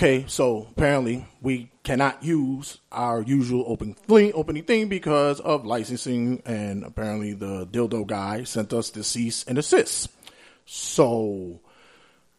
[0.00, 6.40] Okay, so apparently we cannot use our usual open thing, opening thing because of licensing,
[6.46, 10.08] and apparently the dildo guy sent us the cease and desist.
[10.64, 11.60] So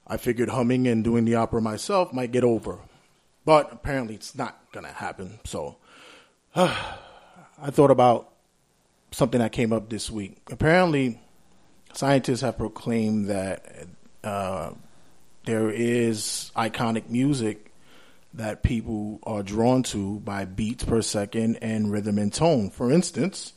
[0.07, 2.79] I figured humming and doing the opera myself might get over,
[3.45, 5.39] but apparently it's not gonna happen.
[5.43, 5.75] So
[6.55, 6.97] I
[7.67, 8.33] thought about
[9.11, 10.37] something that came up this week.
[10.49, 11.21] Apparently,
[11.93, 13.85] scientists have proclaimed that
[14.23, 14.71] uh,
[15.45, 17.71] there is iconic music
[18.33, 22.69] that people are drawn to by beats per second and rhythm and tone.
[22.69, 23.53] For instance,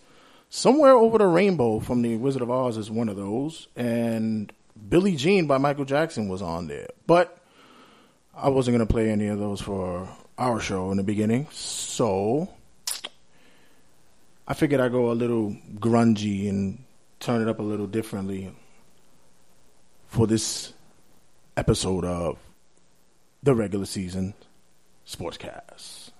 [0.57, 4.53] Somewhere Over the Rainbow from The Wizard of Oz is one of those, and
[4.89, 6.91] Billie Jean by Michael Jackson was on there.
[7.09, 7.37] But
[8.37, 10.09] I wasn't going to play any of those for
[10.39, 12.49] our show in the beginning, so
[14.47, 16.85] I figured I'd go a little grungy and
[17.19, 18.55] turn it up a little differently
[20.07, 20.74] for this
[21.57, 22.39] episode of
[23.43, 24.35] the regular season
[25.07, 26.11] sportscast.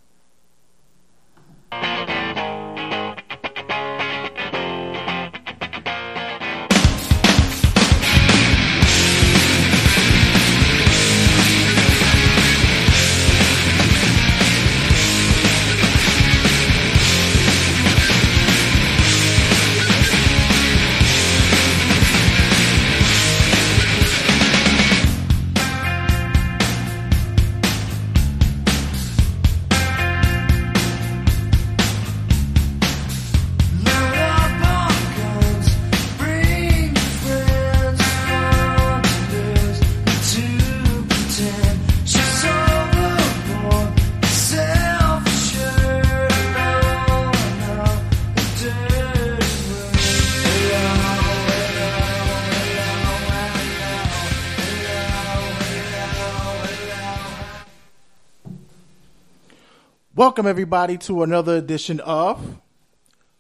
[60.17, 62.61] Welcome everybody to another edition of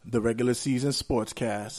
[0.04, 1.76] the regular season sportscast.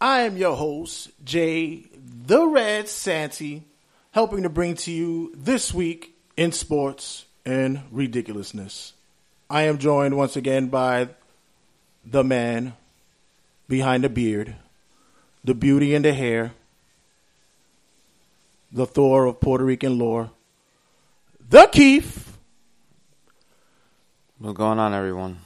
[0.00, 1.84] I am your host, Jay
[2.26, 3.64] the Red Santy,
[4.12, 8.94] helping to bring to you this week in sports and ridiculousness.
[9.50, 11.10] I am joined once again by
[12.02, 12.72] the man
[13.68, 14.56] behind the beard,
[15.44, 16.52] the beauty in the hair,
[18.72, 20.30] the Thor of Puerto Rican lore,
[21.52, 22.38] the Keef.
[24.38, 25.40] What's going on, everyone?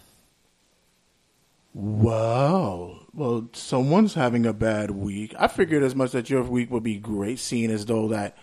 [1.75, 3.00] Wow.
[3.12, 5.34] Well, someone's having a bad week.
[5.37, 8.39] I figured as much that your week would be great, seeing as though that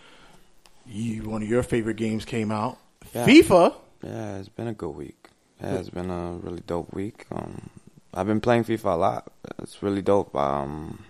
[0.85, 2.77] you, one of your favorite games came out.
[3.15, 3.25] Yeah.
[3.25, 3.75] FIFA.
[4.03, 5.29] Yeah, it's been a good week.
[5.61, 7.25] Yeah, it's been a really dope week.
[7.31, 7.69] Um,
[8.13, 9.31] I've been playing FIFA a lot.
[9.59, 10.35] It's really dope.
[10.35, 11.05] Um,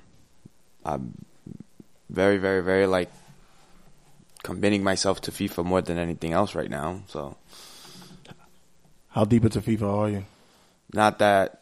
[0.85, 1.15] I'm
[2.11, 3.09] very, very, very like
[4.43, 7.01] committing myself to FIFA more than anything else right now.
[7.07, 7.35] So
[9.09, 10.25] How deep into FIFA are you?
[10.93, 11.57] not that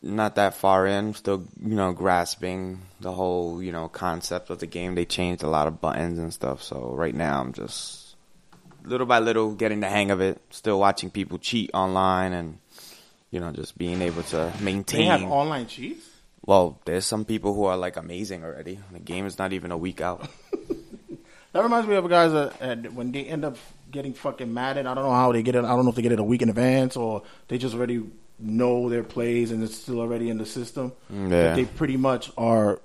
[0.00, 4.66] not that far in still you know grasping the whole you know concept of the
[4.66, 8.16] game they changed a lot of buttons and stuff so right now i'm just
[8.84, 12.58] little by little getting the hang of it still watching people cheat online and
[13.30, 15.00] you know just being able to maintain.
[15.00, 16.06] They have online cheats?
[16.46, 19.76] well there's some people who are like amazing already the game is not even a
[19.78, 20.26] week out
[21.54, 23.56] That reminds me of guys that uh, when they end up
[23.90, 24.86] getting fucking mad at.
[24.88, 25.64] I don't know how they get it.
[25.64, 28.04] I don't know if they get it a week in advance or they just already
[28.40, 30.92] know their plays and it's still already in the system.
[31.08, 31.28] Yeah.
[31.28, 32.80] But they pretty much are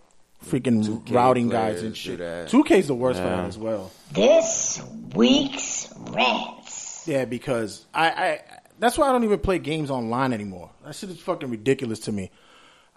[0.46, 2.18] freaking 2K routing guys and shit.
[2.20, 2.50] do that.
[2.50, 3.38] 2K's the worst for Yeah.
[3.38, 3.92] that as well.
[4.14, 4.80] This
[5.16, 7.08] week's rants.
[7.08, 8.42] Yeah, because I, I
[8.78, 10.70] that's why I don't even play games online anymore.
[10.86, 12.30] That shit is fucking ridiculous to me.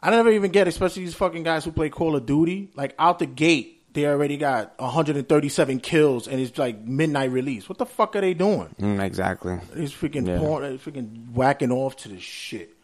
[0.03, 2.71] I never even get, especially these fucking guys who play Call of Duty.
[2.77, 7.69] Like out the gate, they already got 137 kills and it's like midnight release.
[7.69, 8.75] What the fuck are they doing?
[8.81, 10.39] Mm, exactly He's freaking Yeah.
[10.39, 12.75] porn, freaking whacking off to this shit.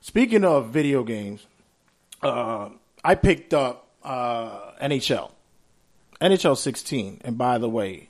[0.00, 1.46] Speaking of video games,
[2.22, 2.68] uh,
[3.04, 5.30] I picked up uh, NHL,
[6.20, 8.08] NHL 16, and by the way,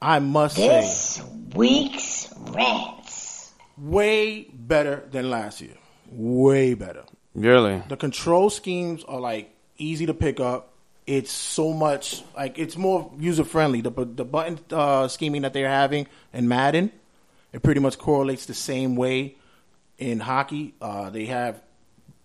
[0.00, 1.22] I must say, This
[1.54, 3.52] week's rants.
[3.78, 5.74] way better than last year.
[6.10, 7.04] Way better.
[7.34, 10.70] really The control schemes are like easy to pick up.
[11.06, 13.82] It's so much like it's more user friendly.
[13.82, 16.90] The the button uh, scheming that they're having in Madden,
[17.52, 19.36] it pretty much correlates the same way
[19.98, 20.74] in hockey.
[20.80, 21.60] Uh, they have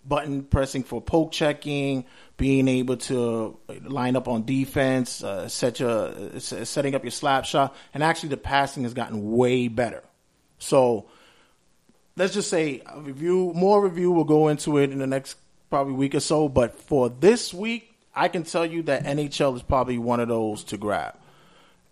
[0.04, 2.06] button pressing for poke checking,
[2.36, 7.76] being able to line up on defense, uh, set your setting up your slap shot,
[7.92, 10.02] and actually the passing has gotten way better.
[10.58, 11.06] So
[12.16, 15.36] let's just say review, more review will go into it in the next
[15.68, 16.48] probably week or so.
[16.48, 20.64] But for this week, I can tell you that NHL is probably one of those
[20.64, 21.14] to grab.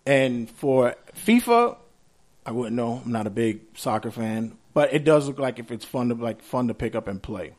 [0.05, 1.77] And for FIFA,
[2.45, 3.03] I wouldn't know.
[3.05, 6.15] I'm not a big soccer fan, but it does look like if it's fun to
[6.15, 7.53] like fun to pick up and play.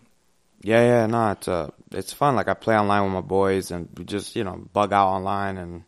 [0.61, 2.35] Yeah, yeah, no, it's uh, it's fun.
[2.35, 5.57] Like I play online with my boys, and we just you know bug out online,
[5.57, 5.83] and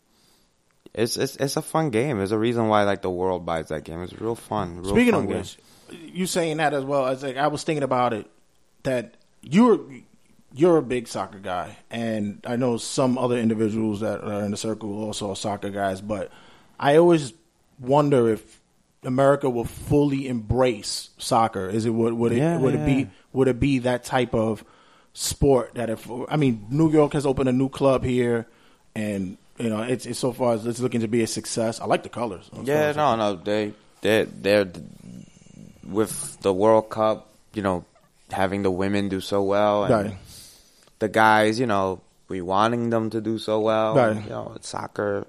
[0.93, 2.17] it's it's it's a fun game.
[2.17, 4.01] There's a reason why like the world buys that game.
[4.03, 4.77] It's real fun.
[4.81, 5.37] Real Speaking fun of game.
[5.39, 5.57] which,
[6.13, 7.03] you saying that as well.
[7.03, 8.29] I was like, I was thinking about it
[8.83, 9.79] that you're
[10.53, 14.57] you're a big soccer guy, and I know some other individuals that are in the
[14.57, 16.01] circle also are soccer guys.
[16.01, 16.31] But
[16.79, 17.33] I always
[17.79, 18.59] wonder if
[19.03, 21.69] America will fully embrace soccer.
[21.69, 24.63] Is it would would it Yeah, would it be would it be that type of
[25.13, 28.45] sport that if I mean New York has opened a new club here,
[28.95, 31.79] and you know it's, it's so far as it's looking to be a success.
[31.79, 32.49] I like the colors.
[32.63, 34.67] Yeah, no, no, they they they're
[35.87, 37.29] with the World Cup.
[37.53, 37.85] You know,
[38.31, 40.17] having the women do so well, and Right.
[41.01, 41.99] The guys, you know,
[42.29, 43.95] we wanting them to do so well.
[43.95, 44.15] Right.
[44.23, 45.27] You know, it's soccer.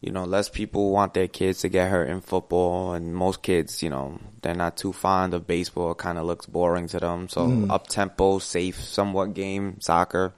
[0.00, 3.82] You know, less people want their kids to get hurt in football, and most kids,
[3.82, 5.90] you know, they're not too fond of baseball.
[5.92, 7.28] It kind of looks boring to them.
[7.28, 7.70] So Mm.
[7.70, 10.34] up tempo, safe, somewhat game soccer.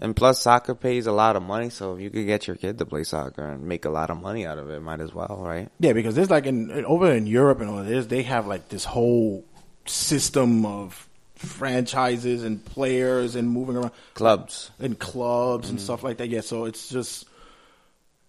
[0.00, 2.78] And plus, soccer pays a lot of money, so if you could get your kid
[2.78, 5.36] to play soccer and make a lot of money out of it, might as well,
[5.42, 5.68] right?
[5.80, 8.68] Yeah, because there's like in, in- over in Europe and all this, they have like
[8.68, 9.44] this whole
[9.86, 11.07] system of
[11.38, 14.70] franchises and players and moving around Clubs.
[14.78, 15.70] and clubs Mm.
[15.70, 16.28] and stuff like that.
[16.28, 17.24] Yeah, so it's just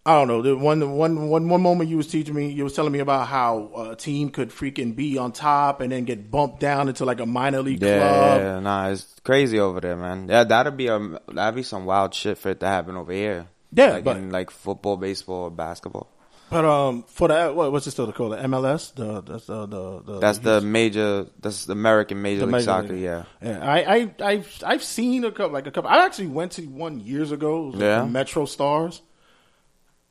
[0.06, 0.42] I don't know.
[0.42, 3.28] The one one one one moment you was teaching me, you was telling me about
[3.28, 7.20] how a team could freaking be on top and then get bumped down into like
[7.20, 8.42] a minor league Yeah, club.
[8.42, 10.28] yeah, nah, it's crazy over there, man.
[10.30, 13.48] Yeah, that'd be a that'd be some wild shit for it to happen over here.
[13.74, 16.10] Yeah, like but- in like football, baseball, or basketball.
[16.50, 18.34] But um, for the what, what's it still called?
[18.34, 18.94] The MLS.
[18.96, 21.28] The that's the the, the That's the major.
[21.40, 22.88] That's the American Major The League Major Soccer.
[22.94, 23.02] League.
[23.04, 25.90] Yeah, Yeah, I, I, I've, I've seen a couple, like a couple.
[25.92, 27.66] I actually went to one years ago.
[27.66, 28.00] Like Yeah.
[28.02, 29.02] the MetroStars.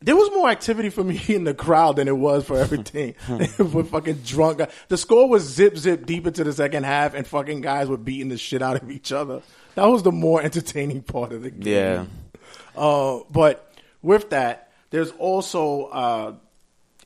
[0.00, 3.16] There was more activity for me in the crowd than it was for everything.
[3.58, 4.60] with fucking drunk.
[4.86, 8.28] The score was zip zip deep into the second half, and fucking guys were beating
[8.28, 9.42] the shit out of each other.
[9.74, 11.72] That was the more entertaining part of the game.
[11.74, 12.04] yeah.
[12.76, 16.32] Uh, but with that, there's also uh,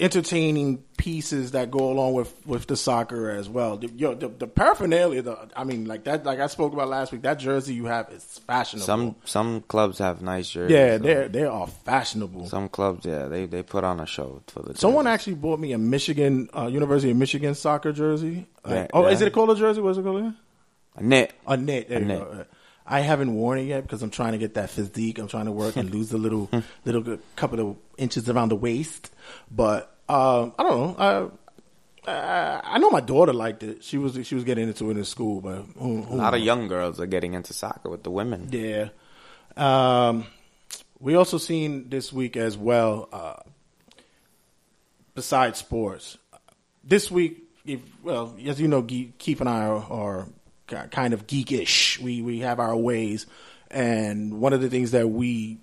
[0.01, 3.77] entertaining pieces that go along with, with the soccer as well.
[3.77, 7.13] The, yo, the, the paraphernalia, the, I mean, like that, like I spoke about last
[7.13, 8.87] week, that jersey you have is fashionable.
[8.87, 10.75] Some some clubs have nice jerseys.
[10.75, 12.47] yeah, so they they are fashionable.
[12.49, 14.77] Some clubs, yeah, they they put on a show for the.
[14.77, 15.15] Someone jerseys.
[15.15, 18.47] actually bought me a Michigan, uh, University of Michigan soccer jersey.
[18.65, 19.81] Like- Yeah, oh, is it a a jersey?
[19.81, 20.35] What's it called
[20.97, 21.33] a knit.
[21.47, 21.89] A knit.
[21.89, 22.45] There A go.
[22.87, 25.19] I haven't worn it yet because I'm trying to get that physique.
[25.19, 26.51] I'm trying to work and lose the little,
[26.85, 29.11] little couple of inches around the waist.
[29.51, 31.33] But um, I don't know.
[32.07, 33.85] I, I I know my daughter liked it.
[33.85, 36.41] She was she was getting into it in school, but who, who A lot of
[36.41, 38.49] young girls are getting into soccer with the women.
[38.51, 38.89] Yeah.
[39.57, 40.27] Um,
[40.99, 43.09] we also seen this week as well.
[43.13, 43.37] Uh,
[45.15, 46.19] besides sports,
[46.83, 50.29] this week, if, well, as you know, Keef and I are, are
[50.67, 51.99] kind of geekish.
[51.99, 53.27] We we have our ways,
[53.71, 55.59] and one of the things that we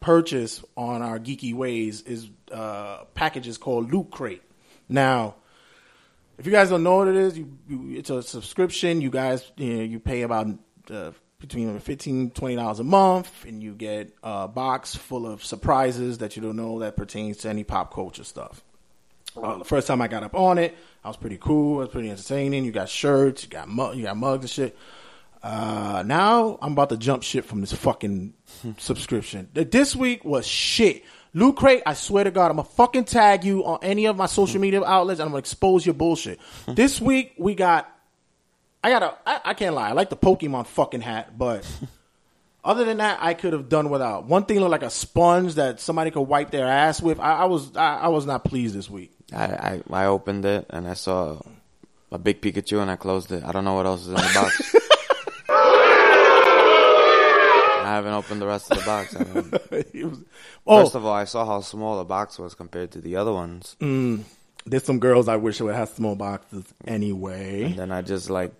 [0.00, 4.42] purchase on our geeky ways is uh, packages called Loot Crate.
[4.88, 5.36] Now,
[6.38, 9.00] if you guys don't know what it is, you, you it's a subscription.
[9.00, 10.46] You guys you, know, you pay about
[10.90, 16.18] uh, between fifteen twenty dollars a month, and you get a box full of surprises
[16.18, 18.64] that you don't know that pertains to any pop culture stuff.
[19.36, 21.76] Uh, the first time I got up on it, I was pretty cool.
[21.80, 22.64] It was pretty entertaining.
[22.64, 24.76] You got shirts, you got mu- you got mugs and shit.
[25.42, 28.34] Uh, now I'm about to jump shit from this fucking
[28.78, 29.48] subscription.
[29.54, 31.04] Th- This week was shit.
[31.32, 34.26] Loot Crate, I swear to God, I'm gonna fucking tag you on any of my
[34.26, 36.40] social media outlets and I'm gonna expose your bullshit.
[36.66, 37.88] this week we got,
[38.82, 41.64] I got a, I, I can't lie, I like the Pokemon fucking hat, but
[42.64, 44.24] other than that, I could have done without.
[44.26, 47.20] One thing looked like a sponge that somebody could wipe their ass with.
[47.20, 49.12] I, I was, I, I was not pleased this week.
[49.32, 51.40] I, I I opened it and I saw
[52.12, 53.44] a big Pikachu and I closed it.
[53.44, 54.74] I don't know what else is in the box.
[57.82, 59.16] I haven't opened the rest of the box.
[59.16, 59.50] I mean,
[60.10, 60.20] was-
[60.66, 63.32] oh, First of all, I saw how small the box was compared to the other
[63.32, 63.76] ones.
[63.80, 67.64] there's some girls I wish would have small boxes anyway.
[67.64, 68.52] And then I just like,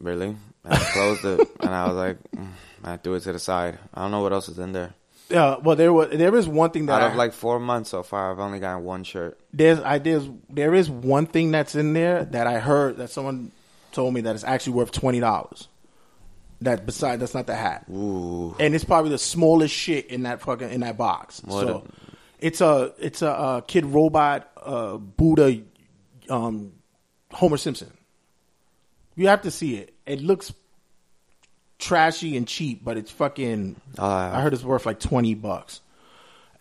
[0.00, 0.36] really?
[0.64, 2.48] And I closed it and I was like, mm,
[2.82, 3.78] I threw it to the side.
[3.94, 4.92] I don't know what else is in there.
[5.30, 7.90] Yeah, well, there was there is one thing that Out I, of like four months
[7.90, 9.38] so far, I've only gotten one shirt.
[9.52, 13.50] there's I there's there is one thing that's in there that I heard that someone
[13.92, 15.68] told me that it's actually worth twenty dollars.
[16.60, 18.54] That beside that's not the hat, Ooh.
[18.60, 21.42] and it's probably the smallest shit in that fucking in that box.
[21.44, 21.90] What so a-
[22.38, 25.60] it's a it's a, uh Kidrobot uh, Buddha
[26.30, 26.72] um,
[27.32, 27.92] Homer Simpson.
[29.16, 29.94] You have to see it.
[30.06, 30.52] It looks
[31.78, 33.76] trashy and cheap, but it's fucking.
[33.98, 35.80] Uh, I heard it's worth like twenty bucks.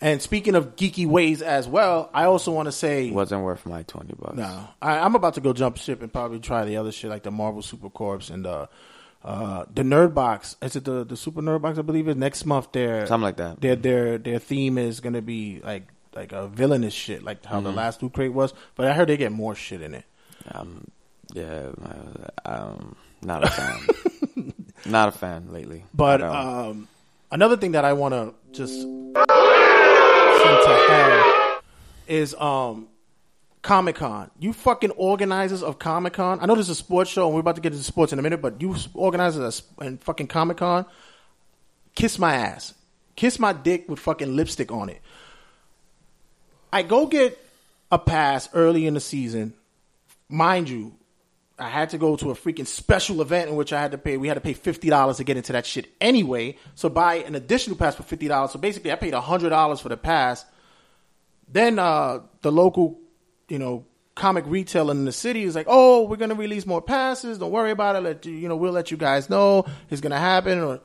[0.01, 3.83] And speaking of geeky ways as well, I also want to say Wasn't worth my
[3.83, 4.35] twenty bucks.
[4.35, 7.23] no, I, I'm about to go jump ship and probably try the other shit like
[7.23, 8.67] the Marvel Super Corps and the
[9.23, 10.57] uh, the Nerd Box.
[10.61, 11.79] Is it the the Super Nerd Box?
[11.79, 12.17] I believe it.
[12.17, 13.61] Next month, their Something like that.
[13.61, 17.69] Their their their theme is gonna be like like a villainous shit, like how the
[17.69, 17.77] Mm-hmm.
[17.77, 18.53] last Loot Crate was.
[18.75, 20.03] But I heard they get more shit in it.
[20.51, 20.85] Um,
[21.33, 24.53] yeah, uh, um, not a fan.
[24.85, 25.83] not a fan lately.
[25.93, 26.87] But um,
[27.31, 31.61] another thing that I want to just send to hell
[32.07, 32.87] is um,
[33.61, 34.29] Comic Con.
[34.39, 36.39] You fucking organizers of Comic Con.
[36.41, 38.19] I know this is a sports show, and we're about to get into sports in
[38.19, 38.41] a minute.
[38.41, 40.85] But you organizers and fucking Comic Con,
[41.95, 42.73] kiss my ass,
[43.15, 45.01] kiss my dick with fucking lipstick on it.
[46.71, 47.39] I go get
[47.91, 49.53] a pass early in the season,
[50.27, 50.93] mind you.
[51.63, 54.17] I had to go to a freaking special event in which I had to pay.
[54.17, 56.57] We had to pay fifty dollars to get into that shit anyway.
[56.75, 58.51] So buy an additional pass for fifty dollars.
[58.51, 60.45] So basically, I paid hundred dollars for the pass.
[61.47, 62.99] Then uh, the local,
[63.47, 67.37] you know, comic retailer in the city is like, "Oh, we're gonna release more passes.
[67.37, 68.01] Don't worry about it.
[68.01, 70.81] Let you, you know, we'll let you guys know it's gonna happen." Or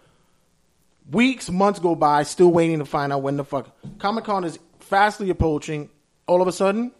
[1.10, 4.60] weeks, months go by, still waiting to find out when the fuck Comic Con is
[4.78, 5.90] fastly approaching.
[6.28, 6.92] All of a sudden,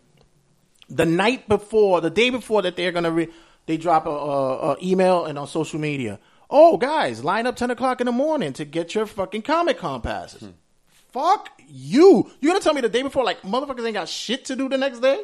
[0.89, 3.29] the night before, the day before that they're gonna
[3.69, 6.19] they drop a, a, a email and on social media.
[6.51, 10.01] Oh, guys, line up ten o'clock in the morning to get your fucking Comic Con
[10.01, 10.41] passes.
[10.41, 10.53] Hmm.
[11.13, 12.31] Fuck you!
[12.41, 14.79] You gonna tell me the day before, like motherfuckers ain't got shit to do the
[14.79, 15.23] next day?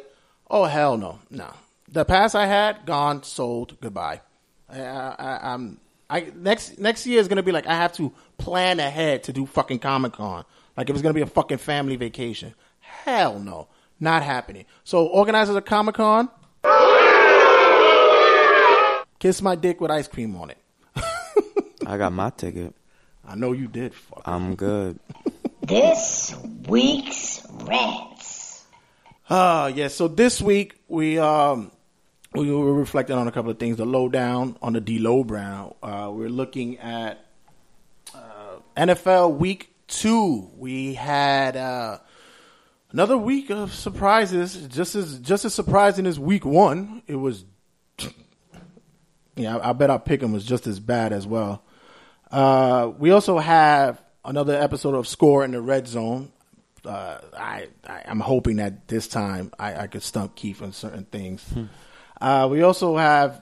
[0.49, 1.51] Oh hell no, no.
[1.87, 4.21] The pass I had gone, sold, goodbye.
[4.69, 8.79] I, I, I'm I next next year is gonna be like I have to plan
[8.79, 10.45] ahead to do fucking Comic Con.
[10.77, 12.53] Like if it's gonna be a fucking family vacation.
[12.79, 13.67] Hell no,
[13.99, 14.65] not happening.
[14.83, 16.29] So organizers of Comic Con,
[19.25, 20.57] kiss my dick with ice cream on it.
[21.87, 22.75] I got my ticket.
[23.27, 23.91] I know you did.
[23.95, 24.21] Fuck.
[24.25, 24.99] I'm good.
[25.61, 26.35] This
[26.67, 28.63] week's rants.
[29.27, 31.71] Uh yeah, so this week we um
[32.35, 33.77] we were reflecting on a couple of things.
[33.77, 35.73] The lowdown on the D'Lo Brown.
[35.81, 37.25] Uh we're looking at
[38.13, 40.51] uh NFL week two.
[40.55, 41.97] We had uh
[42.91, 47.01] another week of surprises, just as just as surprising as week one.
[47.07, 47.43] It was
[49.35, 51.63] yeah, I, I bet our pick 'em was just as bad as well.
[52.31, 56.31] Uh, we also have another episode of Score in the Red Zone.
[56.83, 61.05] Uh, I, I I'm hoping that this time I, I could stump Keef on certain
[61.05, 61.43] things.
[62.21, 63.41] Uh, we also have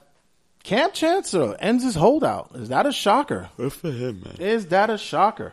[0.62, 2.52] Kam Chancellor ends his holdout.
[2.54, 3.50] Is that a shocker?
[3.56, 4.36] Good for him, man.
[4.38, 5.52] Is that a shocker?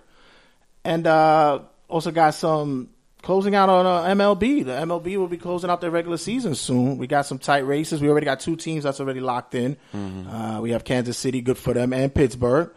[0.85, 2.89] And uh, also got some
[3.21, 4.65] closing out on uh, MLB.
[4.65, 6.97] The MLB will be closing out their regular season soon.
[6.97, 8.01] We got some tight races.
[8.01, 9.77] We already got two teams that's already locked in.
[9.93, 12.71] Uh, we have Kansas City, good for them, and Pittsburgh.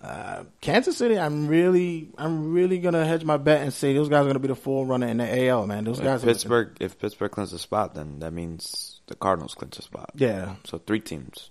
[0.00, 4.24] Uh, Kansas City, I'm really, I'm really gonna hedge my bet and say those guys
[4.24, 5.66] are gonna be the forerunner in the AL.
[5.66, 6.22] Man, those guys.
[6.22, 9.82] If are- Pittsburgh, if Pittsburgh clinches a spot, then that means the Cardinals clinch a
[9.82, 10.10] spot.
[10.14, 11.50] Yeah, So three teams,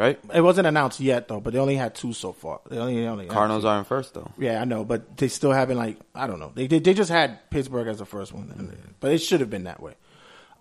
[0.00, 0.18] right?
[0.34, 2.60] it wasn't announced yet though, but they only had two so far.
[2.68, 4.30] They only, only Cardinals are in first though.
[4.38, 6.50] Yeah, I know, but they still haven't like I don't know.
[6.54, 9.50] They they, they just had Pittsburgh as the first one, and- but it should have
[9.50, 9.94] been that way.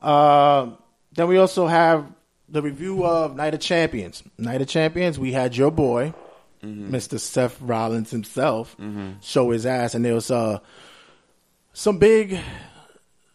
[0.02, 0.78] Um,
[1.14, 2.06] then we also have
[2.48, 4.24] the review of Night of Champions.
[4.38, 6.14] Night of Champions, we had your boy,
[6.62, 8.76] Mister Seth Rollins himself,
[9.22, 10.60] show his ass, and there was uh
[11.74, 12.38] some big.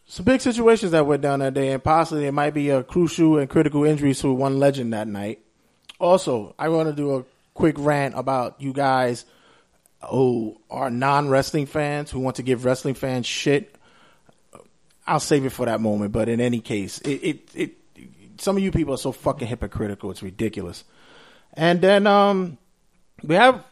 [0.07, 3.39] Some big situations that went down that day, and possibly it might be a crucial
[3.39, 5.39] and critical injuries to one legend that night.
[5.99, 9.25] Also, I want to do a quick rant about you guys
[10.09, 13.75] who are non wrestling fans who want to give wrestling fans shit.
[15.07, 16.11] I'll save it for that moment.
[16.11, 17.75] But in any case, it, it, it
[18.37, 20.11] some of you people are so fucking hypocritical.
[20.11, 20.83] It's ridiculous.
[21.53, 22.57] And then um,
[23.23, 23.63] we have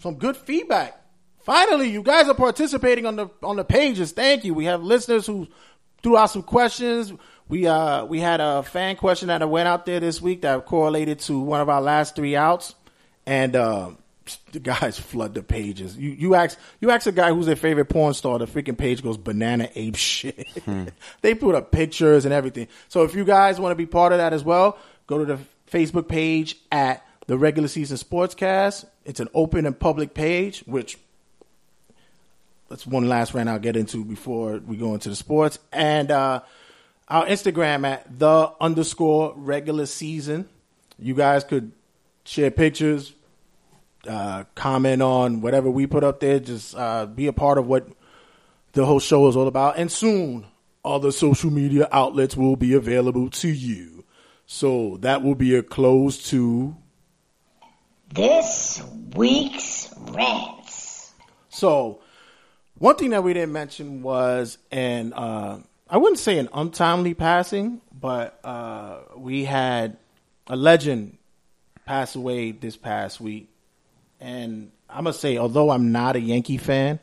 [0.00, 0.96] some good feedback.
[1.42, 4.12] Finally, you guys are participating on the on the pages.
[4.12, 4.54] Thank you.
[4.54, 5.48] We have listeners who
[6.02, 7.12] threw out some questions.
[7.50, 11.18] We uh we had a fan question that went out there this week that correlated
[11.20, 12.76] to one of our last three outs,
[13.26, 13.90] and uh,
[14.52, 15.96] the guys flood the pages.
[15.96, 19.02] You you ask you ask a guy who's their favorite porn star, the freaking page
[19.02, 20.46] goes banana ape shit.
[21.22, 22.68] they put up pictures and everything.
[22.88, 24.78] So if you guys want to be part of that as well,
[25.08, 25.38] go to the
[25.68, 28.84] Facebook page at the regular season sportscast.
[29.04, 30.98] It's an open and public page, which
[32.68, 35.58] that's one last rant I'll get into before we go into the sports.
[35.72, 36.42] And uh,
[37.10, 40.48] our Instagram at the underscore regular season.
[40.98, 41.72] You guys could
[42.24, 43.12] share pictures,
[44.06, 46.38] uh, comment on whatever we put up there.
[46.38, 47.88] Just uh, be a part of what
[48.72, 49.76] the whole show is all about.
[49.76, 50.46] And soon,
[50.84, 54.04] other social media outlets will be available to you.
[54.46, 56.76] So that will be a close to.
[58.14, 58.82] This
[59.14, 61.12] week's rants.
[61.48, 62.00] So
[62.80, 65.60] One thing that we didn't mention was an uh,
[65.92, 69.96] I wouldn't say an untimely passing, but uh, we had
[70.46, 71.18] a legend
[71.84, 73.48] pass away this past week,
[74.20, 77.00] and I must say, although I'm not a Yankee fan,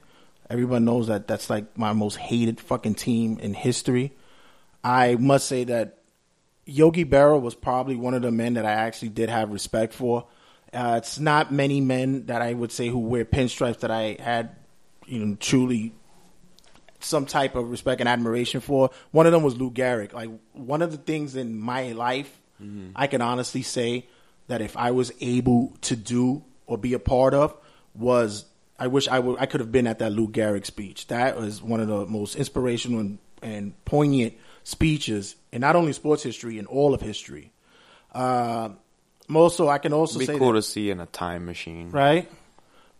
[0.49, 4.13] everyone knows that that's like my most hated fucking team in history.
[4.85, 5.97] I must say that
[6.65, 10.27] Yogi Berra was probably one of the men that I actually did have respect for.
[10.71, 14.55] Uh, it's not many men that I would say who wear pinstripes that I had,
[15.05, 15.93] you know, truly
[16.99, 18.89] some type of respect and admiration for.
[19.11, 20.13] One of them was Lou Gehrig.
[20.13, 22.41] Like one of the things in my life,
[22.95, 24.07] I can honestly say
[24.47, 27.55] that if I was able to do or be a part of
[27.93, 28.45] was
[28.79, 31.07] I wish I would I could have been at that Lou Gehrig speech.
[31.07, 36.23] That was one of the most inspirational and, and poignant speeches in not only sports
[36.23, 37.51] history in all of history.
[38.11, 38.69] Uh,
[39.33, 41.91] also, I can also It'd be say cool that, to see in a time machine.
[41.91, 42.29] right.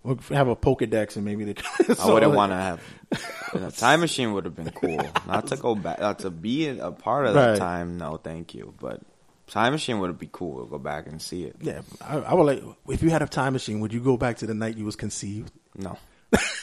[0.08, 1.56] We'll have a Pokedex and maybe they.
[2.00, 4.32] I wouldn't want to have time machine.
[4.32, 5.02] Would have been cool.
[5.28, 7.58] Not to go back, not to be a part of that Right.
[7.60, 7.98] time.
[7.98, 8.74] No, thank you.
[8.80, 9.02] But
[9.48, 10.54] time machine would be cool.
[10.56, 11.58] We'll Go back and see it.
[11.62, 12.64] Yeah, I, I would like.
[12.88, 14.96] If you had a time machine, would you go back to the night you was
[14.96, 15.52] conceived?
[15.76, 15.98] No,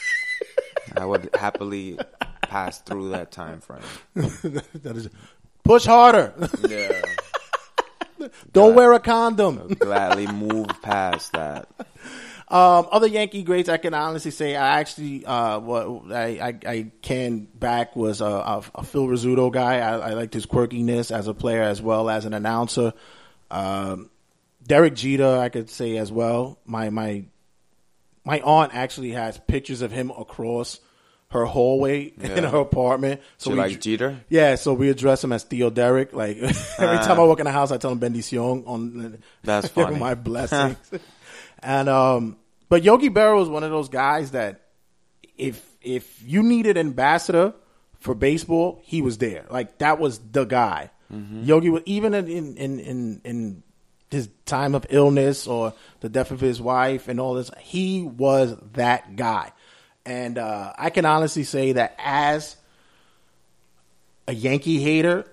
[0.97, 1.99] I would happily
[2.43, 3.83] pass through that time frame.
[4.15, 5.11] that is
[5.65, 6.33] push harder.
[6.67, 7.03] Yeah,
[8.53, 9.69] Don't wear a condom.
[9.79, 11.69] gladly move past that.
[12.49, 16.91] Um, other Yankee greats, I can honestly say, I actually, uh, what I, I, I
[17.01, 19.79] can back was a, a, a Phil Rizzuto guy.
[19.79, 22.93] I, I liked his quirkiness as a player as well as an announcer.
[23.51, 24.11] Um,
[24.67, 26.59] Derek Jeter, I could say as well.
[26.65, 27.25] My my
[28.25, 30.81] my aunt actually has pictures of him across
[31.31, 33.21] her hallway in her apartment.
[33.37, 34.21] So So we like Jeter.
[34.29, 36.13] Yeah, so we address him as Theo Derek.
[36.13, 36.39] Like
[36.79, 39.99] every time I walk in the house, I tell him Bendición on That's give funny.
[39.99, 40.77] my blessings.
[41.65, 42.37] And um,
[42.69, 44.61] but Yogi Berra was one of those guys that
[45.37, 47.55] if if you needed ambassador
[47.99, 49.47] for baseball, he was there.
[49.51, 50.91] Like that was the guy.
[51.45, 53.63] Yogi was even in in in in, in
[54.11, 58.57] his time of illness or the death of his wife and all this, he was
[58.73, 59.53] that guy.
[60.07, 62.57] And uh, I can honestly say that as
[64.29, 65.27] a Yankee hater,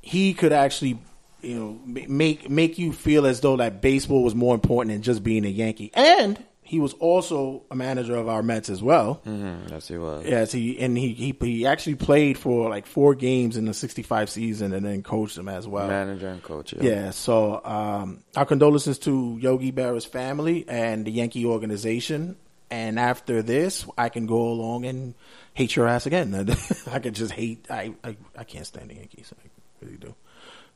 [0.00, 0.98] he could actually,
[1.42, 5.22] you know, make make you feel as though that baseball was more important than just
[5.22, 5.90] being a Yankee.
[5.94, 9.20] And he was also a manager of our Mets as well.
[9.24, 10.24] Mm, yes, he was.
[10.26, 14.28] Yes, he and he, he he actually played for like four games in the '65
[14.28, 15.86] season, and then coached them as well.
[15.86, 16.72] Manager and coach.
[16.72, 16.82] Yeah.
[16.82, 22.36] Yeah, so um, our condolences to Yogi Berra's family and the Yankee organization.
[22.68, 25.14] And after this, I can go along and
[25.54, 26.34] hate your ass again.
[26.90, 27.66] I could just hate.
[27.70, 29.32] I, I I can't stand the Yankees.
[29.38, 29.48] I
[29.84, 30.16] really do.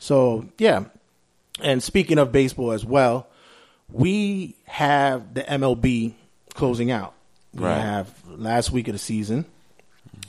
[0.01, 0.85] So yeah.
[1.63, 3.29] And speaking of baseball as well,
[3.93, 6.15] we have the MLB
[6.55, 7.15] closing out.
[7.53, 7.79] We Right.
[7.79, 9.45] have last week of the season.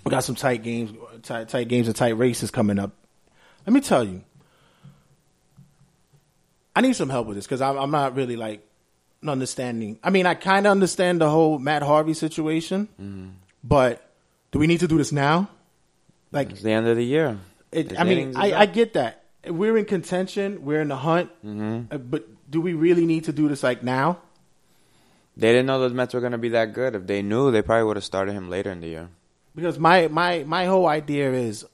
[0.03, 0.91] We got some tight games,
[1.23, 2.91] tight, tight games and tight races coming up.
[3.65, 4.23] Let me tell you,
[6.75, 8.67] I need some help with this because I'm, I'm not really like
[9.25, 9.99] understanding.
[10.03, 13.29] I mean, I kind of understand the whole Matt Harvey situation, mm-hmm.
[13.63, 14.09] but
[14.51, 15.49] do we need to do this now?
[16.31, 17.37] Like, It's the end of the year.
[17.71, 18.53] it, I mean, I.
[18.53, 23.05] I get that we're in contention, we're in the hunt, uh, but do we really
[23.05, 24.19] need to do this like now?
[25.37, 26.93] They didn't know the Mets were going to be that good.
[26.93, 29.09] If they knew, they probably would have started him later in the year.
[29.55, 31.65] Because my my my whole idea is,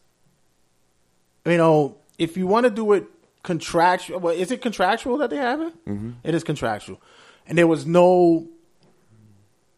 [1.45, 3.05] you know, if you want to do it
[3.43, 5.85] contractual, well, is it contractual that they have it?
[5.85, 6.11] Mm-hmm.
[6.23, 7.01] is contractual,
[7.45, 8.47] and there was no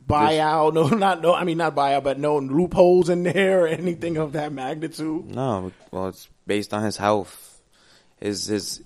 [0.07, 4.17] buyout, no, not no, I mean not buyout, but no loopholes in there or anything
[4.17, 5.25] of that magnitude.
[5.25, 7.48] No, well, it's based on his health.
[8.21, 8.81] His his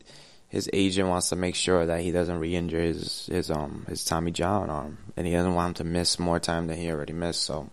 [0.50, 4.32] his agent wants to make sure that he doesn't re-injure his his um his Tommy
[4.32, 7.42] John arm, and he doesn't want him to miss more time than he already missed.
[7.42, 7.70] So,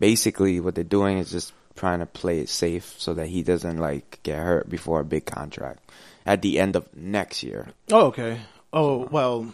[0.00, 3.78] basically, what they're doing is just trying to play it safe so that he doesn't
[3.78, 5.88] like get hurt before a big contract
[6.26, 7.68] at the end of next year.
[7.92, 8.40] Oh, okay.
[8.72, 9.52] Oh well,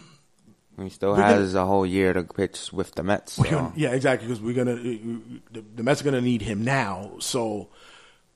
[0.81, 3.33] He still We're gonna- has a whole year to pitch with the Mets.
[3.33, 4.27] So- gonna- yeah, exactly.
[4.27, 7.11] Because we're gonna the, the Mets are gonna need him now.
[7.19, 7.69] So,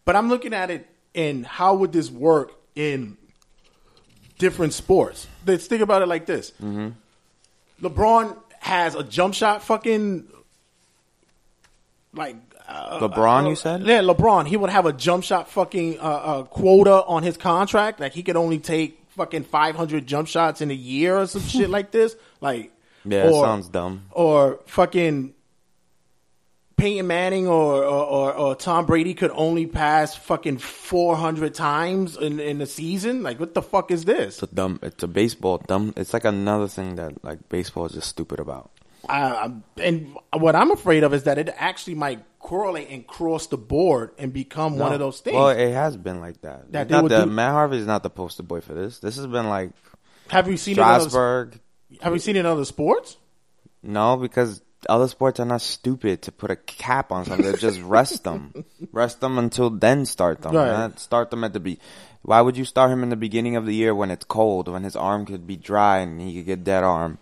[0.05, 3.17] but I'm looking at it and how would this work in
[4.37, 5.27] different sports?
[5.45, 6.89] Let's think about it like this: Mm-hmm.
[7.85, 10.27] LeBron has a jump shot, fucking
[12.13, 12.35] like.
[12.67, 13.81] Uh, LeBron, uh, you said?
[13.81, 14.45] Yeah, LeBron.
[14.47, 17.99] He would have a jump shot fucking uh, uh, quota on his contract.
[17.99, 21.69] Like he could only take fucking 500 jump shots in a year or some shit
[21.71, 22.15] like this.
[22.41, 22.71] Like,
[23.05, 24.05] Yeah, it or- sounds dumb.
[24.11, 25.33] or fucking
[26.79, 32.39] Peyton Manning or, or, or, or Tom Brady could only pass fucking 400 times in,
[32.39, 33.23] in a season?
[33.23, 34.41] Like, what the fuck is this?
[34.41, 34.79] It's a dumb.
[34.81, 35.93] It's a baseball dumb.
[35.97, 38.71] It's like another thing that like baseball is just stupid about.
[39.07, 43.57] Uh, and what I'm afraid of is that it actually might correlate and cross the
[43.57, 45.35] board and become one of those things.
[45.35, 46.71] Well, it has been like that.
[46.71, 48.99] That not the, do- Matt Harvey is not the poster boy for this.
[48.99, 49.71] This has been like
[50.29, 50.81] have you seen it?
[50.81, 51.51] In other,
[52.01, 53.17] have you seen it in other sports?
[53.81, 57.55] No, because other sports are not stupid to put a cap on something.
[57.57, 58.53] just rest them,
[58.91, 60.55] rest them until then start them.
[60.55, 60.67] Right.
[60.71, 61.79] Not start them at the be.
[62.21, 64.83] Why would you start him in the beginning of the year when it's cold, when
[64.83, 67.17] his arm could be dry and he could get dead arm?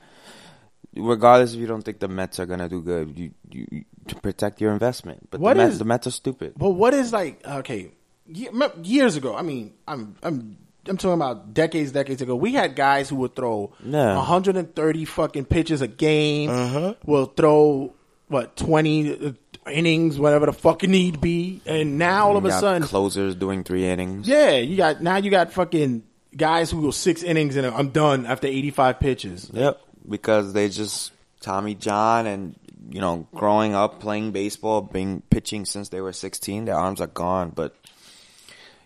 [0.95, 4.59] Regardless if you don't think the Mets are gonna do good, you, you, to protect
[4.61, 5.29] your investment.
[5.29, 6.53] But What the Mets, is- the Mets are stupid.
[6.57, 7.91] But what is like okay,
[8.27, 9.35] years ago?
[9.35, 10.57] I mean, I'm I'm
[10.89, 12.35] I'm talking about decades, decades ago.
[12.35, 14.15] We had guys who would throw Yeah.
[14.15, 16.49] 130 fucking pitches a game.
[16.49, 16.93] Uh-huh.
[17.05, 17.93] Will throw
[18.27, 19.35] what 20
[19.71, 23.63] innings, whatever the fucking need be, and now all of You a sudden, closers doing
[23.63, 24.27] three innings.
[24.27, 26.03] yeah, you got now you got fucking
[26.35, 29.49] guys who go six innings and I'm done after 85 pitches.
[29.53, 32.55] Yep, because they just Tommy John and
[32.89, 37.07] you know growing up playing baseball, being pitching since they were 16, their arms are
[37.07, 37.49] gone.
[37.55, 37.75] But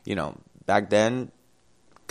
[0.06, 0.36] you know
[0.66, 1.32] back then,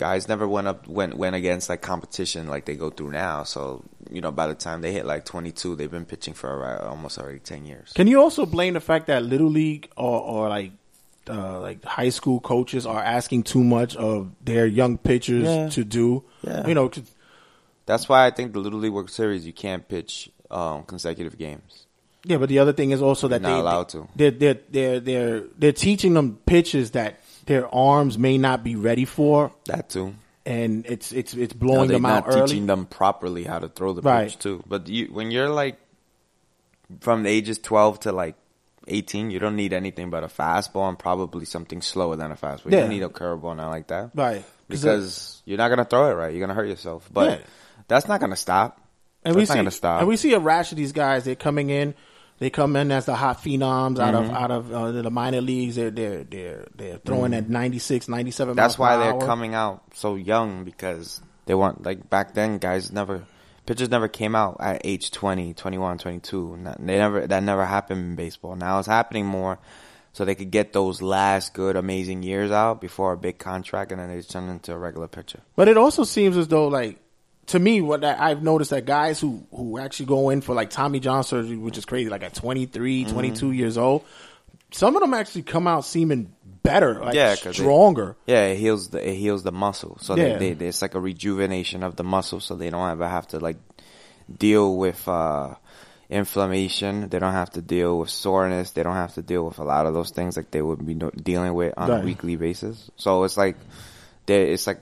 [0.01, 3.43] guys never went up went went against like competition like they go through now.
[3.43, 6.83] So you know by the time they hit like 22, they've been pitching for alri-
[6.93, 7.93] almost already 10 years.
[7.93, 10.71] Can you also blame the fact that little league or, or like
[11.29, 15.69] uh, like high school coaches are asking too much of their young pitchers Yeah.
[15.69, 16.23] to do?
[16.41, 16.67] Yeah.
[16.67, 17.11] You know, 'cause-
[17.85, 21.85] That's why I think the Little League World Series you can't pitch um, consecutive games.
[22.25, 22.37] yeah.
[22.41, 24.07] But the other thing is also that You're not they allowed to.
[24.15, 27.19] They're they're they're they're they're teaching them pitches that
[27.51, 30.15] their arms may not be ready for, That too.
[30.45, 32.47] and it's it's it's No, blowing they're them out not early.
[32.47, 34.29] teaching them properly how to throw the Right.
[34.29, 34.63] pitch too.
[34.67, 35.77] But you, when you're like
[37.01, 38.35] from the ages 12 to like
[38.87, 42.65] 18, you don't need anything but a fastball and probably something slower than a fastball.
[42.65, 44.11] You don't need a curveball not like that.
[44.15, 44.43] Right.
[44.69, 46.31] 'Cause, Because you're not gonna throw it right.
[46.33, 47.07] You're gonna hurt yourself.
[47.11, 47.45] But Yeah.
[47.87, 48.79] that's not gonna stop.
[49.23, 49.99] And that's we not see, gonna stop.
[49.99, 51.25] and we see a rash of these guys.
[51.25, 51.93] They're coming in.
[52.41, 54.31] They come in as the hot phenoms out Mm-hmm.
[54.31, 55.75] of out of uh, the minor leagues.
[55.75, 58.57] They're they're they're they're throwing at 96, 97 Mm-hmm.
[58.57, 59.21] That's why they're hour.
[59.21, 63.25] coming out so young because they want like back then guys never
[63.67, 66.57] pitchers never came out at age 20, 21, 22.
[66.57, 68.55] Not- They never that never happened in baseball.
[68.55, 69.59] Now it's happening more
[70.13, 74.01] so they could get those last good amazing years out before a big contract and
[74.01, 75.41] then they turn into a regular pitcher.
[75.55, 76.97] But it also seems as though, like,
[77.51, 80.69] to me, what I- I've noticed that guys who, who actually go in for like
[80.69, 83.13] Tommy John surgery, which is crazy, like at 23, Mm-hmm.
[83.13, 84.03] 22 years old,
[84.71, 86.33] some of them actually come out seeming
[86.63, 88.15] better, like Yeah, stronger.
[88.27, 89.97] Yeah, it heals the it heals the muscle.
[90.01, 90.37] So Yeah.
[90.37, 93.39] they, they it's like a rejuvenation of the muscle so they don't ever have to
[93.39, 93.57] like
[94.37, 95.55] deal with uh
[96.09, 97.09] inflammation.
[97.09, 98.71] They don't have to deal with soreness.
[98.71, 100.93] They don't have to deal with a lot of those things like they would be
[100.93, 102.01] dealing with on Right.
[102.01, 102.89] a weekly basis.
[102.95, 103.57] So it's like
[104.27, 104.81] they it's like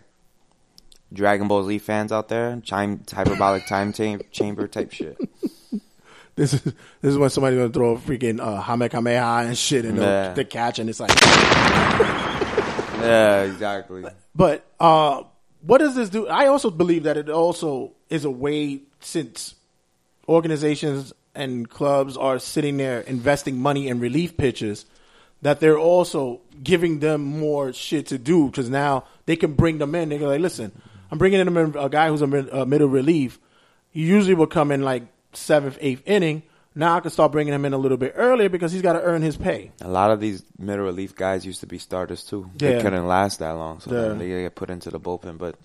[1.12, 5.18] Dragon Ball Z fans out there, chime hyperbolic time cha- chamber type shit.
[6.36, 9.98] This is this is when somebody's gonna throw a freaking uh, Kamehameha and shit in
[9.98, 10.34] the, Yeah.
[10.34, 11.10] the catch, and it's like,
[13.02, 14.06] Yeah, exactly.
[14.36, 15.24] But uh,
[15.62, 16.28] what does this do?
[16.28, 19.56] I also believe that it also is a way since
[20.30, 24.86] organizations and clubs are sitting there investing money in relief pitches
[25.42, 29.96] that they're also giving them more shit to do because now they can bring them
[29.96, 30.10] in.
[30.10, 30.72] They're like, listen,
[31.12, 33.40] I'm bringing in a, a guy who's a, mid, a middle relief.
[33.92, 36.44] He usually will come in like seventh, eighth inning.
[36.76, 39.02] Now I can start bringing him in a little bit earlier because he's got to
[39.02, 39.72] earn his pay.
[39.82, 42.50] A lot of these middle relief guys used to be starters too.
[42.60, 42.74] Yeah.
[42.74, 44.14] They couldn't last that long, so Yeah.
[44.14, 45.38] they get put into the bullpen.
[45.40, 45.56] But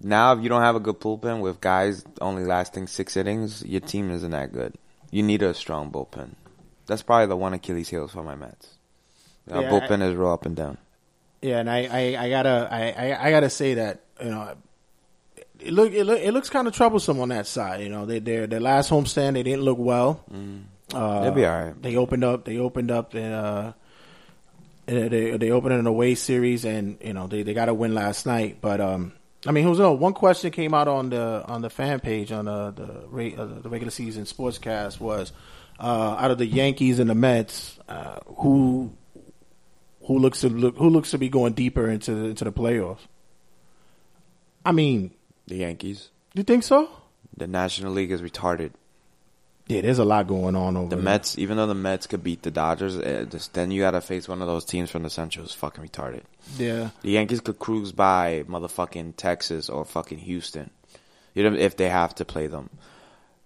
[0.00, 3.80] now, if you don't have a good bullpen with guys only lasting six innings, your
[3.80, 4.74] team isn't that good.
[5.10, 6.30] You need a strong bullpen.
[6.86, 8.68] That's probably the one Achilles heel for my Mets.
[9.50, 10.78] Our Yeah, bullpen is real up and down.
[11.42, 14.54] Yeah, and I, I, I gotta I, I, I gotta say that you know
[15.58, 17.80] it look it, look, it looks kind of troublesome on that side.
[17.80, 20.24] You know, they their their last homestand they didn't look well.
[20.94, 21.82] Uh, They'll be all right.
[21.82, 22.44] They opened up.
[22.44, 23.14] They opened up.
[23.14, 23.72] And, uh,
[24.84, 28.26] they they opened an away series, and you know they, they got a win last
[28.26, 28.58] night.
[28.60, 29.12] But um,
[29.46, 29.92] I mean, who's know?
[29.92, 33.68] One question came out on the on the fan page on the the, uh, the
[33.68, 35.32] regular season sportscast was
[35.78, 38.92] uh, out of the Yankees and the Mets, uh, who
[40.06, 43.00] who looks to look who looks to be going deeper into the, into the playoffs.
[44.64, 45.12] I mean,
[45.46, 46.10] The Yankees.
[46.34, 46.88] you think so?
[47.36, 48.72] The National League is retarded.
[49.68, 50.96] Yeah, there's a lot going on over there.
[50.98, 51.12] The there.
[51.12, 54.28] Mets, even though the Mets could beat the Dodgers, eh, just, then you gotta face
[54.28, 55.44] one of those teams from the Central.
[55.44, 56.22] It's fucking retarded.
[56.58, 60.70] Yeah, The Yankees could cruise by motherfucking Texas or fucking Houston,
[61.34, 62.70] you know, if they have to play them.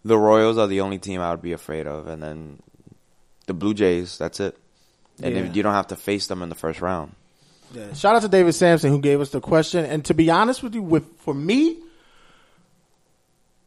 [0.04, 2.60] The Royals are the only team I would be afraid of, and then
[3.46, 4.16] the Blue Jays.
[4.18, 4.56] That's it.
[5.22, 5.42] And Yeah.
[5.42, 7.12] if you don't have to face them in the first round.
[7.94, 9.84] Shout out to David Sampson who gave us the question.
[9.84, 11.78] And to be honest with you, with for me,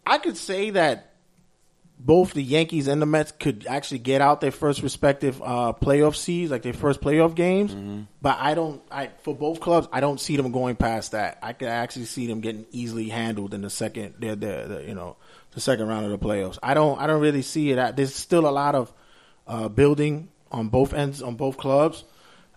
[0.05, 1.13] I could say that
[2.01, 6.15] both the Yankees and the Mets could actually get out their first respective uh, playoff
[6.15, 7.75] seeds, like their first playoff games.
[8.21, 8.81] But I don't.
[8.89, 11.39] I for both clubs, I don't see them going past that.
[11.43, 14.15] I could actually see them getting easily handled in the second.
[14.19, 15.17] The, the, the you know
[15.51, 16.57] the second round of the playoffs.
[16.63, 16.99] I don't.
[16.99, 17.95] I don't really see it.
[17.97, 18.93] There's still a lot of
[19.45, 22.05] uh, building on both ends on both clubs.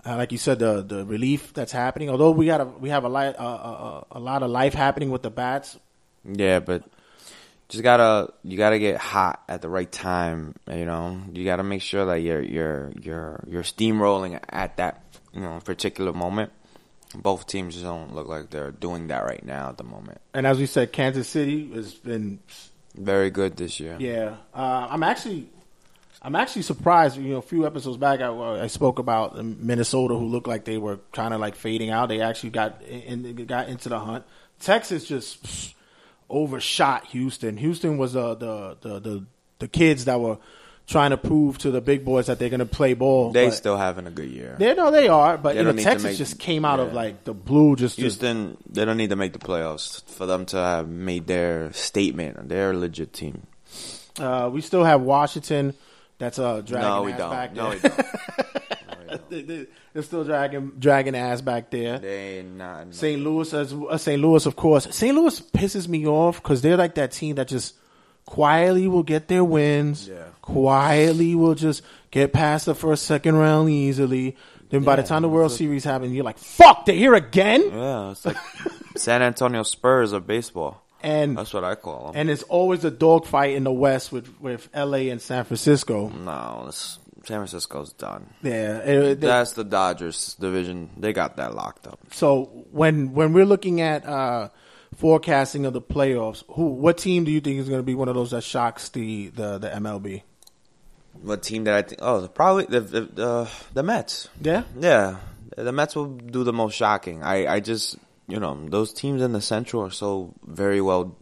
[0.05, 2.11] Uh, like you said, the the relief that's happening.
[2.11, 5.11] Although we got a we have a lot uh, uh, a lot of life happening
[5.11, 5.79] with the bats.
[6.25, 6.85] Yeah, but
[7.69, 10.55] just gotta you gotta get hot at the right time.
[10.71, 15.41] You know, you gotta make sure that you're you're you're you're steamrolling at that you
[15.41, 16.53] know particular moment.
[17.15, 20.21] Both teams just don't look like they're doing that right now at the moment.
[20.33, 22.41] And as we said, Kansas City has been
[22.95, 23.97] Very good this year.
[23.99, 25.49] Yeah, uh, I'm actually,
[26.25, 27.17] I'm actually surprised.
[27.17, 28.31] You know, a few episodes back, I,
[28.63, 32.09] I spoke about Minnesota, who looked like they were kind of like fading out.
[32.09, 34.25] They actually got in, got into the hunt.
[34.61, 35.75] Texas just
[36.31, 37.57] overshot Houston.
[37.57, 39.25] Houston was uh, the the the
[39.59, 40.39] the kids that were
[40.87, 43.31] trying to prove to the big boys that they're going to play ball.
[43.31, 44.57] They still having a good year.
[44.59, 46.65] they no, they are, but They you know, don't need to Texas make- just came
[46.65, 47.77] out of like the blue.
[47.77, 51.27] Just, just Houston, they don't need to make the playoffs for them to have made
[51.27, 52.49] their statement.
[52.49, 53.47] They're a legit team.
[54.19, 55.75] uh, we still have Washington.
[56.23, 57.31] That's uh, dragging no, we ass don't.
[57.31, 57.81] back No, there.
[57.83, 57.99] we don't.
[58.89, 59.29] No, we don't.
[59.31, 61.99] they, they, they're still dragging dragging ass back there.
[61.99, 62.87] They not.
[62.87, 62.93] no.
[62.93, 63.21] St.
[63.21, 64.23] Louis as uh, St.
[64.23, 64.87] Louis, of course.
[64.95, 65.15] St.
[65.17, 67.75] Louis pisses me off because they're like that team that just
[68.25, 70.07] quietly will get their wins.
[70.09, 70.27] Yeah.
[70.43, 71.83] Quietly will just
[72.13, 74.37] get past the first, second round easily.
[74.71, 78.13] Then by the time the World Series happens, you're like, "Fuck, they're here again." Yeah,
[78.13, 78.37] it's like
[78.97, 80.83] San Antonio Spurs of baseball.
[81.03, 82.13] And That's what I call them.
[82.21, 85.11] and it's always a dogfight in the West with with L.A.
[85.11, 86.09] and San Francisco.
[86.09, 88.27] no, it's, San Francisco's done.
[88.43, 90.91] Yeah, it- they- That's the Dodgers division.
[90.97, 91.99] They got that locked up.
[92.13, 94.49] So when when we're looking at uh,
[94.97, 98.09] forecasting of the playoffs, who what team do you think is going to be one
[98.09, 100.23] of those that shocks the the, the MLB?
[101.23, 102.01] What team that I think?
[102.03, 104.29] Oh, probably the the, the the Mets.
[104.41, 105.19] Yeah, Yeah,
[105.57, 107.23] the Mets will do the most shocking.
[107.23, 107.97] I, I just,
[108.33, 111.17] you know, those teams in the Central are so very well,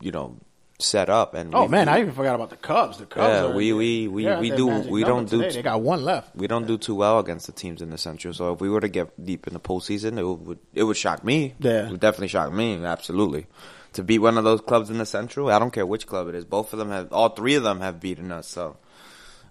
[0.00, 0.36] you know,
[0.78, 1.34] set up.
[1.34, 2.96] And Oh man, I even forgot about the Cubs.
[2.98, 3.28] The Cubs.
[3.32, 5.56] Yeah, are- we- we- we- we do- we don't do today.
[5.56, 6.34] They got one left.
[6.34, 8.32] we don't do too well against the teams in the Central.
[8.32, 11.22] So if we were to get deep in the postseason, it would it would shock
[11.24, 11.54] me.
[11.58, 11.86] Yeah.
[11.86, 12.82] it would definitely shock me.
[12.84, 13.46] Absolutely,
[13.92, 15.50] to beat one of those clubs in the Central.
[15.50, 16.44] I don't care which club it is.
[16.46, 18.46] Both of them have, all three of them have beaten us.
[18.48, 18.76] So.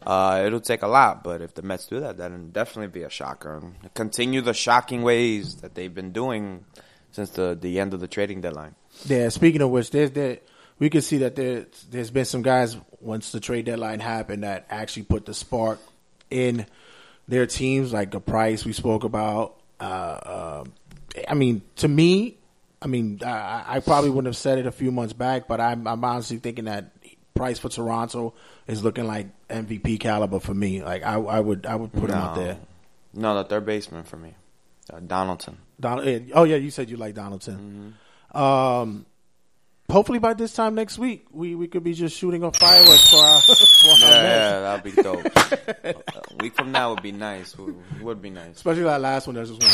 [0.01, 3.09] Uh, it'll take a lot, but if the Mets do that, that'll definitely be a
[3.09, 3.57] shocker.
[3.57, 6.63] And continue the shocking ways that they've been doing
[7.11, 8.75] since the, the end of the trading deadline.
[9.05, 9.29] Yeah.
[9.29, 10.39] Speaking of which, there's there
[10.79, 14.65] we can see that there there's been some guys once the trade deadline happened that
[14.69, 15.79] actually put the spark
[16.29, 16.65] in
[17.27, 19.55] their teams, like the Price we spoke about.
[19.79, 20.63] Uh, uh,
[21.27, 22.37] I mean, to me,
[22.81, 25.87] I mean, I, I probably wouldn't have said it a few months back, but I'm,
[25.87, 26.91] I'm honestly thinking that
[27.33, 28.33] Price for Toronto
[28.67, 30.83] is looking like MVP caliber for me.
[30.83, 32.57] Like I, I would, I would put him out there.
[33.13, 34.33] No, the third baseman for me,
[34.91, 35.57] uh, Donaldson.
[35.79, 37.95] Donald, eh, oh yeah, you said you like Donaldson.
[38.33, 39.05] Um,
[39.89, 43.17] hopefully by this time next week, we, we could be just shooting off fireworks for
[43.17, 44.01] our, for Yeah, Mets.
[44.01, 45.25] yeah, that'd be dope.
[45.83, 45.95] a
[46.41, 47.57] week from now would be nice.
[47.57, 48.55] Would, would be nice.
[48.57, 49.35] Especially that last one.
[49.35, 49.71] There's just one.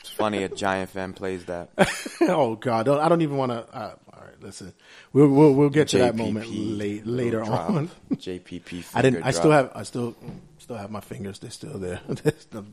[0.00, 1.70] It's funny a Giant fan plays that.
[2.22, 3.58] oh God, don't, I don't even want to.
[3.74, 4.72] Uh, all right, listen,
[5.12, 7.70] we'll we'll, we'll get to that moment late, later drop.
[7.70, 7.90] on.
[8.14, 8.84] JPP.
[8.94, 9.22] I didn't.
[9.24, 9.72] I still have.
[9.74, 10.14] I still
[10.62, 11.38] still have my fingers.
[11.38, 12.00] They're still there.
[12.08, 12.64] The-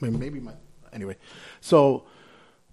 [0.00, 0.52] maybe, my.
[0.92, 1.16] Anyway,
[1.60, 2.04] so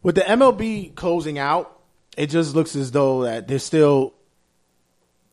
[0.01, 1.79] with the MLB closing out,
[2.17, 4.13] it just looks as though that there's still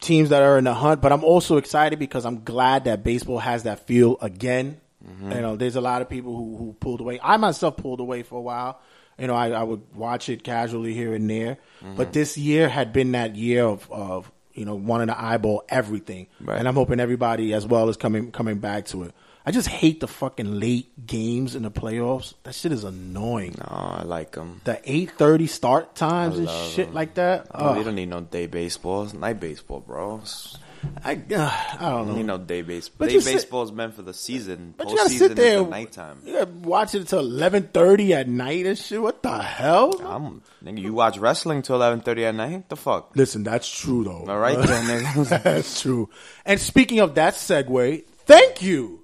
[0.00, 1.00] teams that are in the hunt.
[1.00, 4.80] But I'm also excited because I'm glad that baseball has that feel again.
[5.04, 5.32] Mm-hmm.
[5.32, 7.18] You know, there's a lot of people who, who pulled away.
[7.22, 8.80] I myself pulled away for a while.
[9.18, 11.58] You know, I, I would watch it casually here and there.
[11.82, 11.96] Mm-hmm.
[11.96, 16.26] But this year had been that year of, of you know wanting to eyeball everything,
[16.40, 16.58] Right.
[16.58, 19.12] and I'm hoping everybody as well is coming coming back to it.
[19.48, 22.34] I just hate the fucking late games in the playoffs.
[22.42, 23.54] That shit is annoying.
[23.58, 24.60] No, I like them.
[24.64, 26.94] The eight thirty start times and shit shit 'em.
[26.94, 27.46] like that.
[27.54, 29.04] Oh, you don't need no day baseball.
[29.04, 30.16] It's night baseball, bro.
[30.16, 30.58] It's-
[31.04, 32.16] I, uh, I don't know.
[32.16, 32.38] You know.
[32.38, 32.96] day baseball.
[32.98, 34.74] But Day you sit- baseball is meant for the season.
[34.76, 35.58] But you gotta Postseason sit there.
[35.58, 36.20] is the nighttime.
[36.24, 39.00] You gotta watch it until eleven thirty at night and shit.
[39.00, 40.00] What the hell?
[40.04, 42.68] I'm, nigga, you watch wrestling till eleven thirty at night?
[42.68, 43.12] The fuck?
[43.16, 44.24] Listen, that's true though.
[44.28, 45.42] All right, then, nigga.
[45.42, 46.08] that's true.
[46.44, 49.02] And speaking of that segue, thank you.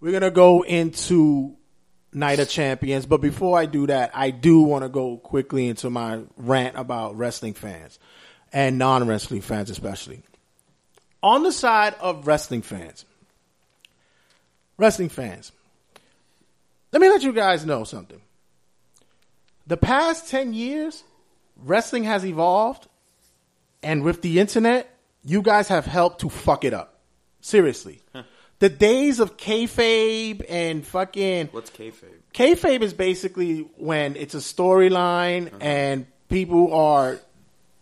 [0.00, 1.56] We're gonna go into
[2.12, 5.90] Night of Champions, but before I do that, I do want to go quickly into
[5.90, 7.98] my rant about wrestling fans
[8.52, 10.22] and non-wrestling fans, especially.
[11.26, 13.04] On the side of wrestling fans,
[14.76, 15.50] wrestling fans,
[16.92, 18.20] let me let you guys know something.
[19.66, 21.02] The past 10 years,
[21.56, 22.86] wrestling has evolved
[23.82, 27.00] And with the internet, you guys have helped to fuck it up.
[27.40, 28.02] Seriously.
[28.58, 32.22] The days of kayfabe and fucking What's kayfabe?
[32.32, 35.58] kayfabe is basically when it's a storyline uh-huh.
[35.60, 37.18] and people are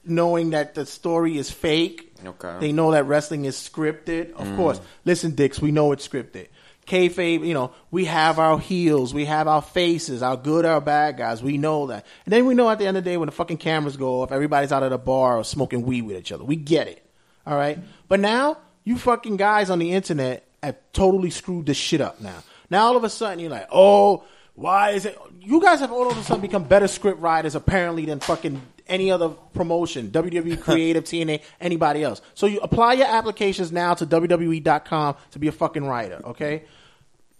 [0.04, 2.13] knowing that the story is fake.
[2.26, 2.56] Okay.
[2.60, 4.32] They know that wrestling is scripted.
[4.32, 4.56] Of mm.
[4.56, 4.80] course.
[5.04, 6.48] Listen, Dix, we know it's scripted.
[6.86, 11.16] Kayfabe, you know, we have our heels, we have our faces, our good, our bad
[11.16, 11.42] guys.
[11.42, 12.04] We know that.
[12.26, 14.20] And then we know at the end of the day when the fucking cameras go
[14.20, 16.44] off, everybody's out at a bar or smoking weed with each other.
[16.44, 17.04] We get it.
[17.46, 17.78] All right.
[18.08, 22.42] But now, you fucking guys on the internet have totally screwed this shit up now.
[22.70, 25.18] Now all of a sudden you're like, oh, why is it?
[25.40, 29.10] You guys have all of a sudden become better script writers apparently than fucking any
[29.10, 32.20] other promotion, WWE Creative, TNA, anybody else.
[32.34, 36.64] So you apply your applications now to WWE.com to be a fucking writer, okay?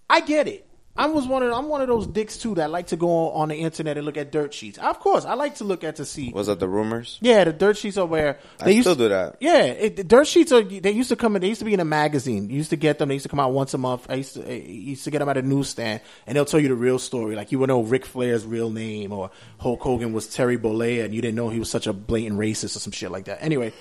[0.09, 0.67] I get it.
[0.97, 3.49] I was one of I'm one of those dicks too that like to go on
[3.49, 4.79] the internet and look at dirt sheets.
[4.79, 6.31] Of course, I like to look at to see.
[6.33, 7.19] Was that the rumors?
[7.21, 9.37] Yeah, the dirt sheets are where they I used still to, do that.
[9.41, 10.63] Yeah, it, the dirt sheets are.
[10.63, 11.43] They used to come in.
[11.43, 12.49] They used to be in a magazine.
[12.49, 13.09] You used to get them.
[13.09, 14.07] They used to come out once a month.
[14.09, 16.69] I used to I used to get them at a newsstand, and they'll tell you
[16.69, 17.35] the real story.
[17.35, 21.13] Like you would know Ric Flair's real name, or Hulk Hogan was Terry Bollea, and
[21.13, 23.43] you didn't know he was such a blatant racist or some shit like that.
[23.43, 23.73] Anyway.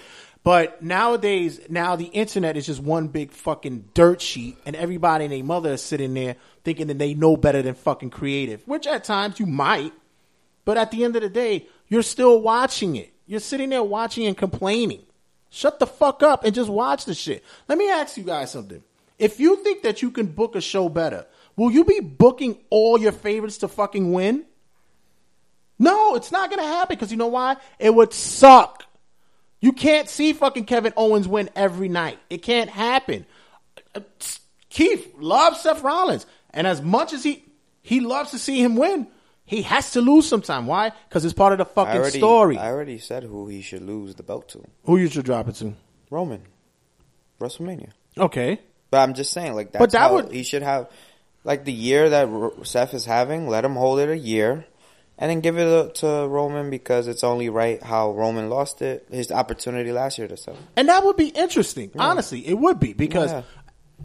[0.43, 5.33] But nowadays, now the internet is just one big fucking dirt sheet, and everybody and
[5.33, 8.67] their mother is sitting there thinking that they know better than fucking creative.
[8.67, 9.93] Which at times you might,
[10.65, 13.13] but at the end of the day, you're still watching it.
[13.25, 15.03] You're sitting there watching and complaining.
[15.49, 17.43] Shut the fuck up and just watch the shit.
[17.69, 18.83] Let me ask you guys something.
[19.19, 21.25] If you think that you can book a show better,
[21.55, 24.45] will you be booking all your favorites to fucking win?
[25.79, 27.57] No, it's not gonna happen because you know why?
[27.79, 28.83] It would suck.
[29.63, 32.19] You can't see fucking Kevin Owens win every night.
[32.29, 33.25] It can't happen.
[33.95, 34.01] Uh,
[34.69, 37.45] Keith loves Seth Rollins, and as much as he
[37.81, 39.07] he loves to see him win,
[39.45, 40.67] he has to lose sometime.
[40.67, 40.91] Why?
[41.07, 42.57] Because it's part of the I fucking already, story.
[42.57, 44.65] I already said who he should lose the belt to.
[44.83, 45.73] Who you should drop it to?
[46.09, 46.41] Roman.
[47.39, 47.91] WrestleMania.
[48.17, 48.59] Okay.
[48.91, 50.89] But I'm just saying, like that's But that would- he should have,
[51.45, 52.27] like the year that
[52.63, 53.47] Seth is having.
[53.47, 54.65] Let him hold it a year,
[55.23, 59.31] and then give it to Roman because it's only right how Roman lost it his
[59.31, 60.57] opportunity last year to sell.
[60.75, 61.91] And that would be interesting.
[61.97, 63.43] Honestly, it would be because Yeah.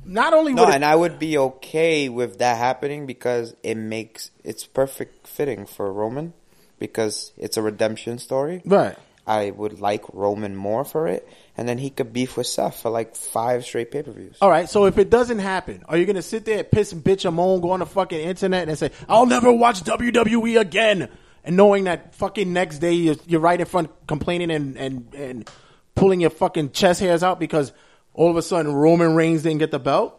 [0.04, 3.74] not only No, would it, and I would be okay with that happening because it
[3.74, 6.34] makes it's perfect fitting for Roman
[6.78, 8.62] because it's a redemption story.
[8.64, 8.96] right.
[9.26, 11.28] I would like Roman more for it,
[11.58, 14.38] and then he could beef with Seth for like five straight pay per views.
[14.40, 17.02] All right, so if it doesn't happen, are you gonna sit there, and piss and
[17.04, 21.08] bitch and moan, go on the fucking internet and say, "I'll never watch WWE again,"
[21.44, 25.50] and knowing that fucking next day you're, you're right in front complaining and, and and
[25.96, 27.72] pulling your fucking chest hairs out because
[28.14, 30.14] all of a sudden Roman Reigns didn't get the belt?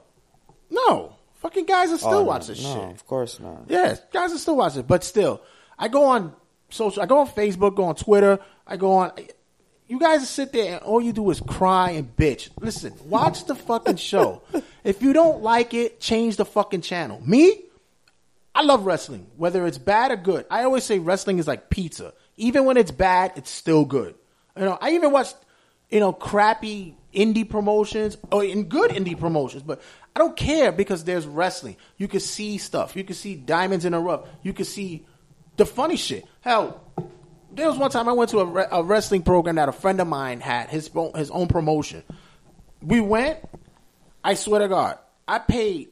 [0.69, 2.91] No, fucking guys are still Oh, watch this no, shit.
[2.91, 3.63] of course not.
[3.69, 5.41] Yeah, guys are still watching, but still,
[5.77, 6.33] I go on
[6.69, 9.11] social, I go on Facebook, go on Twitter, I go on.
[9.89, 12.49] You guys sit there and all you do is cry and bitch.
[12.61, 14.41] Listen, watch the fucking show.
[14.81, 17.21] If you don't like it, change the fucking channel.
[17.25, 17.63] Me,
[18.55, 20.45] I love wrestling, whether it's bad or good.
[20.49, 22.13] I always say wrestling is like pizza.
[22.37, 24.15] Even when it's bad, it's still good.
[24.57, 25.33] You know, I even watch,
[25.89, 29.81] you know, crappy indie promotions or in good indie promotions, but
[30.15, 31.75] I don't care because there's wrestling.
[31.97, 32.95] You can see stuff.
[32.95, 34.27] You can see diamonds in a rough.
[34.43, 35.05] You can see
[35.57, 36.25] the funny shit.
[36.39, 36.81] Hell,
[37.53, 39.99] there was one time I went to a, re- a wrestling program that a friend
[39.99, 42.03] of mine had his own, his own promotion.
[42.81, 43.39] We went.
[44.23, 45.89] I swear to God, I paid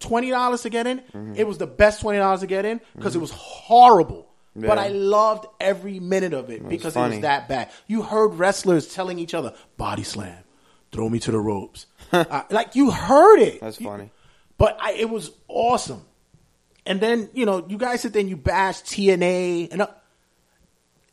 [0.00, 1.02] twenty dollars to get in.
[1.36, 4.28] It was the best twenty dollars to get in because it was horrible.
[4.56, 7.70] But I loved every minute of it because it was that bad.
[7.88, 10.44] You heard wrestlers telling each other, "Body slam,
[10.92, 13.60] throw me to the ropes," Uh, like you heard it.
[13.60, 14.10] That's You- funny.
[14.56, 16.02] But I, it was awesome.
[16.86, 19.88] And then you know, you guys sit there and you bash TNA and uh,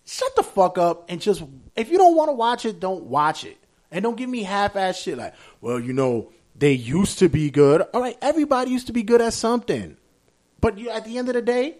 [0.06, 1.44] shut the fuck up and just
[1.76, 3.58] if you don't want to watch it, don't watch it.
[3.92, 7.82] And don't give me half-ass shit like, well, you know, they used to be good.
[7.94, 9.98] All right, everybody used to be good at something.
[10.62, 11.78] But you, at the end of the day,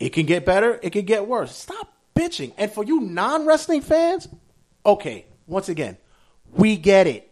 [0.00, 1.56] it can get better, it can get worse.
[1.56, 2.52] Stop bitching.
[2.58, 4.28] And for you non-wrestling fans,
[4.84, 5.98] okay, once again,
[6.50, 7.30] we get it.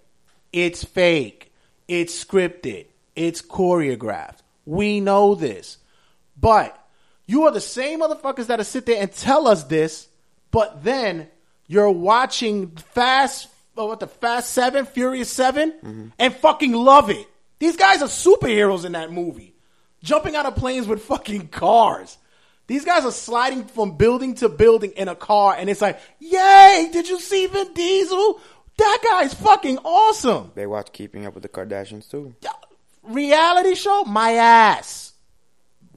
[0.52, 1.52] It's fake.
[1.88, 2.86] It's scripted.
[3.16, 4.38] It's choreographed.
[4.64, 5.78] We know this.
[6.38, 6.79] But
[7.30, 10.08] you are the same motherfuckers that'll sit there and tell us this,
[10.50, 11.28] but then
[11.68, 13.46] you're watching Fast,
[13.78, 17.28] uh, what the Fast Seven, Furious 7 and fucking love it.
[17.60, 19.54] These guys are superheroes in that movie,
[20.02, 22.18] jumping out of planes with fucking cars.
[22.66, 26.88] These guys are sliding from building to building in a car, and it's like, yay!
[26.92, 28.40] Did you see Vin Diesel?
[28.76, 30.50] That guy's fucking awesome.
[30.56, 32.34] They watch Keeping Up with the Kardashians too.
[33.04, 35.09] Reality show, my ass.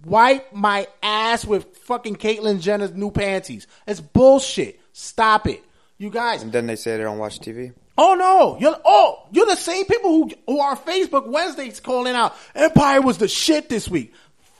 [0.05, 3.67] Wipe my ass with fucking Caitlyn Jenner's new panties.
[3.87, 4.79] It's bullshit.
[4.91, 5.63] Stop it.
[5.97, 7.73] You guys, And then they say they don't watch TV.
[7.97, 8.57] Oh no!
[8.59, 13.19] You're oh, you're the same people who who are Facebook Wednesdays calling out Empire was
[13.19, 14.13] the shit this week.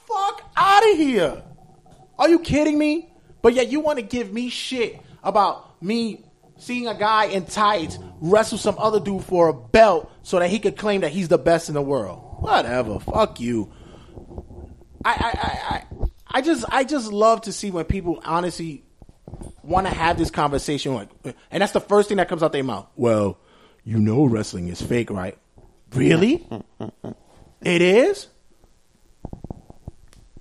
[0.07, 1.41] Fuck out of here!
[2.19, 3.09] Are you kidding me?
[3.41, 6.23] But yet you want to give me shit about me
[6.57, 10.59] seeing a guy in tights wrestle some other dude for a belt so that he
[10.59, 12.37] could claim that he's the best in the world.
[12.39, 12.99] Whatever.
[12.99, 13.71] Fuck you.
[15.05, 16.07] I I I I,
[16.39, 18.83] I just I just love to see when people honestly
[19.61, 21.09] want to have this conversation like
[21.51, 22.87] and that's the first thing that comes out their mouth.
[22.95, 23.37] Well
[23.83, 25.37] you know wrestling is fake right?
[25.93, 26.47] Really?
[27.61, 28.27] It is?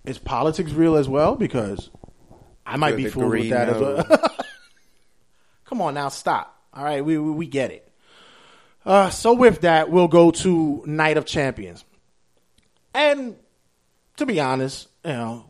[0.04, 1.36] Is politics real as well?
[1.36, 1.90] Because
[2.66, 4.04] i might To be fooled with degree, that as well.
[5.64, 6.60] come on now stop.
[6.74, 7.88] All right we we, we get it.
[8.84, 11.84] Uh, so with that we'll go to night of champions.
[12.94, 13.36] And
[14.16, 15.46] to be honest you know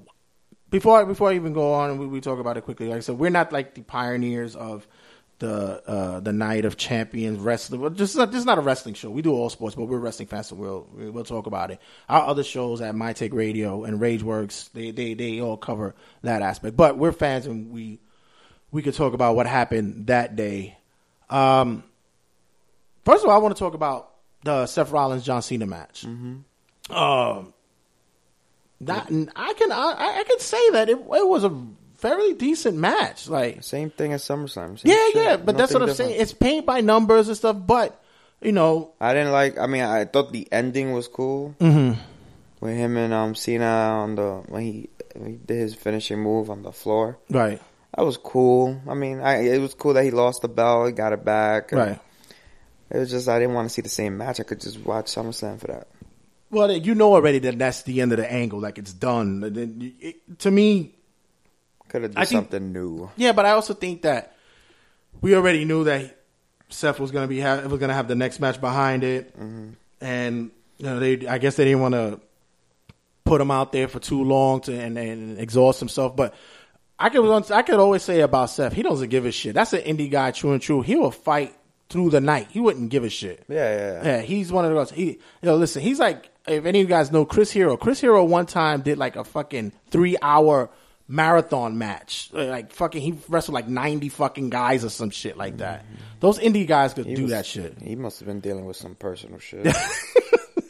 [0.71, 2.89] before before I even go on, we, we talk about it quickly.
[2.89, 4.87] Like I said, we're not like the pioneers of
[5.39, 7.81] the uh, the night of champions wrestling.
[7.83, 9.11] Well, This is not, this is not a wrestling show.
[9.11, 11.81] We do all sports, but we're wrestling fans, so we'll we'll talk about it.
[12.09, 16.41] Our other shows at My Take Radio and RageWorks, they they they all cover that
[16.41, 16.75] aspect.
[16.75, 18.01] But we're fans, and we
[18.71, 20.79] we could talk about what happened that day.
[21.29, 21.85] Um,
[23.05, 24.11] first of all, I want to talk about
[24.43, 26.05] the Seth Rollins John Cena match.
[26.89, 27.53] Um,
[28.83, 29.07] that
[29.37, 31.67] I can I, I can say that it, it was a
[31.97, 33.29] fairly decent match.
[33.29, 34.79] Like Same thing as SummerSlam.
[34.79, 35.15] Same yeah, shit.
[35.17, 36.21] yeah, but that's what I'm saying.
[36.21, 37.99] It's paint by numbers and stuff, but
[38.41, 39.57] you know, I didn't like.
[39.59, 42.01] I mean, I thought the ending was cool Mm-hmm.
[42.61, 43.65] with him and um Cena
[44.03, 47.19] on the when he when he did his finishing move on the floor.
[47.31, 47.61] right,
[47.97, 48.81] That was cool.
[48.89, 51.71] I mean, I it was cool that he lost the belt, he got it back.
[51.73, 52.01] right.
[52.91, 54.39] It was just I didn't want to see the same match.
[54.41, 55.87] I could just watch SummerSlam for that.
[56.53, 58.61] Well, you know already that that's the end of the angle.
[58.61, 59.41] Like it's done.
[59.41, 60.95] Then it- To me,
[61.89, 63.11] Could have think- something new.
[63.17, 64.37] Yeah, but I also think that
[65.21, 66.19] we already knew that
[66.69, 69.71] Seth was going to be ha- was to have the next match behind it, mm-hmm.
[70.01, 72.21] and you know they I guess they didn't want to
[73.25, 76.17] put him out there for too long to and, and exhaust himself.
[76.17, 76.35] But
[76.99, 79.55] I could I could always say about Seth, he doesn't give a shit.
[79.55, 80.83] That's an indie guy, true and true.
[80.83, 81.55] He will fight
[81.91, 82.49] through the night.
[82.51, 83.45] He wouldn't give a shit.
[83.49, 84.05] Yeah, yeah, yeah.
[84.05, 84.91] Yeah, he's one of those.
[84.91, 87.77] He, you know, listen, he's like if any of you guys know Chris Hero.
[87.77, 90.71] Chris Hero one time did like a fucking three hour
[91.09, 92.31] marathon match.
[92.33, 95.85] Like fucking, he wrestled like ninety fucking guys or some shit like that.
[95.85, 95.95] Mm-hmm.
[96.21, 97.77] Those indie guys could He do was- that shit.
[97.83, 99.67] He must have been dealing with some personal shit.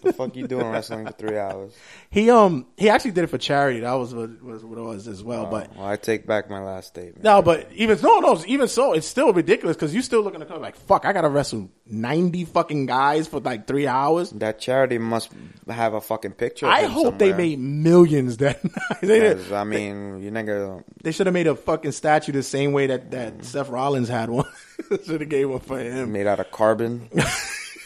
[0.02, 1.72] the fuck you doing wrestling for three hours?
[2.10, 3.80] He um he actually did it for charity.
[3.80, 5.46] That was what was what it was as well.
[5.46, 7.22] But Well, I take back my last statement.
[7.24, 10.48] no, but even no, no, even so, it's still ridiculous because you're still looking at
[10.48, 11.06] the like fuck.
[11.06, 14.30] I gotta wrestle ninety fucking guys for like three hours.
[14.32, 15.30] That charity must
[15.66, 16.66] have a fucking picture.
[16.66, 19.00] Of I hope they made millions that night.
[19.00, 20.84] They I mean, you nigga.
[21.02, 24.28] They should have made a fucking statue the same way that, that Seth Rollins had
[24.28, 24.46] one.
[25.06, 26.12] should have gave one for him.
[26.12, 27.08] Made out of carbon.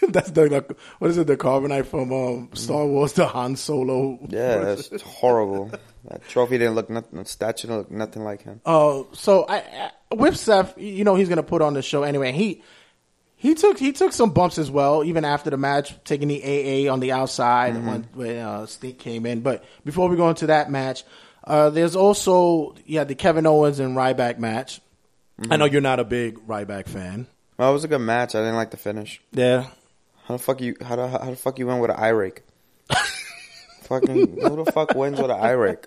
[0.09, 1.27] That's the, the what is it?
[1.27, 4.19] The carbonite from um, Star Wars, the Han Solo.
[4.29, 5.71] Yeah, that's horrible.
[6.09, 7.25] That trophy didn't look nothing.
[7.25, 8.61] Statue didn't look nothing like him.
[8.65, 12.33] Uh, so I, I with Seth, you know he's gonna put on the show anyway.
[12.33, 12.63] He
[13.37, 16.93] he took he took some bumps as well, even after the match, taking the AA
[16.93, 18.67] on the outside when when uh,
[18.99, 19.41] came in.
[19.41, 21.05] But before we go into that match,
[21.45, 24.81] uh, there's also yeah the Kevin Owens and Ryback match.
[25.51, 27.27] I know you're not a big Ryback fan.
[27.59, 28.35] Well, it was a good match.
[28.35, 29.21] I didn't like the finish.
[29.33, 29.67] Yeah,
[30.27, 30.75] How the fuck you?
[30.83, 32.43] How the, how the fuck you win with an eye rake?
[33.83, 35.87] Fucking who the fuck wins with an eye rake?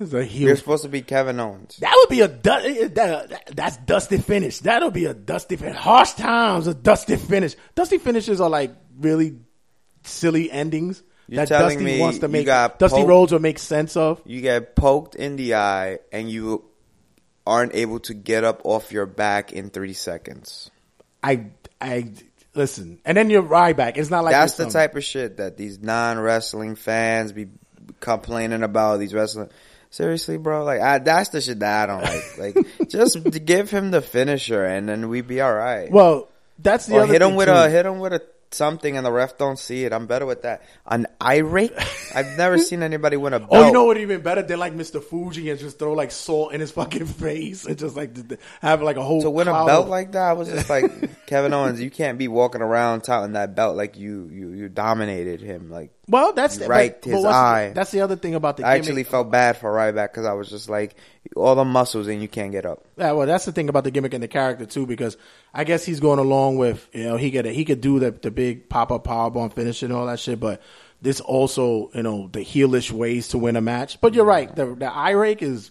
[0.00, 1.78] a heel You're supposed to be Kevin Owens.
[1.78, 4.60] That would be a du- eh, eh, that, that- that's dusty finish.
[4.60, 5.74] That'll be a dusty finish.
[5.76, 7.56] Harsh times, a dusty finish.
[7.74, 8.70] Dusty finishes are like
[9.00, 9.38] really
[10.04, 12.46] silly endings You're that telling Dusty me wants to you make.
[12.46, 14.22] got Dusty poked- Rhodes will make sense of.
[14.24, 16.64] You get poked in the eye and you
[17.44, 20.70] aren't able to get up off your back in three seconds.
[21.20, 21.46] I
[21.80, 22.12] I
[22.54, 23.98] listen, and then you're right back.
[23.98, 27.48] It's not like That's the type of shit that these non wrestling fans be
[28.00, 29.00] complaining about.
[29.00, 29.50] These wrestling.
[29.90, 30.64] Seriously, bro.
[30.64, 32.54] Like I, that's the shit that I don't like.
[32.56, 35.90] Like just give him the finisher and then we be all right.
[35.90, 36.28] Well,
[36.58, 37.52] that's the or other hit him with too.
[37.52, 38.22] a hit him with a
[38.54, 39.92] something and the ref don't see it.
[39.92, 40.62] I'm better with that.
[40.86, 41.72] An eye rake?
[42.14, 43.50] I've never seen anybody win a belt.
[43.54, 43.98] Oh, you know what?
[43.98, 45.02] Even better, they're like Mr.
[45.02, 48.16] Fuji and just throw like salt in his fucking face and just like
[48.60, 50.90] have like a whole to win a belt like that, I was just like
[51.26, 51.80] Kevin Owens.
[51.80, 55.70] You can't be walking around touting that belt like you you you dominated him.
[55.70, 57.72] Like Well, that's You but- but his what's- eye.
[57.74, 58.88] That's the other thing about the I gimmick.
[58.88, 60.96] actually felt bad for Ryback because I was just like
[61.34, 62.84] all the muscles and you can't get up.
[62.98, 65.16] Yeah, well, that's the thing about the gimmick and the character too, because
[65.54, 68.30] I guess he's going along with you know he could he could do the the
[68.30, 70.60] big pop up power bomb finish and all that shit, but
[71.00, 74.00] this also you know the heelish ways to win a match.
[74.00, 75.70] But you're right, the the eye rake is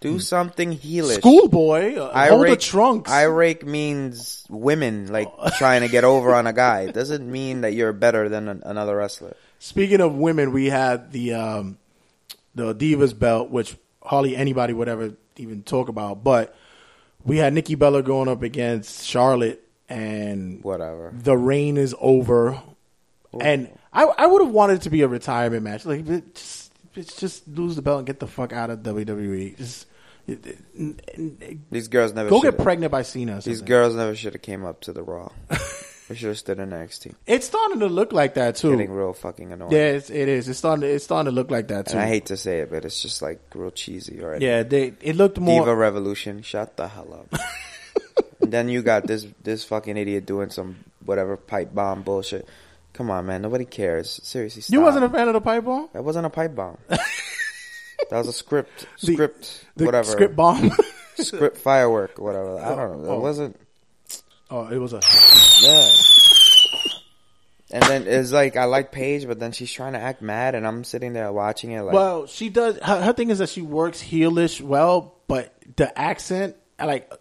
[0.00, 1.16] Do something heelish.
[1.18, 3.10] Schoolboy, uh, hold the trunks.
[3.10, 6.82] Irate means women like trying to get over on a guy.
[6.82, 9.34] It doesn't mean that you're better than an, another wrestler.
[9.58, 11.78] Speaking of women, we had the um,
[12.54, 16.22] the Divas belt, which hardly anybody would ever even talk about.
[16.24, 16.54] But
[17.24, 21.12] we had Nikki Bella going up against Charlotte, and Whatever.
[21.14, 22.60] the reign is over.
[23.40, 25.84] And I, I would have wanted it to be a retirement match.
[25.84, 29.56] Like, just, just, just lose the belt and get the fuck out of WWE.
[29.56, 29.86] Just
[30.26, 33.40] it- it- These girls never go get pregnant by Cena.
[33.42, 35.30] These girls never should have came up to the Raw.
[36.08, 37.14] we should have stood in NXT.
[37.26, 38.70] It's starting to look like that too.
[38.70, 39.72] Getting real fucking annoying.
[39.72, 40.48] Yeah, it's, it is.
[40.48, 40.82] It's starting.
[40.82, 41.92] To, it's starting to look like that too.
[41.92, 44.46] And I hate to say it, but it's just like real cheesy already.
[44.46, 44.94] Yeah, they.
[45.00, 45.60] It looked more.
[45.60, 47.40] Diva Revolution, shut the hell up.
[48.40, 52.46] and then you got this this fucking idiot doing some whatever pipe bomb bullshit.
[52.94, 54.18] Come on, man, nobody cares.
[54.24, 54.72] Seriously, stop.
[54.72, 55.88] you wasn't a fan of the pipe bomb.
[55.92, 56.78] That wasn't a pipe bomb.
[56.88, 57.00] that
[58.10, 60.72] was a script, The- script, The whatever, script bomb.
[61.16, 62.58] script firework, whatever.
[62.58, 63.12] I oh, don't know.
[63.12, 63.20] It Oh.
[63.20, 63.56] wasn't.
[64.50, 65.00] Oh, it was a.
[65.60, 65.90] Yeah.
[67.70, 70.66] And then it's like I like Paige, but then she's trying to act mad, and
[70.66, 71.94] I'm sitting there watching it like.
[71.94, 72.78] Well, she does.
[72.78, 77.12] Her, her thing is that she works heelish well, but the accent, I like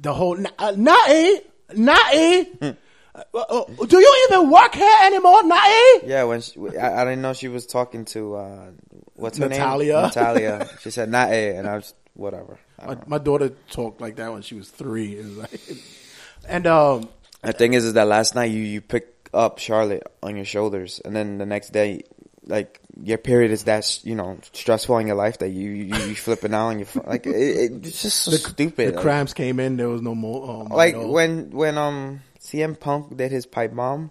[0.00, 1.40] the whole uh, Nae,
[1.74, 2.46] Nae.
[3.32, 6.00] Uh, uh, do you even work here anymore, Nae?
[6.04, 8.70] Yeah, when she, I, I didn't know she was talking to uh,
[9.14, 9.92] what's her Natalya.
[9.92, 10.02] name?
[10.02, 10.50] Natalya.
[10.58, 10.68] Natalya.
[10.80, 12.58] She said a, and I was whatever.
[12.76, 15.16] I, My, my daughter talked like that when she was three.
[15.16, 15.60] It was like,
[16.48, 17.08] and um,
[17.42, 21.00] the thing is, is that last night you you pick up Charlotte on your shoulders,
[21.04, 22.02] and then the next day,
[22.46, 26.14] like your period is that you know stressful in your life that you you, you
[26.14, 28.88] flipping out on your like it, it, it's just so stupid.
[28.90, 29.76] the Like- cramps came in.
[29.76, 30.48] There was no more.
[30.62, 31.08] Um, like no.
[31.08, 34.10] when when um CM Punk did his pipe bomb,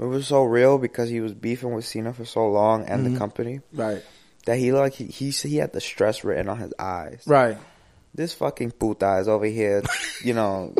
[0.00, 3.12] it was so real because he was beefing with Cena for so long and Mm-hmm.
[3.14, 4.02] the company right,
[4.46, 7.22] that he like he, he he had the stress written on his eyes.
[7.26, 7.56] right.
[8.16, 9.82] This fucking puta is over here,
[10.22, 10.72] you know,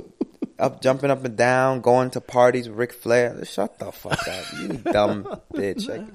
[0.58, 3.44] up jumping up and down, going to parties with Ric Flair.
[3.44, 5.88] Shut the fuck up, you dumb bitch.
[5.88, 6.06] Like,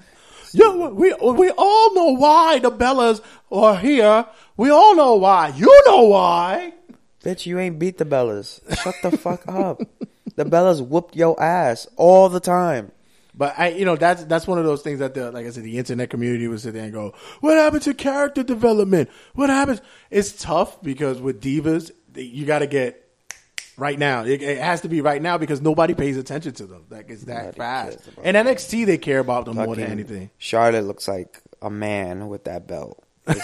[0.54, 3.22] Yeah, we we all know why the Bellas
[3.52, 4.26] are here.
[4.58, 5.50] We all know why.
[5.56, 6.74] You know why.
[7.24, 8.60] bitch, you ain't beat the Bellas.
[8.82, 9.82] Shut the fuck up.
[10.36, 12.92] The Bellas whooped your ass all the time.
[13.36, 15.64] But I, you know, that's that's one of those things that the like I said,
[15.64, 19.10] the internet community would sit there and go, "What happened to character development?
[19.34, 23.09] What happens?" It's tough because with divas, you got to get
[23.80, 24.23] right now.
[24.23, 26.86] It, it has to be right now because nobody pays attention to them.
[26.89, 27.99] Like it's that Nobody fast.
[28.23, 30.30] And NXT, they care about them more than anything.
[30.38, 33.03] Charlotte looks like a man with that belt.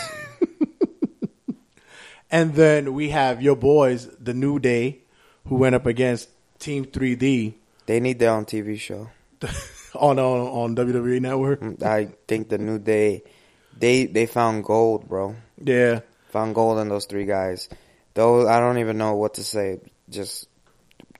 [2.32, 5.00] And then we have your boys, the New Day,
[5.46, 6.28] who went up against
[6.60, 7.54] Team 3D
[7.86, 9.10] they need their own TV show.
[9.96, 11.62] on on, on WWE Network.
[11.62, 13.24] Mm, I think the New Day,
[13.78, 15.36] they they found gold, bro.
[15.62, 16.02] Yeah.
[16.30, 17.70] Found gold in those three guys.
[18.14, 19.80] Those I don't even know what to say.
[20.10, 20.48] Just,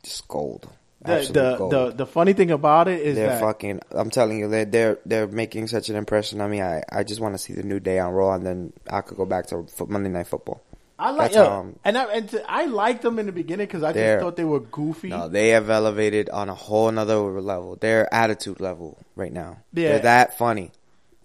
[0.04, 0.70] just gold.
[1.02, 1.72] The, the, gold.
[1.72, 3.82] the the funny thing about it is they're that fucking.
[3.92, 6.62] I'm telling you, they're they're they're making such an impression on me.
[6.62, 9.18] I I just want to see the New Day on Raw, and then I could
[9.18, 10.62] go back to Monday Night Football.
[10.98, 13.92] I like That's and I, and to, I liked them in the beginning because I
[13.92, 15.10] just thought they were goofy.
[15.10, 17.76] No, they have elevated on a whole another level.
[17.76, 19.58] Their attitude level right now.
[19.74, 19.90] Yeah.
[19.90, 20.72] They're that funny.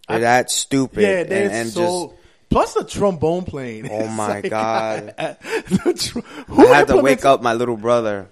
[0.09, 1.03] They're I- that stupid.
[1.03, 1.81] yeah, they're and, and so.
[2.09, 2.20] just
[2.51, 3.91] plus oh the trombone playing.
[3.91, 5.15] Oh my God.
[5.17, 6.21] the tr-
[6.53, 8.29] who I had to wake up my little brother.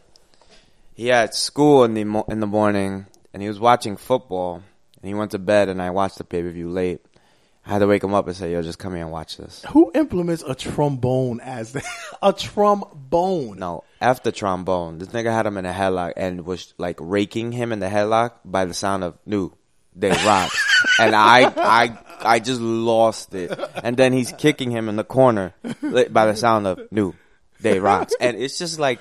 [0.94, 4.62] He had school in the mo- in the morning, and he was watching football.
[5.00, 7.00] And he went to bed, and I watched the pay per view late.
[7.64, 9.62] I had to wake him up and say, "Yo, just come here and watch this."
[9.70, 11.84] Who implements a trombone as the,
[12.22, 13.58] a trombone?
[13.58, 14.98] No, after trombone.
[14.98, 18.32] This nigga had him in a headlock and was like raking him in the headlock
[18.44, 19.52] by the sound of "New
[19.96, 20.64] Day Rocks,"
[20.98, 23.58] and I, I, I just lost it.
[23.82, 27.14] And then he's kicking him in the corner by the sound of "New
[27.60, 29.00] Day Rocks," and it's just like.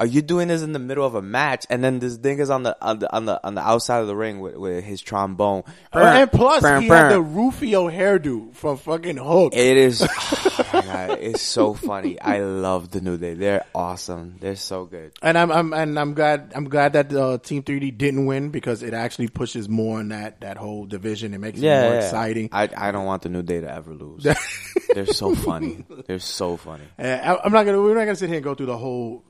[0.00, 1.66] Are you doing this in the middle of a match?
[1.68, 4.16] And then this nigga's on the on the on the on the outside of the
[4.16, 5.62] ring with, with his trombone.
[5.92, 6.98] and plus, Burn, he burn.
[7.02, 9.52] had the Rufio hairdo from fucking Hook.
[9.54, 10.00] It is.
[10.72, 12.20] Oh god, it's so funny.
[12.20, 13.34] I love the New Day.
[13.34, 14.36] They're awesome.
[14.40, 15.12] They're so good.
[15.20, 18.84] and I'm, I'm and I'm glad I'm glad that uh, Team 3D didn't win because
[18.84, 21.34] it actually pushes more in that that whole division.
[21.34, 22.50] It makes it more exciting.
[22.52, 24.22] I I don't want the New Day to ever lose.
[24.94, 25.84] They're so funny.
[26.06, 26.84] They're so funny.
[26.98, 27.82] Uh, I, I'm not gonna.
[27.82, 29.24] We're not gonna sit here and go through the whole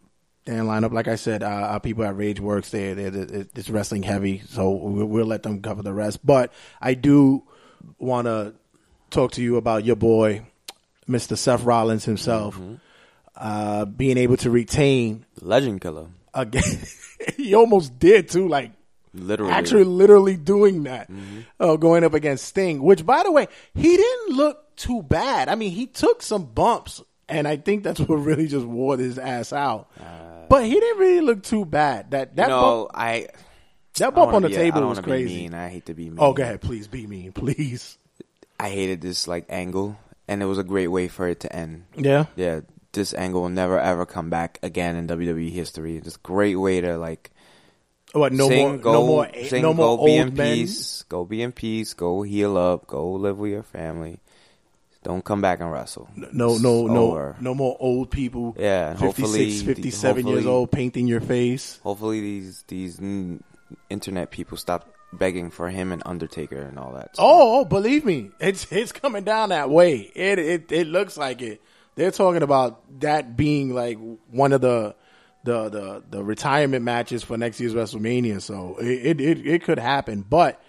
[0.50, 0.92] damn lineup.
[0.92, 4.42] Like I said, uh, our people at Rage Works, they they they- it's wrestling heavy,
[4.48, 6.24] so we'll, we'll let them cover the rest.
[6.24, 7.44] But I do
[7.98, 8.54] want to
[9.10, 10.42] talk to you about your boy,
[11.08, 11.36] Mr.
[11.36, 12.60] Seth Rollins himself,
[13.36, 16.06] uh, being able to retain Legend killer.
[16.34, 16.62] again.
[17.36, 18.72] he almost did too, like
[19.14, 19.52] Literally.
[19.52, 21.10] actually literally doing that,
[21.58, 22.82] uh, going up against Sting.
[22.82, 25.48] Which, by the way, he didn't look too bad.
[25.48, 29.18] I mean, he took some bumps, and I think that's what really just wore his
[29.18, 29.88] ass out.
[29.98, 32.10] Uh, but he didn't really look too bad.
[32.10, 33.28] That that no, bump, I.
[33.94, 35.34] that bump don't on the be- table was crazy.
[35.34, 35.54] mean.
[35.54, 36.18] I hate to be oh, mean.
[36.18, 37.96] Oh, go ahead, please be mean, please.
[38.58, 41.84] I hated this like angle, and it was a great way for it to end.
[41.96, 42.60] Yeah, Yeah,
[42.92, 45.96] this angle will never ever come back again in WWE history.
[45.96, 47.30] It's a great way to like
[48.12, 48.32] what?
[48.32, 50.56] No sing, more, go, no more, sing, no more go be in old men.
[50.56, 54.20] peace, go be in peace, go heal up, go live with your family.
[55.02, 56.10] Don't come back and wrestle.
[56.14, 58.54] No, no, no, no more old people.
[58.58, 61.78] Yeah, 56, hopefully- 57 years old painting your face.
[61.82, 63.00] Hopefully these these
[63.88, 67.10] internet people stop begging for him and Undertaker and all that.
[67.12, 67.24] Oh, stuff.
[67.26, 69.96] Oh, oh, believe me, it's it's coming down that way.
[70.14, 71.62] It it it looks like it.
[71.94, 73.98] They're talking about that being like
[74.30, 74.94] one of the
[75.44, 78.42] the the, the retirement matches for next year's WrestleMania.
[78.42, 80.62] So it it, it could happen, but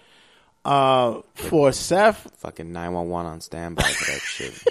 [0.64, 4.64] uh, for Seth, fucking nine one one on standby for that shit.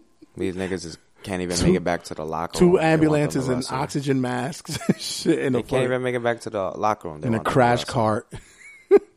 [0.36, 2.72] These niggas just can't even make it back to the locker room.
[2.72, 6.14] two them to ambulances and oxygen masks, and shit in They the can't even make
[6.14, 7.20] it back to the locker room.
[7.20, 8.32] They in a want them to crash cart.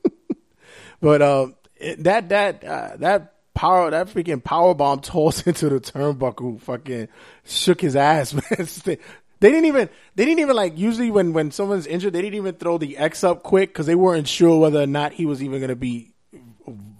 [1.01, 5.79] but um, it, that that uh, that power that freaking power bomb tossed into the
[5.79, 7.07] turnbuckle fucking
[7.43, 8.97] shook his ass, man.
[9.39, 12.55] They didn't even they didn't even like usually when when someone's injured they didn't even
[12.55, 15.59] throw the X up quick because they weren't sure whether or not he was even
[15.59, 16.13] going to be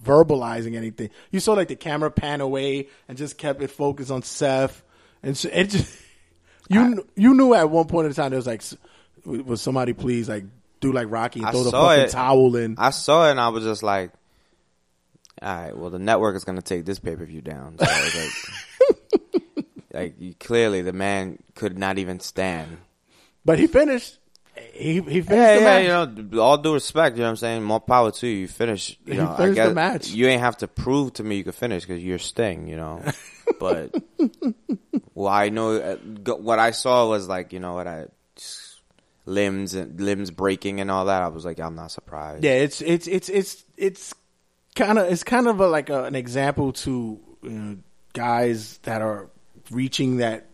[0.03, 1.09] verbalizing anything.
[1.31, 4.83] You saw like the camera pan away and just kept it focused on Seth,
[5.23, 5.99] and so it just
[6.69, 8.61] you kn- you knew at one point in time there was like
[9.25, 10.45] was somebody please like
[10.79, 12.09] do like Rocky and I throw the fucking it.
[12.11, 12.75] towel in.
[12.77, 14.11] I saw it and I was just like,
[15.41, 17.77] all right, well, the network is going to take this pay per view down.
[17.79, 17.85] So
[19.97, 22.77] like, you, clearly, the man could not even stand.
[23.43, 24.17] but he finished.
[24.73, 26.17] He he finished Yeah, the yeah, match.
[26.17, 27.63] you know, all due respect, you know what I'm saying?
[27.63, 28.37] More power to you.
[28.41, 30.07] You finish, you He know, I finished the guess match.
[30.09, 33.03] you ain't have to prove to me you could finish because you're Sting, you know.
[33.59, 33.93] but,
[35.13, 38.05] well, I know, uh, go- what I saw was like, you know, what I,
[39.25, 41.21] limbs and limbs breaking and all that.
[41.21, 42.43] I was like, I'm not surprised.
[42.43, 44.13] Yeah, it's it's it's it's it's
[44.75, 47.77] kind of it's kind of a, like a, an example to you know,
[48.13, 49.29] guys that are
[49.71, 50.47] reaching that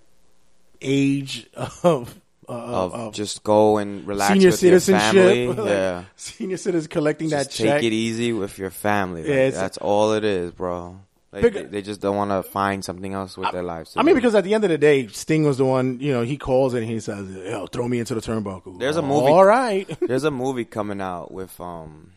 [0.82, 1.48] age
[1.84, 5.14] of uh, of, of just go and relax senior with your citizenship.
[5.14, 5.48] family.
[5.48, 7.84] like, yeah, senior citizens collecting just that take check.
[7.84, 9.22] it easy with your family.
[9.22, 11.00] Like, Yeah, that's all it is, bro.
[11.32, 13.94] Like, Big- they, they just don't want to find something else with their lives.
[13.94, 16.00] to I mean, because at the end of the day, Sting was the one.
[16.00, 19.02] You know, he calls and he says, "Yo, throw me into the turnbuckle." There's a
[19.02, 19.88] movie- All right.
[20.02, 22.12] there's a movie coming out with um,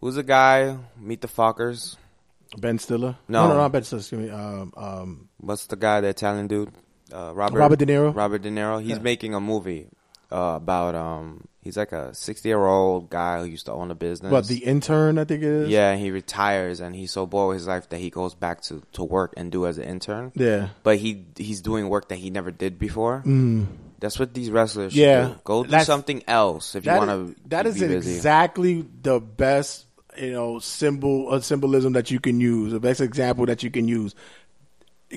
[0.00, 0.76] who's the guy?
[0.96, 1.96] Meet the Fockers.
[2.58, 3.16] Ben Stiller.
[3.28, 3.42] No.
[3.46, 4.00] no, no, not Ben Stiller.
[4.00, 4.30] Excuse me.
[4.30, 6.00] Um, um, What's the guy?
[6.00, 6.70] The Italian dude.
[7.12, 8.14] Uh, Robert Robert De Niro?
[8.14, 8.80] Robert De Niro.
[8.80, 8.98] He's Yeah.
[9.02, 9.88] making a movie
[10.30, 11.44] uh, about um.
[11.62, 14.32] He's like a 60 year old guy who used to own a business.
[14.32, 15.18] what the intern?
[15.18, 15.68] I think it is.
[15.68, 18.80] Yeah, he retires and he's so bored with his life that he goes back to,
[18.94, 20.32] to work and do as an intern.
[20.34, 20.68] Yeah.
[20.82, 23.22] But he he's doing work that he never did before.
[23.98, 25.26] That's what these wrestlers should Yeah.
[25.28, 25.34] do.
[25.44, 28.14] Go do That's- something else if you That want is- to that is be busy.
[28.14, 29.84] exactly the best
[30.20, 33.88] you know symbol uh, symbolism that you can use the best example that you can
[33.88, 34.14] use.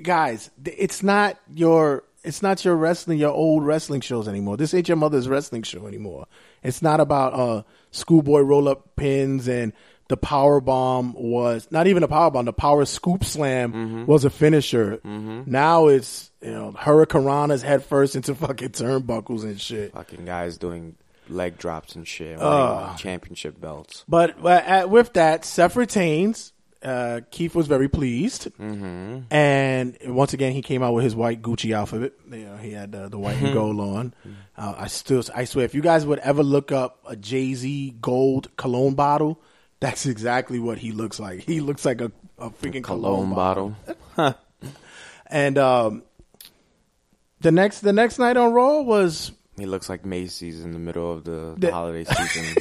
[0.01, 4.57] Guys it's not your it's not your wrestling your old wrestling shows anymore.
[4.57, 6.25] This ain't your mother's wrestling show anymore.
[6.63, 9.71] It's not about uh schoolboy roll up pins and
[10.09, 14.05] the power bomb was not even a power bomb the power scoop slam Mm-hmm.
[14.05, 14.99] was a finisher.
[15.03, 19.93] Now it's you know hurricanranas head first into fucking turnbuckles and shit.
[19.93, 20.95] Fucking guys doing
[21.29, 22.37] leg drops and shit.
[22.39, 24.03] Winning championship belts.
[24.07, 26.53] But, at, with that, Seth retains.
[26.81, 29.19] Uh, Keith was very pleased, mm-hmm.
[29.33, 32.19] and once again he came out with his white Gucci outfit.
[32.29, 34.13] You know, he had uh, the white and gold on.
[34.57, 37.95] Uh, I still, I swear, if you guys would ever look up a Jay Z
[38.01, 39.39] gold cologne bottle,
[39.79, 41.43] that's exactly what he looks like.
[41.43, 43.75] He looks like a, a freaking cologne, Cologne bottle.
[44.17, 44.39] bottle.
[45.33, 46.03] And um,
[47.41, 51.11] the next, the next night on Raw was He looks like Macy's in the middle
[51.11, 52.55] of the, The- holiday season.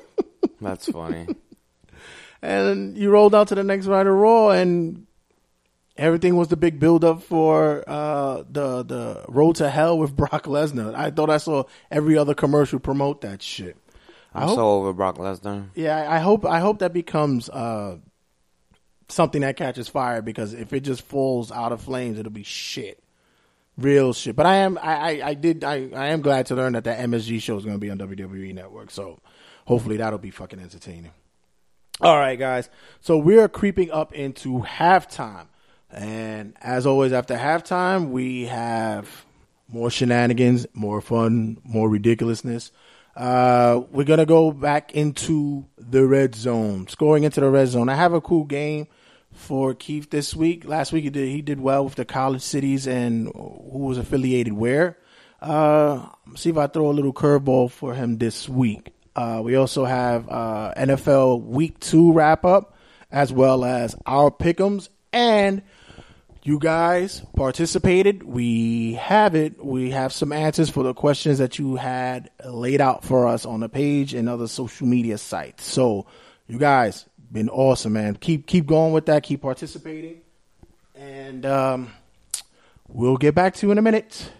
[0.60, 1.26] That's funny.
[2.42, 5.06] and you rolled out to the next of Raw, and
[5.96, 10.44] everything was the big build up for uh, the the Road to Hell with Brock
[10.44, 10.94] Lesnar.
[10.94, 13.76] I thought I saw every other commercial promote that shit.
[14.34, 15.68] I I'm hope, so over Brock Lesnar.
[15.74, 17.96] yeah, I hope I hope that becomes uh,
[19.08, 23.02] something that catches fire because if it just falls out of flames, it'll be shit.
[23.78, 26.72] Real shit, but I am I, I, I did I, I am glad to learn
[26.72, 28.90] that that MSG show is going to be on WWE Network.
[28.90, 29.20] So
[29.66, 31.12] hopefully that'll be fucking entertaining.
[32.00, 32.68] All right, guys.
[33.00, 35.46] So we're creeping up into halftime.
[35.90, 39.24] And as always, after halftime, we have
[39.68, 42.70] more shenanigans, more fun, more ridiculousness.
[43.14, 47.88] Uh, we're to go back into the red zone, scoring into the red zone.
[47.88, 48.88] I have a cool game
[49.36, 50.64] for Keith this week.
[50.64, 54.52] Last week he did he did well with the college cities and who was affiliated
[54.52, 54.98] where.
[55.40, 58.92] Uh, see if I throw a little curveball for him this week.
[59.14, 62.76] Uh, we also have uh, NFL Week Two wrap up,
[63.10, 65.62] as well as our pickums, and
[66.42, 68.22] you guys participated.
[68.22, 69.64] We have it.
[69.64, 73.60] We have some answers for the questions that you had laid out for us on
[73.60, 75.64] the page and other social media sites.
[75.64, 76.06] So,
[76.46, 78.16] you guys been awesome, man.
[78.16, 79.22] Keep keep going with that.
[79.22, 80.20] Keep participating,
[80.94, 81.92] and um,
[82.88, 84.30] we'll get back to you in a minute.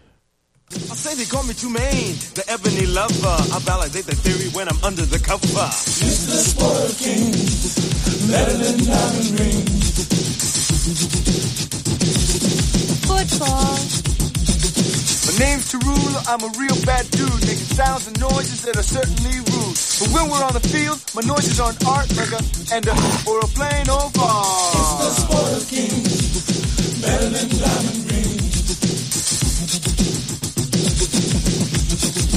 [0.73, 3.37] I say they call me Trumaine, the ebony lover.
[3.55, 5.47] I validate the theory when I'm under the cover.
[5.47, 6.35] Mr.
[6.43, 7.31] Spoil King,
[8.31, 9.87] better than diamond rings.
[13.07, 14.16] Football.
[15.39, 19.37] My name's Tarula, I'm a real bad dude, making sounds and noises that are certainly
[19.37, 19.77] rude.
[20.01, 22.41] But when we're on the field, my noises aren't art like a
[22.73, 22.93] and a
[23.29, 24.45] or a plain old bar.
[24.73, 25.93] It's the Spoil King,
[27.03, 28.57] better than diamond rings.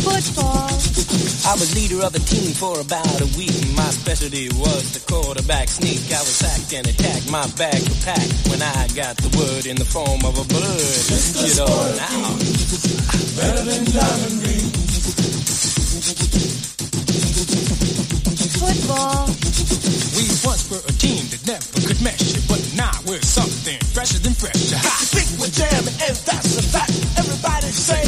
[0.04, 0.79] Football.
[1.00, 3.56] I was leader of the team for about a week.
[3.72, 6.12] My specialty was the quarterback sneak.
[6.12, 9.80] I was sacked and attacked, my bag was packed when I got the word in
[9.80, 11.00] the form of a bird.
[11.40, 12.36] You know, now.
[13.40, 14.90] Better than diamond rings.
[18.60, 19.32] Football.
[20.20, 24.20] We once were a team that never could mesh it, but now we're something fresher
[24.20, 24.76] than fresh.
[24.76, 26.92] I think we're jamming, and that's a fact.
[27.16, 28.04] Everybody say,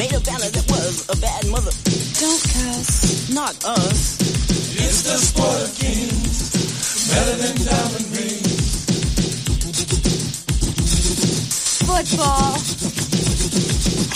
[0.00, 1.72] made a banner that was a bad mother.
[2.16, 3.28] Don't cuss.
[3.34, 4.16] Not us.
[4.80, 8.70] It's the sport of kings, better than diamond rings.
[11.84, 12.56] Football.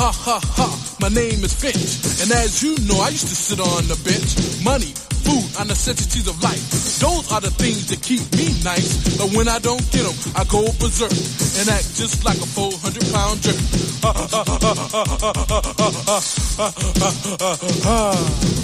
[0.01, 1.93] Ha ha ha, my name is Finch.
[2.22, 4.30] And as you know, I used to sit on the bench.
[4.64, 4.95] Money,
[5.26, 6.74] food, and the necessities of life.
[7.05, 8.96] Those are the things that keep me nice.
[9.20, 11.12] But when I don't get them, I go berserk
[11.61, 12.80] and act just like a 400
[13.12, 13.61] pound jerk.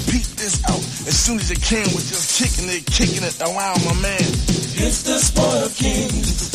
[0.08, 3.84] Peep this out as soon as you can with just kicking it, kicking it around
[3.84, 4.24] my man.
[4.80, 6.48] It's the sport of kings,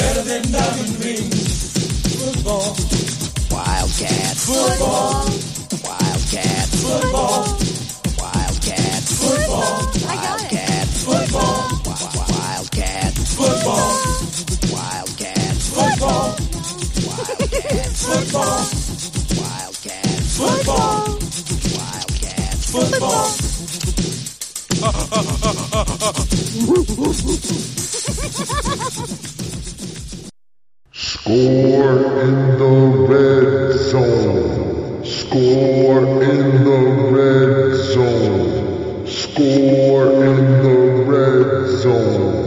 [0.00, 1.76] better than diamond rings.
[2.16, 2.72] Football,
[3.52, 4.32] Wildcat.
[4.48, 5.28] football,
[5.84, 6.66] Wildcat.
[6.72, 7.44] football,
[8.16, 9.02] Wildcat.
[9.04, 10.37] football, I got
[13.68, 15.52] football, Wildcat.
[15.76, 16.28] football,
[17.06, 17.90] Wildcat.
[17.92, 18.64] football,
[19.36, 20.08] Wildcat.
[20.38, 21.18] football,
[21.76, 22.54] Wildcat.
[22.72, 23.28] football.
[30.92, 35.04] Score in the red zone.
[35.04, 36.80] Score in the
[37.12, 39.06] red zone.
[39.06, 42.37] Score in the red zone.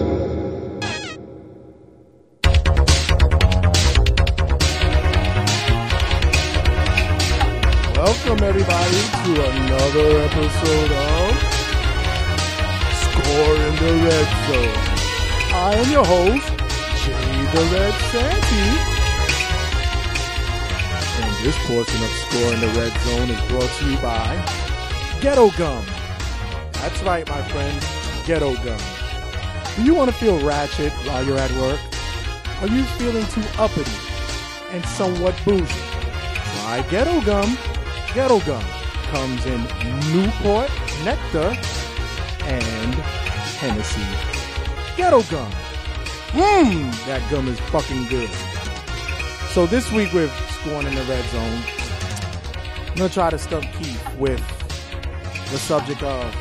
[8.92, 11.32] Everybody to another episode of
[13.00, 14.84] Score in the Red Zone.
[15.54, 16.48] I am your host,
[17.04, 18.66] Jay the Red Santy.
[21.22, 24.28] And this portion of Score in the Red Zone is brought to you by
[25.22, 25.86] Ghetto Gum.
[26.74, 27.86] That's right, my friends,
[28.26, 28.80] Ghetto Gum.
[29.78, 31.80] Do you want to feel ratchet while you're at work?
[32.62, 33.92] Are you feeling too uppity
[34.72, 35.66] and somewhat bougie?
[35.66, 37.58] Try Ghetto Gum.
[38.14, 38.81] Ghetto Gum
[39.12, 39.62] comes in
[40.14, 40.72] Newport,
[41.04, 41.54] Nectar,
[42.46, 42.96] and
[43.60, 44.02] Hennessy.
[44.96, 45.52] Ghetto Gum.
[46.32, 48.30] Mmm, that gum is fucking good.
[49.50, 50.30] So this week we're
[50.62, 51.62] scoring in the red zone.
[52.88, 54.40] I'm gonna try to stump Keith with
[55.52, 56.34] the subject of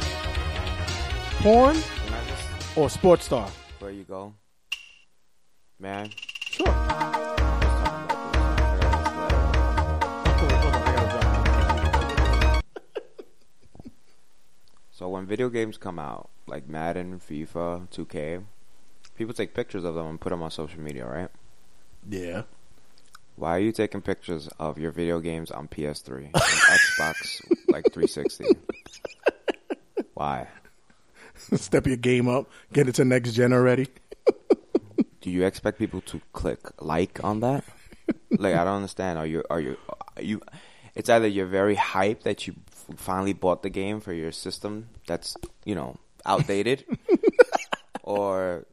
[1.41, 3.49] porn Can I just, or sports star.
[3.73, 4.33] before you go,
[5.81, 6.11] man?
[6.51, 7.20] Sure.
[15.01, 18.45] So when video games come out, like Madden, FIFA, 2K,
[19.17, 21.31] people take pictures of them and put them on social media, right?
[22.07, 22.43] Yeah.
[23.37, 28.45] Why are you taking pictures of your video games on PS3 and Xbox like 360?
[30.13, 30.49] Why?
[31.35, 33.87] Step your game up, get it to next gen already.
[35.23, 37.65] Do you expect people to click like on that?
[38.33, 39.19] Like I don't understand.
[39.19, 39.79] Are you are you
[40.19, 40.43] are you?
[40.95, 42.55] It's either you're very hyped that you
[42.97, 46.85] finally bought the game for your system that's you know outdated,
[48.03, 48.65] or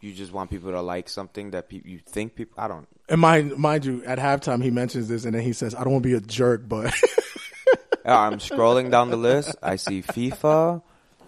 [0.00, 2.54] you just want people to like something that pe- you think people.
[2.62, 2.88] I don't.
[3.08, 5.92] And mind, mind you, at halftime he mentions this, and then he says, "I don't
[5.92, 6.92] want to be a jerk, but
[8.04, 9.54] Uh, I'm scrolling down the list.
[9.62, 10.80] I see FIFA.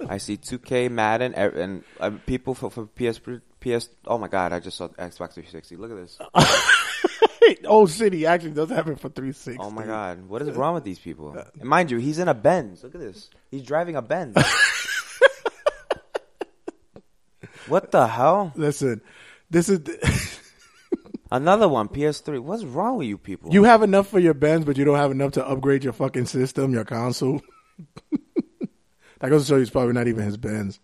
[0.09, 3.19] I see 2K, Madden, ev- and uh, people for, for PS
[3.61, 3.89] PS.
[4.07, 4.53] Oh my god!
[4.53, 5.77] I just saw Xbox 360.
[5.77, 6.19] Look at this.
[7.65, 9.59] oh City actually does have it for 360.
[9.61, 10.29] Oh my god!
[10.29, 11.35] What is wrong with these people?
[11.37, 12.83] Uh, and mind you, he's in a Benz.
[12.83, 13.31] Look at this.
[13.51, 14.37] He's driving a Benz.
[17.67, 18.53] what the hell?
[18.57, 19.01] Listen,
[19.51, 19.81] this is
[21.33, 22.41] Another one, PS3.
[22.41, 23.53] What's wrong with you people?
[23.53, 26.27] you have enough for your Benz, but you don't have enough to upgrade your fucking
[26.27, 27.41] system, your console.
[29.21, 30.81] that goes to show you it's probably not even his Benz.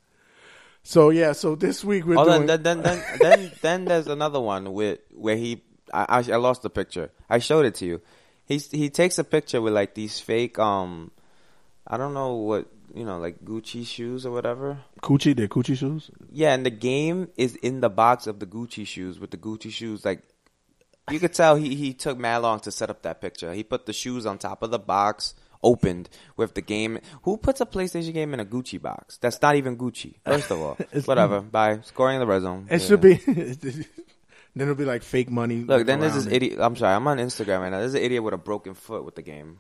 [0.87, 2.47] So yeah, so this week we're Hold doing.
[2.47, 6.71] then then then then then there's another one with where he I, I lost the
[6.71, 7.11] picture.
[7.29, 8.01] I showed it to you.
[8.45, 11.11] He's he takes a picture with like these fake um
[11.89, 14.79] I don't know what you know like Gucci shoes or whatever.
[15.03, 16.09] Coochie, they're Coochie shoes.
[16.31, 19.73] Yeah, and the game is in the box of the Gucci shoes with the Gucci
[19.73, 20.23] shoes like
[21.11, 23.53] you could tell he he took mad long to set up that picture.
[23.53, 25.35] He put the shoes on top of the box
[25.67, 26.99] opened with the game.
[27.25, 29.19] Who puts a PlayStation game in a Gucci box?
[29.19, 30.15] That's not even Gucci.
[30.25, 31.41] First of all, whatever.
[31.41, 32.67] By Scoring in the red zone.
[32.71, 32.87] It Yeah.
[32.87, 33.15] should be.
[33.27, 33.85] then
[34.57, 35.63] it'll be like fake money.
[35.65, 36.59] Look, then there's this idiot.
[36.61, 37.81] I'm sorry, I'm on Instagram right now.
[37.81, 39.59] There's an idiot with a broken foot with the game.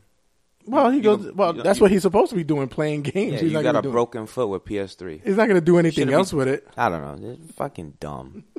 [0.69, 1.33] Well, he You goes.
[1.33, 3.35] Well, you- that's you- what he's supposed to be doing, playing games.
[3.35, 5.23] Yeah, he's you not got a broken foot with PS3.
[5.25, 6.67] He's not going to do anything Shouldn't else with it.
[6.77, 7.31] I don't know.
[7.41, 8.45] It's fucking dumb.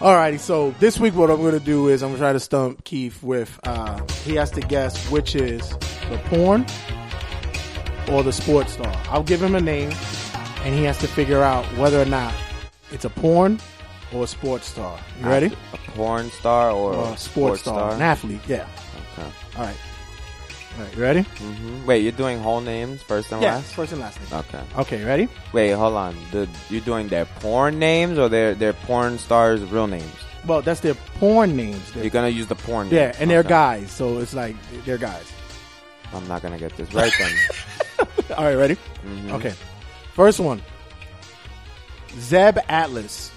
[0.00, 2.40] Alrighty, so this week what I'm going to do is I'm going to try to
[2.40, 3.58] stump Keith with.
[3.64, 5.70] Uh, he has to guess which is
[6.10, 6.66] the porn
[8.10, 8.92] or the sports star.
[9.08, 9.90] I'll give him a name,
[10.64, 12.34] and he has to figure out whether or not
[12.92, 13.58] it's a porn
[14.12, 14.98] or a sports star.
[15.18, 15.46] You ready?
[15.72, 18.40] A porn star or, Or a a sports star, an athlete.
[18.46, 18.68] Yeah.
[19.18, 19.30] Okay.
[19.56, 19.64] All
[20.78, 20.96] right.
[20.96, 21.22] You ready?
[21.22, 23.56] hmm Wait, you're doing whole names first and Yeah.
[23.56, 23.74] last?
[23.74, 24.40] First and last name.
[24.40, 24.60] Okay.
[24.78, 25.04] Okay.
[25.04, 25.28] Ready?
[25.52, 26.16] Wait, hold on.
[26.32, 30.12] The, you're doing their porn names or their their porn stars' real names?
[30.46, 31.94] Well, that's their porn names.
[31.94, 32.88] You're gonna use the porn.
[32.90, 33.16] yeah, names.
[33.20, 33.48] and they're Okay.
[33.48, 34.54] guys, so it's like
[34.84, 35.32] they're guys.
[36.14, 38.06] I'm not gonna get this right then.
[38.38, 38.76] All right, ready?
[39.06, 39.32] Mhm.
[39.32, 39.54] Okay.
[40.14, 40.62] First one.
[42.18, 43.30] Zeb Atlas.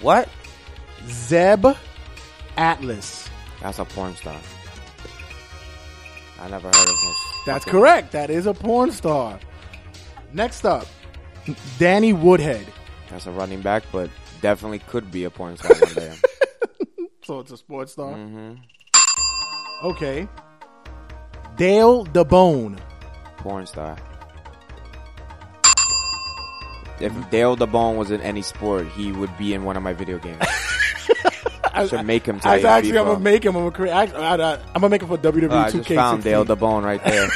[0.00, 0.28] What?
[1.08, 1.66] Zeb
[2.56, 3.28] Atlas.
[3.62, 4.36] That's a porn star.
[6.40, 7.14] I never heard of him.
[7.46, 8.12] That's correct.
[8.12, 9.38] That is a porn star.
[10.32, 10.86] Next up,
[11.78, 12.66] Danny Woodhead.
[13.10, 14.10] That's a running back, but
[14.42, 16.14] definitely could be a porn star one day.
[17.24, 18.12] So it's a sports star.
[18.14, 18.52] hmm
[19.82, 20.28] Okay.
[21.56, 22.78] Dale DaBone.
[23.38, 23.96] Porn star.
[27.00, 30.18] If Dale DaBone was in any sport, he would be in one of my video
[30.18, 30.40] games.
[31.76, 32.40] I should make him.
[32.44, 33.54] I, actually, I'm gonna make him.
[33.56, 33.92] I'm gonna create.
[33.92, 35.72] I, I'm gonna make him for WWE Oh, I 2K16.
[35.72, 37.28] just found Dale DaBone right there.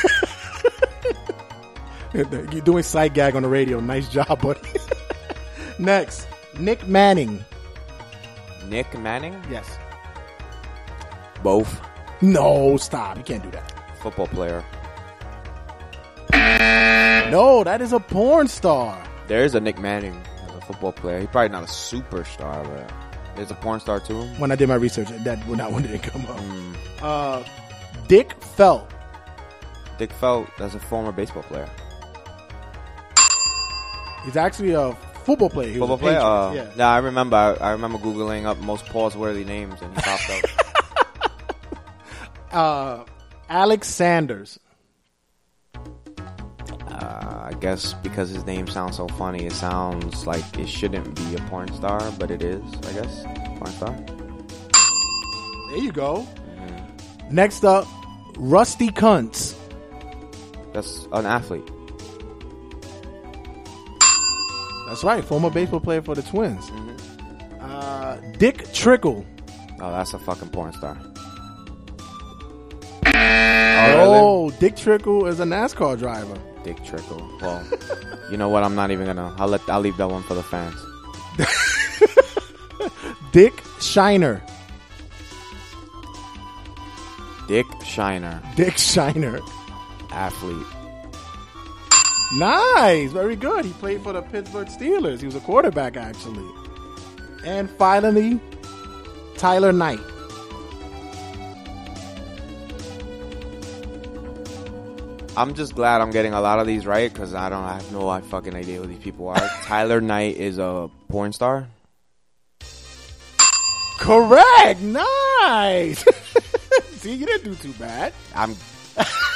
[2.52, 3.78] You're doing sight gag on the radio.
[3.80, 4.60] Nice job, buddy.
[5.78, 6.26] Next,
[6.58, 7.44] Nick Manning.
[8.68, 9.78] Nick Manning, Yes.
[11.42, 11.80] both
[12.20, 13.16] No, stop.
[13.16, 13.72] You can't do that.
[14.02, 14.64] football player.
[17.30, 19.00] No, that is a porn star.
[19.28, 21.20] There is a Nick Manning as a football player.
[21.20, 22.92] He's probably not a superstar, but
[23.36, 24.22] there's a porn star too.
[24.38, 26.40] When I did my research, that that one didn't come up.
[27.02, 27.44] Uh,
[28.08, 28.90] Dick Felt.
[29.98, 31.68] Dick Felt, that's a former baseball player.
[34.24, 35.72] He's actually a football player.
[35.72, 36.18] He Football player.
[36.18, 36.90] Uh, Patriots, yeah.
[36.90, 37.36] I remember.
[37.36, 40.50] I, I remember googling up most pause-worthy names, and he popped up.
[42.52, 43.04] Uh,
[43.48, 44.58] Alex Sanders.
[47.00, 51.34] Uh, I guess because his name sounds so funny, it sounds like it shouldn't be
[51.34, 52.62] a porn star, but it is.
[52.86, 53.24] I guess
[53.58, 53.96] porn star.
[55.70, 56.26] There you go.
[57.30, 57.86] Next up,
[58.36, 59.56] Rusty Kuntz.
[60.72, 61.68] That's an athlete.
[64.86, 66.68] That's right, former baseball player for the Twins.
[66.68, 67.58] Mm-hmm.
[67.60, 69.24] Uh, Dick Trickle.
[69.80, 71.00] Oh, that's a fucking porn star.
[73.06, 76.38] Oh, Dick Trickle is a NASCAR driver.
[76.64, 77.22] Dick Trickle.
[77.40, 77.66] Well,
[78.30, 78.62] you know what?
[78.64, 79.34] I'm not even gonna.
[79.38, 79.68] I'll let.
[79.68, 80.74] I'll leave that one for the fans.
[83.32, 84.42] Dick Shiner.
[87.48, 89.40] Dick Shiner, Dick Shiner.
[90.12, 90.66] athlete.
[92.34, 93.64] Nice, very good.
[93.64, 95.18] He played for the Pittsburgh Steelers.
[95.18, 96.48] He was a quarterback, actually.
[97.44, 98.38] And finally,
[99.36, 99.98] Tyler Knight.
[105.40, 107.92] I'm just glad I'm getting a lot of these right because I don't I have
[107.92, 109.38] no fucking idea who these people are.
[109.62, 111.66] Tyler Knight is a porn star.
[113.98, 114.82] Correct.
[114.82, 116.04] Nice.
[116.92, 118.12] See, you didn't do too bad.
[118.34, 118.54] I'm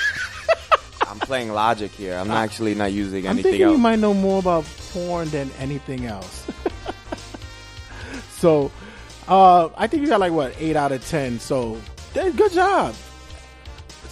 [1.09, 2.17] I'm playing logic here.
[2.19, 3.73] I'm actually not using I'm anything thinking else.
[3.73, 6.47] you might know more about porn than anything else.
[8.33, 8.71] so,
[9.27, 11.39] uh, I think you got like what eight out of ten.
[11.39, 11.81] So,
[12.13, 12.95] good job.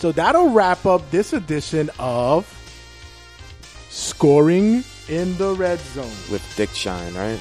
[0.03, 2.45] So that'll wrap up this edition of
[3.89, 6.11] scoring in the red zone.
[6.29, 7.39] with Dick Shine, right?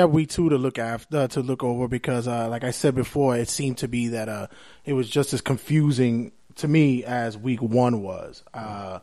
[0.00, 3.36] Have week two to look after to look over because, uh, like I said before,
[3.36, 4.48] it seemed to be that uh,
[4.84, 8.42] it was just as confusing to me as week one was.
[8.52, 9.00] Uh,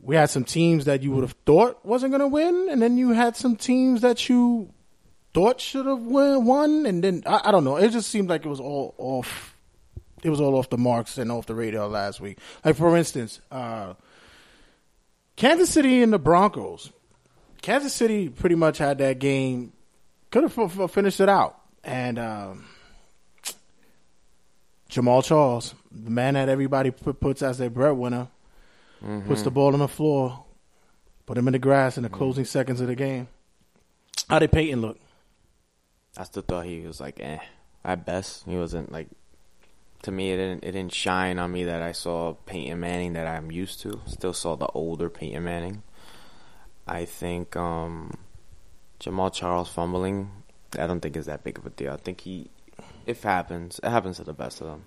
[0.00, 2.96] we had some teams that you would have thought wasn't going to win, and then
[2.96, 4.72] you had some teams that you
[5.34, 7.76] thought should have won, and then I, I don't know.
[7.76, 9.56] It just seemed like it was all off.
[10.22, 12.38] It was all off the marks and off the radar last week.
[12.64, 13.94] Like for instance, uh,
[15.36, 16.90] Kansas City and the Broncos.
[17.60, 19.72] Kansas City pretty much had that game,
[20.36, 22.66] could have f- f- finished it out, and um,
[24.90, 28.28] Jamaal Charles, the man that everybody put, puts as their breadwinner,
[29.26, 30.44] puts the ball on the floor,
[31.24, 33.28] put him in the grass in the closing seconds of the game.
[34.28, 34.98] How did Peyton look?
[36.18, 37.38] I still thought he was like, eh.
[37.82, 39.08] At best, he wasn't like.
[40.02, 40.64] To me, it didn't.
[40.64, 44.02] It didn't shine on me that I saw Peyton Manning that I'm used to.
[44.06, 45.82] Still saw the older Peyton Manning.
[46.86, 48.12] I think um,
[49.00, 50.30] Jamaal Charles fumbling.
[50.78, 51.92] I don't think is that big of a deal.
[51.92, 52.50] I think he,
[53.06, 54.84] if happens, it happens to the best of them.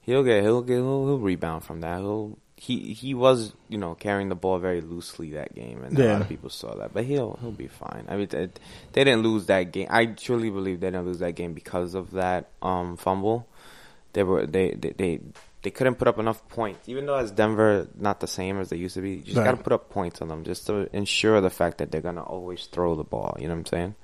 [0.00, 0.42] He'll get.
[0.42, 0.76] He'll get.
[0.76, 1.98] He'll, he'll rebound from that.
[1.98, 2.38] He'll.
[2.56, 6.22] He he was you know carrying the ball very loosely that game, and a lot
[6.22, 6.92] of people saw that.
[6.92, 8.06] But he'll he'll be fine.
[8.08, 8.48] I mean, they,
[8.92, 9.86] they didn't lose that game.
[9.90, 13.46] I truly believe they didn't lose that game because of that um, fumble.
[14.12, 14.90] They were they they.
[14.90, 15.20] they
[15.62, 18.76] they couldn't put up enough points, even though as Denver not the same as they
[18.76, 19.10] used to be.
[19.16, 19.44] You just Right.
[19.44, 22.22] got to put up points on them just to ensure the fact that they're gonna
[22.22, 23.36] always throw the ball.
[23.40, 23.94] You know what I'm saying?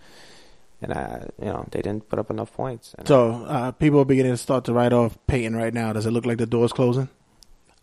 [0.83, 2.95] And I, you know, they didn't put up enough points.
[2.99, 5.93] And So uh, people are beginning to start to write off Peyton right now.
[5.95, 7.09] Does it look like the door's closing?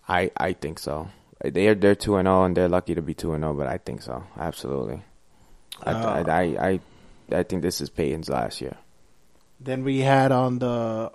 [0.08, 1.08] I, I think so.
[1.44, 3.54] They're they're two and zero, and they're lucky to be two and zero.
[3.54, 5.02] But I think so, absolutely.
[5.82, 6.80] I, Uh, I, I, I,
[7.40, 8.76] I think this is Peyton's last year.
[9.60, 11.12] Then we had on the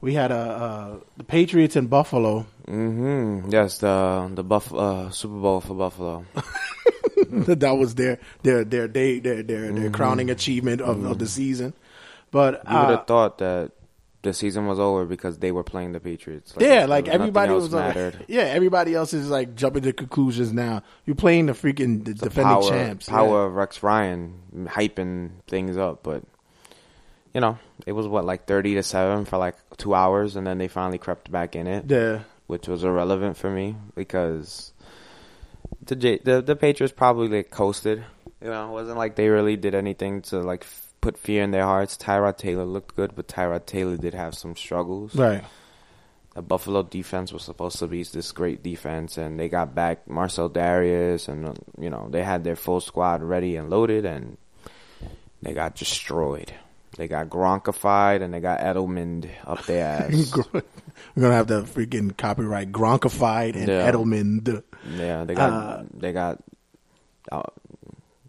[0.00, 2.46] we had uh, uh, the Patriots in Buffalo.
[2.66, 3.50] Mm-hmm.
[3.50, 6.24] Yes, the the Buff uh, Super Bowl for Buffalo.
[7.30, 11.74] that was their their their day their their, their crowning achievement of, of the season.
[12.30, 13.72] But You would uh, have thought that
[14.22, 16.54] the season was over because they were playing the Patriots.
[16.56, 20.52] Like, yeah, like everybody else was like, yeah, everybody else is like jumping to conclusions
[20.52, 20.82] now.
[21.06, 23.08] You're playing the freaking the defending power, champs.
[23.08, 23.46] power yeah.
[23.46, 24.34] of Rex Ryan
[24.66, 26.24] hyping things up, but
[27.38, 30.58] you know, it was what like thirty to seven for like two hours, and then
[30.58, 32.22] they finally crept back in it, Yeah.
[32.48, 34.72] which was irrelevant for me because
[35.86, 38.02] the the the Patriots probably like coasted.
[38.42, 41.52] You know, it wasn't like they really did anything to like f- put fear in
[41.52, 41.96] their hearts.
[41.96, 45.14] Tyrod Taylor looked good, but Tyrod Taylor did have some struggles.
[45.14, 45.44] Right.
[46.34, 50.50] the Buffalo defense was supposed to be this great defense, and they got back Marcell
[50.50, 54.38] Dareus, and you know they had their full squad ready and loaded, and
[55.42, 56.52] they got destroyed.
[56.98, 60.34] They got Gronkified, and they got Edelman up their ass.
[60.36, 63.90] We're gonna have the freaking copyright Gronkified and Yeah.
[63.90, 64.62] Edelman.
[64.96, 66.42] yeah, they got Uh, they got
[67.32, 67.42] uh,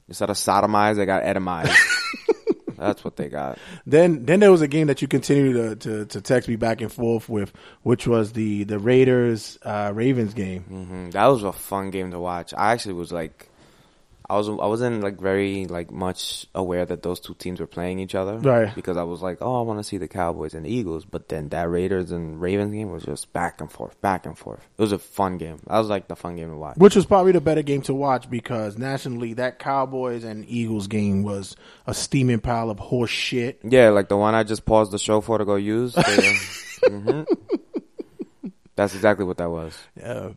[0.08, 1.76] instead of sodomized, they got etomized.
[2.78, 3.58] That's what they got.
[3.86, 6.80] Then then there was a game that you continued to, to, to text me back
[6.80, 7.52] and forth with,
[7.84, 10.62] which was the the Raiders uh, Ravens game.
[10.64, 12.54] hmm That was a fun game to watch.
[12.54, 13.49] I actually was like,
[14.30, 18.00] I was I wasn't like very like much aware that those two teams were playing
[18.00, 18.74] each other, Right.
[18.76, 21.30] Because I was like, oh, I want to see the Cowboys and the Eagles, but
[21.30, 24.60] then that Raiders and Ravens game was just back and forth, back and forth.
[24.78, 25.60] It was a fun game.
[25.68, 26.78] That was like the fun game to watch.
[26.78, 31.24] Which was probably the better game to watch because nationally that Cowboys and Eagles game
[31.24, 31.56] was
[31.88, 33.60] a steaming pile of horse shit.
[33.64, 35.96] Yeah, like the one I just paused the show for to go use.
[36.10, 36.36] They,
[36.90, 37.24] hmm
[38.76, 39.78] That's exactly what that was.
[40.02, 40.30] Uh,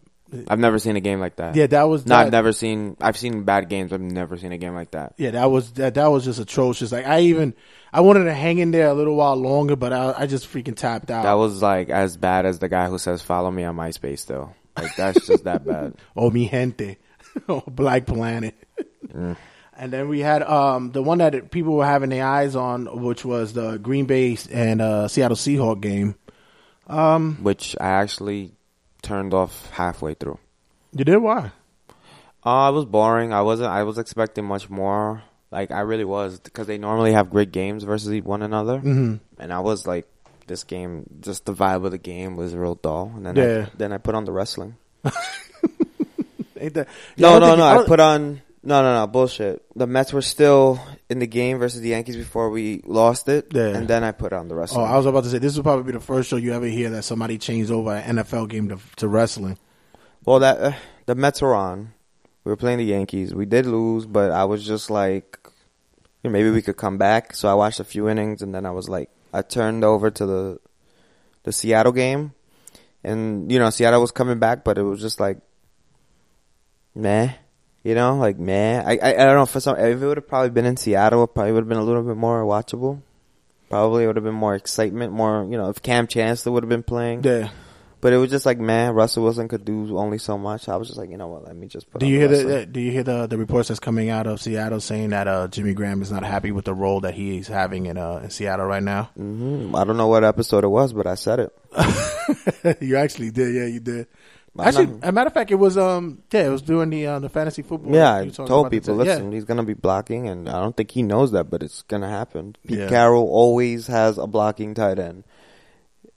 [0.49, 1.57] I've never seen a game like that.
[1.57, 2.97] yeah, that was No, that, I've never seen.
[3.01, 3.93] I've seen bad games.
[3.93, 5.15] I've never seen a game like that.
[5.19, 5.95] Yeah, that was that.
[5.95, 6.93] That was just atrocious.
[6.93, 7.55] Like I even
[7.93, 10.77] I wanted to hang in there a little while longer, but I, I just freaking
[10.77, 11.25] tapped out.
[11.25, 14.55] That was like as bad as the guy who says "Follow me on MySpace." Though,
[14.77, 15.95] like that's just that bad.
[16.17, 16.97] Oh, mi gente,
[17.49, 18.55] oh, Black Planet.
[19.09, 19.37] Mm.
[19.75, 23.25] And then we had um the one that people were having their eyes on, which
[23.25, 26.15] was the Green Bay and uh, Seattle Seahawk game.
[26.87, 28.53] Um, Which I actually
[29.03, 30.39] turned off halfway through.
[30.93, 31.53] You did why?
[32.45, 33.33] Uh, it was boring.
[33.33, 33.71] I wasn't.
[33.71, 35.23] I was expecting much more.
[35.51, 38.79] Like I really was, because they normally have great games versus one another.
[38.79, 39.17] Mm-hmm.
[39.39, 40.07] And I was like,
[40.47, 43.13] this game, just the vibe of the game was real dull.
[43.15, 43.67] And then, Yeah.
[43.67, 44.77] I, then I put on the wrestling.
[46.59, 47.65] Ain't that- No, no, no.
[47.65, 48.41] I I put on.
[48.63, 49.07] No, no, no.
[49.07, 49.63] Bullshit.
[49.77, 50.81] The Mets were still
[51.13, 53.49] in the game versus the Yankees before we lost it.
[53.53, 53.69] Yeah.
[53.69, 54.87] And then I put on the wrestling.
[54.87, 54.91] Oh.
[54.91, 56.91] I was about to say this would probably be the first show you ever hear
[56.91, 59.59] that somebody changed over an NFL game to, to wrestling.
[60.25, 60.73] Well, that uh,
[61.07, 61.93] the Mets were on.
[62.45, 63.35] We were playing the Yankees.
[63.35, 65.39] We did lose, but I was just like,
[66.23, 67.37] you know, maybe we could come back.
[67.37, 70.27] So I watched a few innings, and then I was like, I turned over to
[70.27, 70.61] the
[71.45, 72.33] the Seattle game,
[73.05, 75.39] and you know, Seattle was coming back, but it was just like,
[76.95, 77.33] meh,
[77.83, 80.29] you know, like man, I I, I don't know for some if it would have
[80.29, 83.03] probably been in Seattle, it probably would have been a little bit more watchable.
[83.71, 86.83] Probably would have been more excitement, more you know, if Kam Chancellor would have been
[86.83, 87.25] playing.
[87.25, 87.49] Yeah.
[88.03, 90.69] But it was just like, man, Russell Wilson could do only so much.
[90.69, 91.45] I was just like, you know what?
[91.45, 92.01] Let me just put.
[92.01, 94.43] Do you hear the, the Do you hear the the reports that's coming out of
[94.43, 97.87] Seattle saying that uh, Jimmy Graham is not happy with the role that he's having
[97.87, 99.11] in uh, in Seattle right now?
[99.17, 99.79] Mhm.
[99.79, 102.79] I don't know what episode it was, but I said it.
[102.83, 104.09] you actually did, yeah, you did.
[104.59, 106.91] I'm Actually, not- as a matter of fact, it was um yeah, it was during
[106.91, 107.95] the uh, the fantasy football.
[107.95, 110.91] Yeah, You I told people, t- listen, he's gonna be blocking, and I don't think
[110.91, 112.57] he knows that, but it's gonna happen.
[112.67, 112.89] Pete Yeah.
[112.89, 115.25] Carroll always has a blocking tight end,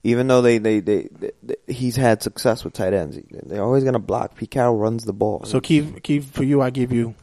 [0.04, 1.08] even though they, they, they,
[1.44, 3.18] they, he's had success with tight ends.
[3.32, 4.36] They're always gonna block.
[4.36, 5.46] Pete Carroll runs the ball.
[5.46, 7.16] So Keef, Keef, for you, I give you.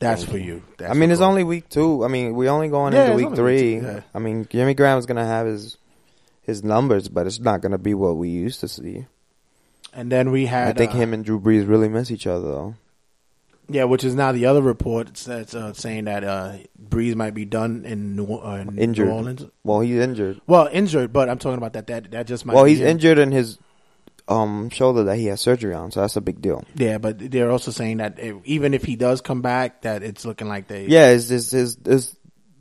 [0.00, 0.62] That's for you.
[0.78, 1.28] That's I mean, it's Cole.
[1.28, 2.04] only week two.
[2.04, 3.74] I mean, we only going Yeah, into week three.
[3.76, 4.00] week two, yeah.
[4.12, 5.78] I mean, Jimmy Graham's gonna have his
[6.42, 9.06] his numbers, but it's not gonna be what we used to see.
[9.92, 10.68] And then we had.
[10.68, 12.74] I think uh, him and Drew Brees really miss each other, though.
[13.68, 17.44] Yeah, which is now the other report that's uh, saying that uh, Brees might be
[17.44, 19.06] done in New, uh, in Injured.
[19.08, 19.46] New Orleans.
[19.64, 20.40] Well, he's injured.
[20.46, 21.86] Well, injured, but I'm talking about that.
[21.86, 22.54] That that just might.
[22.54, 22.88] Well, he's him.
[22.88, 23.58] injured in his
[24.28, 26.64] um shoulder that he has surgery on, so that's a big deal.
[26.74, 30.24] Yeah, but they're also saying that if, even if he does come back, that it's
[30.24, 30.86] looking like they.
[30.86, 32.16] Yeah, it's his his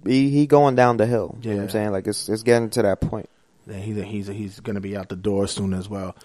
[0.06, 1.38] he, he going down the hill.
[1.42, 1.64] You know what Yeah.
[1.64, 1.92] I'm saying?
[1.92, 3.30] Like it's it's getting to that point.
[3.68, 6.16] that he's he's he's going to be out the door soon as well.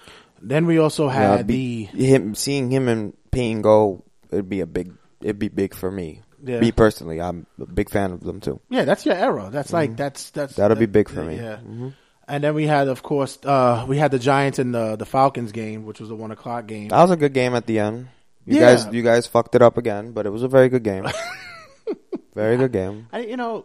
[0.40, 4.60] Then we also Yeah, had be- the him seeing him and Payne go, it'd be
[4.60, 6.22] a big it'd be big for me.
[6.44, 6.60] Yeah.
[6.60, 8.60] Me personally, I'm a big fan of them too.
[8.68, 9.48] yeah, that's your era.
[9.50, 10.60] That's like that's that's Mm-hmm.
[10.62, 11.36] That'll that- be big for me.
[11.36, 11.56] Yeah.
[11.66, 11.94] Mhm.
[12.28, 15.52] And then we had, of course, uh, we had the Giants and the the Falcons
[15.52, 16.88] game, which was the one o'clock game.
[16.88, 18.08] That was a good game at the end.
[18.44, 18.74] You Yeah.
[18.74, 21.06] guys you guys fucked it up again, but it was a very good game.
[22.34, 23.08] very good game.
[23.12, 23.64] I, you know,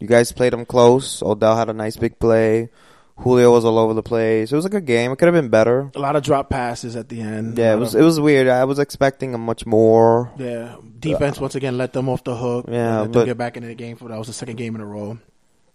[0.00, 1.22] You guys played them close.
[1.22, 2.68] Odell had a nice big play.
[3.16, 4.50] Julio was all over the place.
[4.52, 5.12] It was a good game.
[5.12, 5.90] It could have been better.
[5.94, 7.56] a lot of drop passes at the end.
[7.56, 8.48] Yeah, it was of- it was weird.
[8.48, 10.32] I was expecting a much more.
[10.36, 12.66] Yeah, defense once again let them off the hook.
[12.68, 14.80] Yeah, let but- get back into the game for that was the second game in
[14.80, 15.18] a row.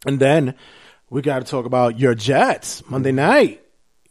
[0.06, 0.56] And then
[1.10, 3.61] we got to talk about your Jets Monday night.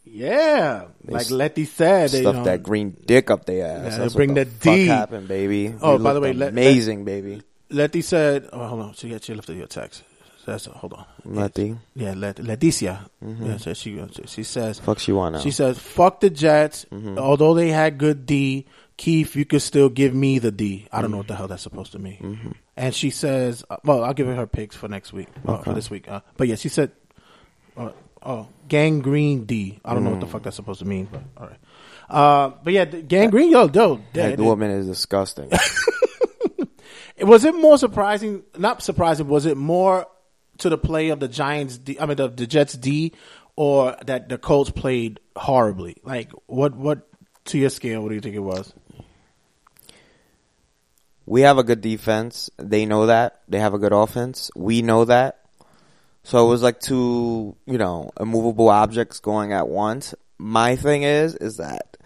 [0.03, 3.91] Yeah, like Letty said, they Stuff um, that green dick up their ass.
[3.93, 4.87] Yeah, That's bring the that fuck D.
[4.87, 5.75] happened, baby.
[5.79, 7.43] Oh, You by the way, let- amazing, baby.
[7.69, 10.01] Letty said, "Oh, hold on, she got she lifted your text."
[10.49, 11.05] That's hold on.
[11.25, 11.77] Letty.
[11.95, 13.07] Yeah, Let, Leticia.
[13.23, 13.45] Mm-hmm.
[13.45, 15.41] Yeah, so she she says Fuck she want now.
[15.41, 16.85] She says, "Fuck the Jets.
[16.91, 17.17] Mm-hmm.
[17.19, 18.65] Although they had good D,
[18.97, 20.87] Keef, you could still give me the D.
[20.91, 22.51] I don't know what the hell that's supposed to mean." Mm-hmm.
[22.77, 25.73] And she says, uh, "Well, I'll give her her picks for next week, uh, for
[25.73, 26.91] this week." Uh, but yeah, she said,
[27.77, 27.91] uh,
[28.23, 29.79] "Oh, gangrene D.
[29.85, 30.31] I don't know what the Mm.
[30.31, 31.59] fuck that's supposed to mean, but all right."
[32.09, 35.51] Uh, but yeah, gangrene, yo, yo, Like, the woman is disgusting.
[37.21, 38.43] was it more surprising?
[38.57, 39.27] Not surprising.
[39.27, 40.07] Was it more
[40.59, 41.77] to the play of the Giants?
[41.77, 43.13] D, I mean, the, the Jets D,
[43.55, 45.97] or that the Colts played horribly?
[46.03, 46.75] Like, what?
[46.75, 47.07] What
[47.45, 48.01] to your scale?
[48.01, 48.73] What do you think it was?
[51.29, 52.49] we have a good defense.
[52.57, 53.41] They know that.
[53.47, 54.49] They have a good offense.
[54.55, 55.45] We know that.
[56.23, 60.15] So it was like two, you know, immovable objects going at once.
[60.39, 61.97] My thing is, is that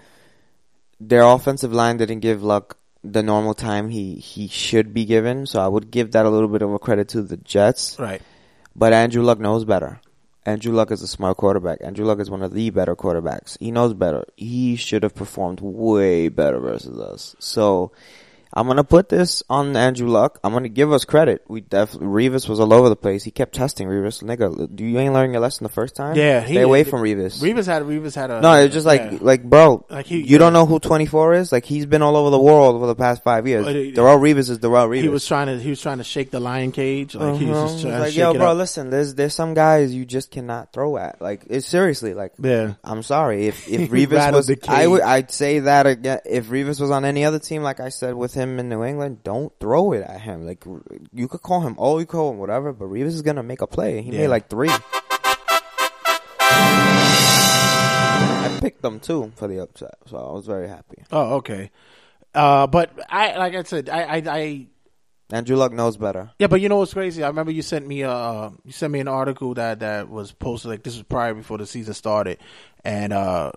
[1.00, 5.46] their offensive line didn't give Luck the normal time he, he should be given.
[5.46, 7.98] So I would give that a little bit of a credit to the Jets.
[7.98, 8.22] Right.
[8.76, 10.02] But Andrew Luck knows better.
[10.46, 11.80] Andrew Luck is a smart quarterback.
[11.82, 13.58] Andrew Luck is one of the better quarterbacks.
[13.60, 14.26] He knows better.
[14.36, 17.36] He should have performed way better versus us.
[17.40, 17.92] So
[18.56, 20.40] I'm gonna put this on Andrew Luck.
[20.44, 21.42] I'm gonna give us credit.
[21.48, 23.24] We definitely Revis was all over the place.
[23.24, 24.22] He kept testing Revis.
[24.24, 26.16] Nigga, do you ain't learn your lesson the first time?
[26.16, 27.42] Yeah, stay away from Revis.
[27.42, 29.18] Revis had Revis had a no, it's just like yeah.
[29.22, 29.84] like bro.
[29.90, 31.52] Like he- you don't know who 24 is?
[31.52, 33.66] Like he's been all over the world for the past five years.
[33.66, 35.02] It- Darrelle Revis is Darrelle Revis.
[35.02, 37.16] he was trying to he was trying to shake the lion cage.
[37.16, 37.68] Like he was Uh-huh.
[37.70, 38.58] just trying to like, shake yo, bro, up.
[38.58, 41.20] listen, there's there's some guys you just cannot throw at.
[41.22, 42.34] Like, it's seriously like.
[42.40, 42.74] Yeah.
[42.84, 45.02] I'm sorry if if Revis was, I would.
[45.02, 46.20] I'd say that again.
[46.26, 49.24] If Revis was on any other team, like I said with him in New England,
[49.24, 50.46] don't throw it at him.
[50.46, 50.64] Like
[51.12, 53.68] you could call him, oh, you call him whatever, but Revis is gonna make a
[53.68, 54.02] play.
[54.02, 54.20] He Yeah.
[54.22, 54.70] made like three.
[57.26, 61.04] I picked them too for the upset, so I was very happy.
[61.12, 61.72] Oh, okay.
[62.34, 64.68] Uh, but I like I said, I, I, I
[65.32, 66.32] Andrew Luck knows better.
[66.40, 67.24] Yeah, but you know what's crazy?
[67.24, 70.70] I remember you sent me uh you sent me an article that that was posted
[70.72, 72.40] like this was prior before the season started,
[72.84, 73.52] and uh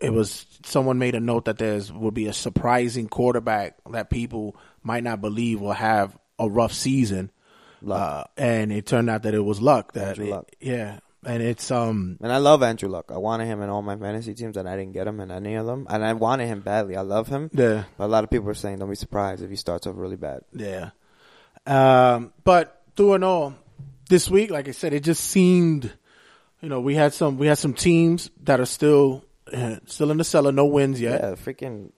[0.00, 4.56] it was someone made a note that there's would be a surprising quarterback that people
[4.82, 7.30] might not believe will have a rough season,
[7.88, 9.92] uh, and it turned out that it was luck.
[9.92, 10.48] That Andrew Luck.
[10.60, 13.10] yeah, and it's um And I love Andrew Luck.
[13.12, 15.54] I wanted him in all my fantasy teams, and I didn't get him in any
[15.54, 15.86] of them.
[15.90, 16.96] And I wanted him badly.
[16.96, 17.50] I love him.
[17.52, 17.84] Yeah.
[17.98, 20.16] But a lot of people are saying, don't be surprised if he starts off really
[20.16, 20.40] bad.
[20.54, 20.90] Yeah.
[21.66, 23.54] Um, but through and all,
[24.08, 25.92] this week, like I said, it just seemed,
[26.60, 29.24] you know, we had some we had some teams that are still
[29.86, 31.20] still in the cellar, no wins yet.
[31.20, 31.92] Yeah, freaking.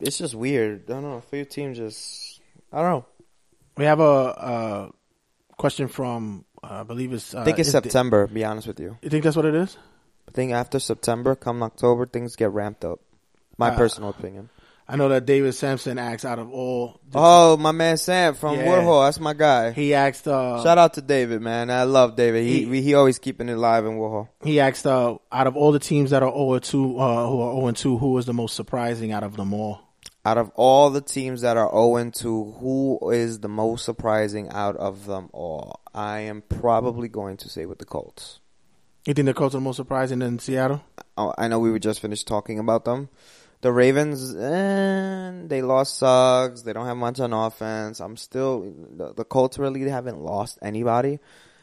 [0.00, 0.90] It's just weird.
[0.90, 1.20] I don't know.
[1.20, 2.40] For your team, just
[2.72, 3.06] I don't know.
[3.76, 4.88] We have a, uh
[5.56, 8.26] question from uh, I believe it's uh, I think it's September.
[8.26, 8.98] Be honest with you.
[9.02, 9.76] You think that's what it is?
[10.28, 13.00] I think after September, come October, things get ramped up.
[13.58, 14.48] My Uh, personal opinion.
[14.86, 17.00] I know that David Sampson asked out of all.
[17.14, 18.68] Oh, my man Sam from Yeah.
[18.70, 19.04] Woodhull.
[19.04, 19.70] That's my guy.
[19.72, 20.28] He asked.
[20.28, 21.70] Uh, Shout out to David, man.
[21.70, 22.44] I love David.
[22.44, 24.28] He He- he, always keeping it live in Woodhull.
[24.42, 27.54] He asked uh, out of all the teams that are 0 2, uh, who are
[27.60, 29.80] 0 2, who was the most surprising out of them all?
[30.26, 34.76] Out of all the teams that are 0 2, who is the most surprising out
[34.76, 35.80] of them all?
[35.94, 38.40] I am probably going to say with the Colts.
[39.06, 40.82] You think the Colts are the most surprising in Seattle?
[41.16, 43.08] Oh, I know we were just finished talking about them.
[43.64, 46.64] The Ravens, eh, they lost Suggs.
[46.64, 47.98] They don't have much on offense.
[47.98, 51.18] I'm still the, the Colts really haven't lost anybody.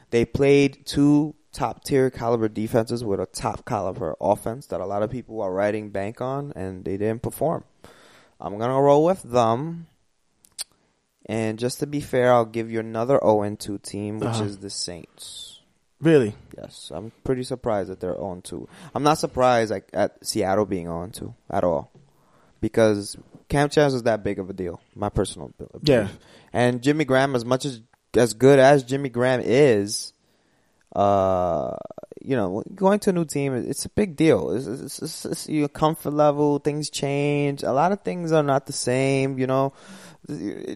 [0.09, 5.03] They played two top tier caliber defenses with a top caliber offense that a lot
[5.03, 7.65] of people are riding bank on, and they didn't perform.
[8.39, 9.85] I'm gonna roll with them.
[11.27, 14.45] And just to be fair, I'll give you another 0 2 team, which Uh-huh.
[14.45, 15.50] is the Saints.
[16.01, 16.35] Really?
[16.57, 18.67] Yes, I'm pretty surprised that they're on 2.
[18.95, 21.91] I'm not surprised like at Seattle being on 2 at all.
[22.59, 23.17] Because
[23.49, 25.81] Cam Chance is that big of a deal, my personal belief.
[25.83, 26.07] Yeah.
[26.53, 27.81] And Jimmy Graham as much as
[28.15, 30.13] as good as Jimmy Graham is,
[30.95, 31.75] uh,
[32.21, 34.51] you know, going to a new team, it's a big deal.
[34.51, 37.63] It's, it's, it's, it's your comfort level, things change.
[37.63, 39.73] A lot of things are not the same, you know.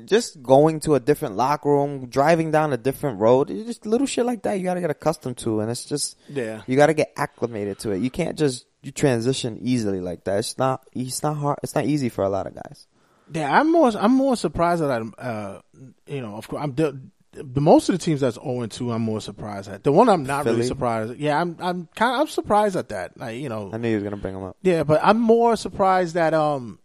[0.05, 4.25] Just going to a different locker room, driving down a different road, just little shit
[4.25, 6.61] like that you gotta get accustomed to, and it's just, Yeah.
[6.67, 7.99] you gotta get acclimated to it.
[8.01, 10.39] You can't just, you transition easily like that.
[10.39, 12.87] It's not, it's not hard, it's not easy for a lot of guys.
[13.31, 15.59] Yeah, I'm more I'm more surprised that I'm uh
[16.05, 16.99] you know of course I'm the,
[17.33, 19.83] the most of the teams that's 0 2 I'm more surprised at.
[19.83, 20.67] The one I'm not really Philly?
[20.67, 21.17] surprised.
[21.17, 23.17] Yeah, I'm I'm kind of I'm surprised at that.
[23.17, 24.57] Like you know, I knew you was gonna bring them up.
[24.61, 26.77] yeah, but I'm more surprised that um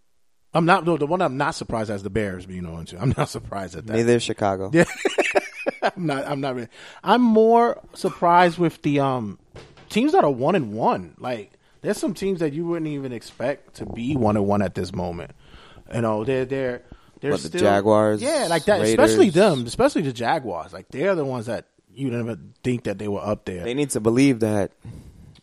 [0.52, 2.98] I'm not no, the one I'm not surprised as the Bears being 0 2.
[2.98, 3.96] I'm not surprised at that.
[3.96, 4.70] Neither is Chicago.
[4.72, 4.84] Yeah.
[5.82, 6.26] I'm not.
[6.26, 6.68] I'm not really.
[7.04, 9.38] I'm more surprised with the um
[9.88, 11.14] teams that are one and one.
[11.18, 11.52] Like
[11.82, 14.94] there's some teams that you wouldn't even expect to be one and one at this
[14.94, 15.32] moment.
[15.94, 16.82] You know, they're they're
[17.20, 18.80] they're What, the still, Jaguars, Yeah, like that.
[18.80, 19.66] Especially them.
[19.66, 20.72] Especially the Jaguars.
[20.72, 23.64] Like they're the ones that you even think that they were up there.
[23.64, 24.72] They need to believe that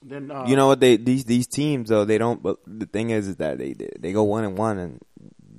[0.07, 2.41] Then, uh, you know what they these these teams though they don't.
[2.41, 5.01] But the thing is, is that they they, go one and one and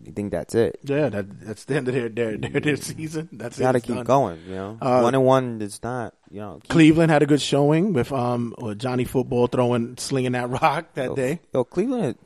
[0.04, 0.80] you think that's it.
[0.84, 3.28] Yeah, that that's the end of their their their, their season.
[3.30, 4.04] That's got to keep done.
[4.06, 4.40] going.
[4.48, 6.14] You know, Uh, one and one is not.
[6.30, 10.48] You know, Cleveland had a good showing with um with Johnny Football throwing slinging that
[10.62, 11.40] rock that day.
[11.52, 12.16] Yo, Cleveland.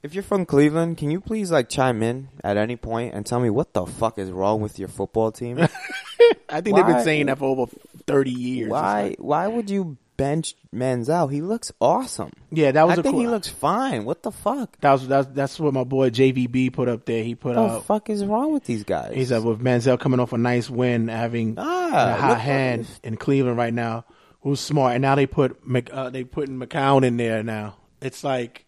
[0.00, 3.40] If you're from Cleveland, can you please like chime in at any point and tell
[3.40, 5.58] me what the fuck is wrong with your football team?
[6.48, 7.66] I think they've been saying that for over
[8.06, 8.70] thirty years.
[8.70, 11.32] why why would you bench Manziel?
[11.32, 12.32] He looks awesome.
[12.50, 14.04] Yeah, that was I think cool- he looks fine.
[14.04, 14.78] What the fuck?
[14.80, 17.24] That was that's that's what my boy JVB put up there.
[17.24, 19.14] He put What the fuck is wrong with these guys?
[19.14, 23.16] He said with Manziel coming off a nice win, having Ah, a hot hand in
[23.16, 24.04] Cleveland right now.
[24.42, 24.92] Who's smart?
[24.92, 27.76] And now they put Mc, uh, they putting McCown in there now.
[28.02, 28.66] It's like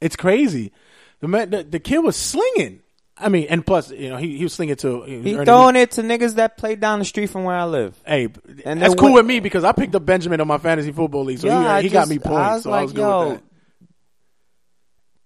[0.00, 0.72] it's crazy.
[1.20, 2.80] The man, the, the kid was slinging.
[3.20, 5.02] I mean, and plus, you know, he he was slinging to.
[5.02, 7.94] He throwing it to niggas that play down the street from where I live.
[8.06, 8.28] Hey,
[8.64, 11.38] And that's cool with me because I picked up Benjamin on my fantasy football league,
[11.38, 12.30] so Yeah, he, he got me points.
[12.38, 13.44] I was so like, I was good yo, with that.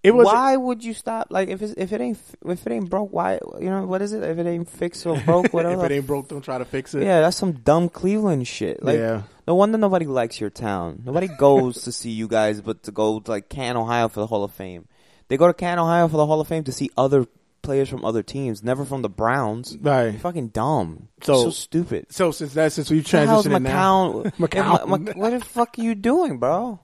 [0.03, 1.27] It was why would you stop?
[1.31, 4.13] Like if it's, if it ain't if it ain't broke, why you know what is
[4.13, 4.21] it?
[4.21, 5.83] If it ain't fixed or broke, whatever.
[5.83, 7.01] if it ain't broke, don't try to fix it.
[7.01, 8.83] yeah, that's some dumb Cleveland shit.
[8.83, 9.23] Like, Yeah.
[9.47, 11.01] no wonder nobody likes your town.
[11.05, 14.27] Nobody goes to see you guys, but to go to like Canton, Ohio for the
[14.27, 14.87] Hall of Fame.
[15.27, 17.25] They go to Canton, Ohio for the Hall of Fame to see other
[17.65, 19.75] players from other teams, never from the Browns.
[19.81, 20.11] Right.
[20.11, 21.09] You're fucking dumb.
[21.23, 22.07] So- So, stupid.
[22.11, 24.33] So since that, since we've What the hell's transitioned now, McCown?
[24.37, 24.87] McCown.
[24.87, 26.79] Ma- what the fuck are you doing, bro?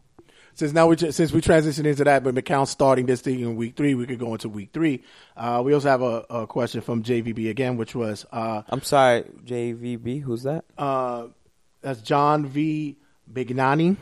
[0.54, 3.78] since now we since we transitioned into that, but McCown starting this thing in week
[3.78, 5.02] three, we could go into week three.
[5.38, 9.24] Uh, we also have a, a question from JVB again, which was uh, I'm sorry,
[9.46, 10.22] JVB.
[10.22, 10.66] Who's that?
[10.78, 11.28] uh,
[11.82, 12.98] that's John V.
[13.32, 13.96] Bignani.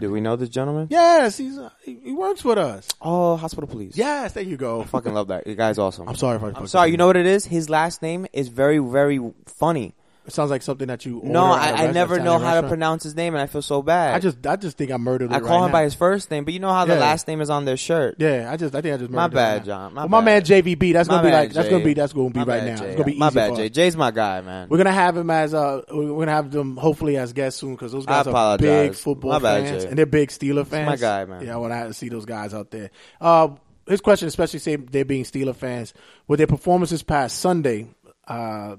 [0.00, 0.88] Do we know this gentleman?
[0.90, 2.88] Yes, he's uh, he, he works with us.
[3.00, 3.96] Oh, hospital police.
[3.96, 4.82] Yes, there you go.
[4.84, 5.44] fucking love that.
[5.44, 6.08] The guy's awesome.
[6.08, 6.90] I'm sorry if I I'm sorry.
[6.90, 7.44] You know what it is?
[7.44, 9.94] His last name is very, very funny.
[10.26, 11.20] It sounds like something that you.
[11.22, 14.14] No, I, I, never know how to pronounce his name, and I feel so bad.
[14.14, 15.32] I just, I just think I murdered.
[15.32, 15.72] I call right him now.
[15.72, 18.16] by his first name, but you know how the last name is on their shirt.
[18.18, 19.64] Yeah, I just, I think I just My bad.
[19.64, 19.94] John.
[19.94, 20.64] My well, my man bad.
[20.64, 20.92] JVB.
[20.92, 22.76] That's My gonna be like, that's gonna be, that's gonna be My right now.
[22.76, 22.86] Jay.
[22.86, 23.54] It's gonna be My bad.
[23.54, 23.68] Jay.
[23.68, 24.68] Jay's my guy, man.
[24.68, 27.92] We're gonna have him as uh, we're gonna have them hopefully as guests soon because
[27.92, 29.88] those guys are big football My bad, fans Jay.
[29.90, 30.86] and they're big Steeler fans.
[30.86, 31.46] my guy, man.
[31.46, 32.90] Yeah, I want to see those guys out there.
[33.20, 33.48] Uh,
[33.86, 35.94] his question, especially say they're being Steeler fans,
[36.26, 37.86] with their performances past Sunday,
[38.26, 38.76] uh,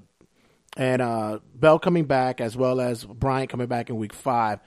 [0.77, 4.59] and uh, Bell coming back as well as Bryant coming back in Week Five.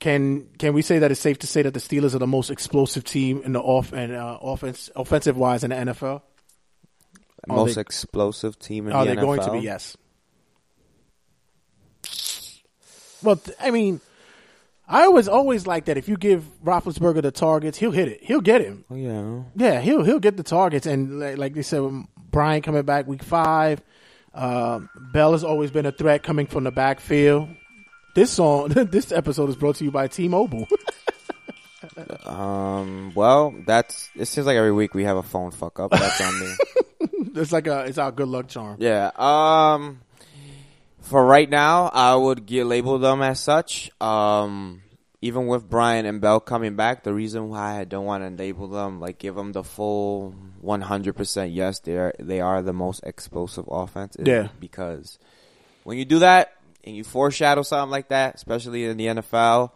[0.00, 2.50] Can can we say that it's safe to say that the Steelers are the most
[2.50, 6.22] explosive team in the off and uh, offense offensive wise in the NFL?
[7.48, 9.22] Are Most they- explosive team in Are the they NFL.
[9.24, 9.58] going to be?
[9.60, 9.96] Yes.
[13.22, 14.00] Well, I mean,
[14.88, 15.96] I was always like that.
[15.96, 18.22] If you give Roethlisberger the targets, he'll hit it.
[18.22, 18.84] He'll get him.
[18.90, 19.42] Oh, yeah.
[19.54, 20.86] Yeah, he'll he'll get the targets.
[20.86, 21.82] And like, like they said,
[22.30, 23.80] Bryant coming back week five,
[24.34, 24.80] uh,
[25.12, 27.48] Bell has always been a threat coming from the backfield.
[28.14, 30.68] This song, this episode is brought to you by T-Mobile.
[32.24, 33.12] Um.
[33.14, 34.08] Well, that's.
[34.14, 35.90] It seems like every week we have a phone fuck up.
[35.90, 36.54] That's on me.
[37.34, 38.76] it's like a it's our good luck charm.
[38.78, 39.10] Yeah.
[39.16, 40.00] Um.
[41.00, 43.90] For right now, I would get label them as such.
[44.00, 44.81] Um.
[45.22, 48.66] Even with Bryant and Bell coming back, the reason why I don't want to label
[48.66, 50.34] them, like give them the full
[50.64, 54.16] 100% yes, they are, they are the most explosive offense.
[54.18, 54.48] Yeah.
[54.58, 55.18] Because
[55.84, 59.70] when you do that and you foreshadow something like that, especially in the NFL,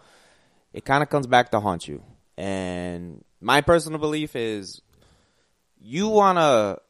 [0.73, 2.03] it kind of comes back to haunt you.
[2.37, 4.83] And my personal belief is
[5.81, 6.81] you want to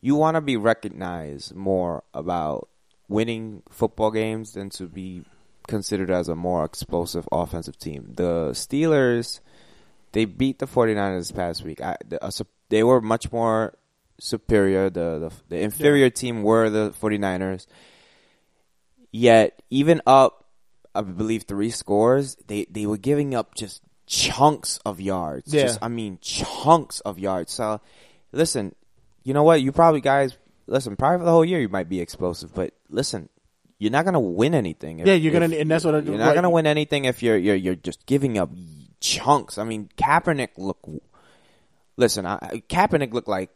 [0.00, 2.68] you want to be recognized more about
[3.08, 5.22] winning football games than to be
[5.70, 8.12] considered as a more explosive offensive team.
[8.16, 9.40] The Steelers
[10.12, 11.80] they beat the 49ers this past week.
[11.80, 13.74] I, the, they were much more
[14.18, 14.90] superior.
[14.90, 17.66] The the, the inferior team were the 49ers.
[19.12, 20.44] Yet even up
[20.94, 25.52] I believe three scores, they they were giving up just chunks of yards.
[25.54, 25.62] Yeah.
[25.62, 27.52] Just I mean chunks of yards.
[27.52, 27.80] So
[28.32, 28.74] listen,
[29.22, 29.62] you know what?
[29.62, 30.36] You probably guys
[30.66, 33.28] listen, probably for the whole year you might be explosive, but listen,
[33.80, 35.00] you're not gonna win anything.
[35.00, 37.36] If, Yeah, you're gonna, and that's what I, you're not gonna win anything if you're
[37.36, 38.50] you're you're just giving up
[39.00, 39.58] chunks.
[39.58, 40.78] I mean, Kaepernick look.
[41.96, 43.50] Listen, I, Kaepernick looked like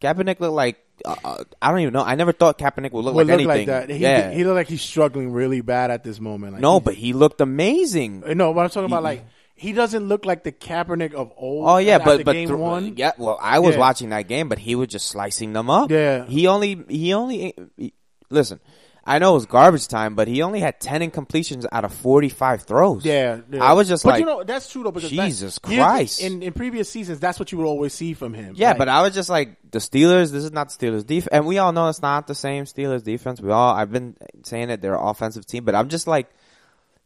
[0.00, 2.02] Kaepernick looked like uh, uh, I don't even know.
[2.04, 3.68] I never thought Kaepernick would look Would like look anything.
[3.74, 3.90] like that.
[3.90, 6.54] He, yeah, he looked like he's struggling really bad at this moment.
[6.54, 8.20] Like no, but he looked amazing.
[8.36, 11.68] No, but I'm talking about like he doesn't look like the Kaepernick of old.
[11.68, 12.96] Oh yeah, but but game thro- one.
[12.96, 13.12] yeah.
[13.18, 13.80] Well, I was Yeah.
[13.80, 15.90] watching that game, but he was just slicing them up.
[15.90, 16.24] Yeah.
[16.26, 17.94] he only he only he-
[18.30, 18.60] listen.
[19.08, 22.62] I know it was garbage time, but he only had ten incompletions out of forty-five
[22.62, 23.06] throws.
[23.06, 23.64] Yeah, yeah.
[23.64, 26.20] I was just but like, you know that's true though because Jesus Christ.
[26.20, 28.52] In in previous seasons, that's what you would always see from him.
[28.54, 30.30] Yeah, Like, but I was just like the Steelers.
[30.30, 33.02] This is not the Steelers defense, and we all know it's not the same Steelers
[33.02, 33.40] defense.
[33.40, 34.14] We all I've been
[34.44, 36.28] saying that they're an offensive team, but I'm just like,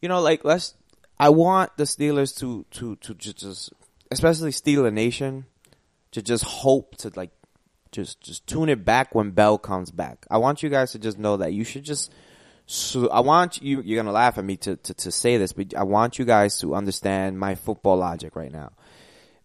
[0.00, 0.74] you know, like let's.
[1.20, 3.72] I want the Steelers to to to ju- just,
[4.10, 5.46] especially Steeler Nation,
[6.10, 7.30] to just hope to like,
[7.92, 10.26] just just tune it back when Bell comes back.
[10.30, 12.12] I want you guys to just know that you should just.
[12.66, 13.82] So I want you.
[13.82, 16.58] You're gonna laugh at me to, to to say this, but I want you guys
[16.60, 18.72] to understand my football logic right now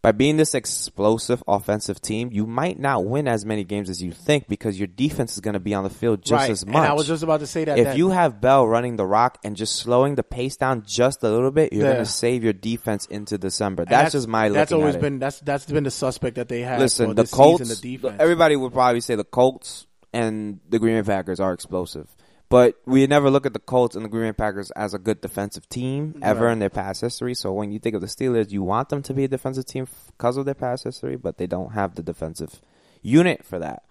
[0.07, 4.13] by being this explosive offensive team, you might not win as many games as you
[4.13, 6.49] think because your defense is going to be on the field just right.
[6.49, 6.87] as And much.
[6.89, 7.77] I was just about to say that.
[7.77, 11.23] if that- you have Bell running the rock and just slowing the pace down just
[11.23, 11.93] a little bit, you're Yeah.
[11.95, 13.83] going to save your defense into December.
[13.83, 14.47] and That's, just my.
[14.47, 15.01] That's always at it.
[15.01, 16.79] been that's that's been the suspect that they have.
[16.79, 17.63] Listen, for the this Colts.
[17.67, 18.15] season, the defense.
[18.21, 22.07] Everybody would probably say the Colts and the Green Bay Packers are explosive,
[22.49, 25.19] but we never look at the Colts and the Green Bay Packers as a good
[25.21, 26.53] defensive team ever Right.
[26.53, 27.33] in their past history.
[27.33, 29.87] So when you think of the Steelers, you want them to be a defensive team
[30.07, 32.61] because of their past history, but they don't have the defensive
[33.01, 33.83] unit for that.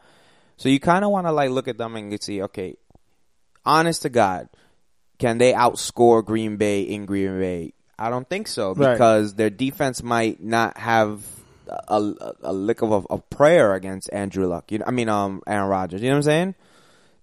[0.57, 2.77] So you kind of want to like look at them and you see, okay,
[3.65, 4.49] honest to God,
[5.19, 7.73] can they outscore Green Bay in Green Bay?
[7.99, 8.93] I don't think so Right.
[8.93, 11.25] because their defense might not have
[11.89, 14.71] a, a, a lick of a, a prayer against Andrew Luck.
[14.71, 16.03] You know, I mean, um, Aaron Rodgers.
[16.03, 16.55] You know what I'm saying?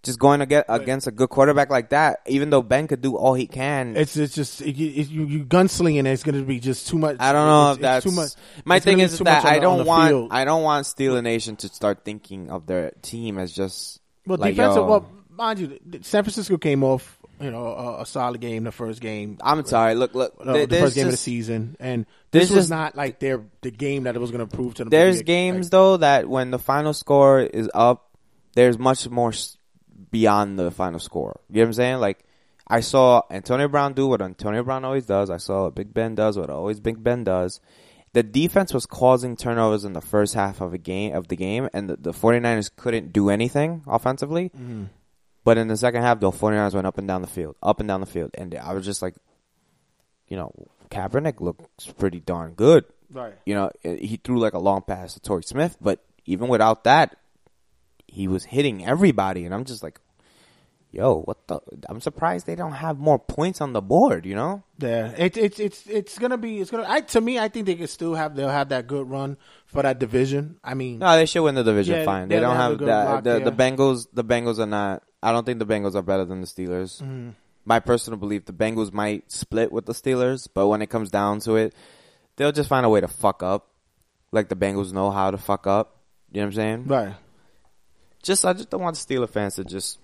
[0.03, 3.15] Just going to get against a good quarterback like that, even though Ben could do
[3.15, 3.95] all he can.
[3.95, 6.05] It's it's just it, it, you, you gunslinging.
[6.05, 7.17] It's going to be just too much.
[7.21, 8.31] I don't know it's, if that's too much.
[8.65, 10.27] My thing is too that I don't the want field.
[10.33, 14.55] I don't want Steeler Nation to start thinking of their team as just Well, like,
[14.55, 14.81] defensive.
[14.81, 18.71] yo, Well, mind you, San Francisco came off you know a, a solid game the
[18.71, 19.37] first game.
[19.41, 19.95] I'm sorry.
[19.95, 20.33] Look, look.
[20.39, 23.43] uh, the first game of the season, and there's this was just- not like their
[23.61, 24.89] the game that it was going to prove to them.
[24.89, 28.09] There's games like- though that when the final score is up,
[28.55, 29.57] there's much more s-
[30.13, 31.41] beyond the final score.
[31.49, 31.97] You know what I'm saying?
[31.97, 32.23] Like
[32.67, 35.29] I saw Antonio Brown do what Antonio Brown always does.
[35.29, 37.59] I saw what Big Ben does what always Big Ben does.
[38.13, 41.67] The defense was causing turnovers in the first half of a game of the game,
[41.73, 44.49] and the, the 49ers couldn't do anything offensively.
[44.49, 44.83] Mm-hmm.
[45.43, 47.87] But in the second half, the 49ers went up and down the field, up and
[47.87, 49.15] down the field, and I was just like,
[50.27, 50.53] you know,
[50.91, 52.85] Kaepernick looks pretty darn good.
[53.11, 53.33] Right.
[53.45, 57.17] You know, he threw like a long pass to Torrey Smith, but even without that,
[58.13, 59.99] he was hitting everybody, and I'm just like,
[60.91, 61.59] yo, what the?
[61.89, 64.25] I'm surprised they don't have more points on the board.
[64.25, 66.85] You know, Yeah, it, it's it's it's gonna be it's gonna.
[66.87, 69.81] I, to me, I think they can still have they'll have that good run for
[69.81, 70.59] that division.
[70.63, 71.95] I mean, no, they should win the division.
[71.95, 73.05] Yeah, fine, they they don't have have that.
[73.05, 73.51] lock The, the.
[73.51, 75.03] Bengals, the Bengals are not.
[75.21, 77.01] I don't think the Bengals are better than the Steelers.
[77.01, 77.29] Mm-hmm.
[77.65, 81.39] My personal belief, the Bengals might split with the Steelers, but when it comes down
[81.41, 81.73] to it,
[82.35, 83.69] they'll just find a way to fuck up,
[84.31, 85.97] like the Bengals know how to fuck up.
[86.31, 86.87] You know what I'm saying?
[86.87, 87.15] right.
[88.23, 89.99] Just I just don't want the Steeler fans to just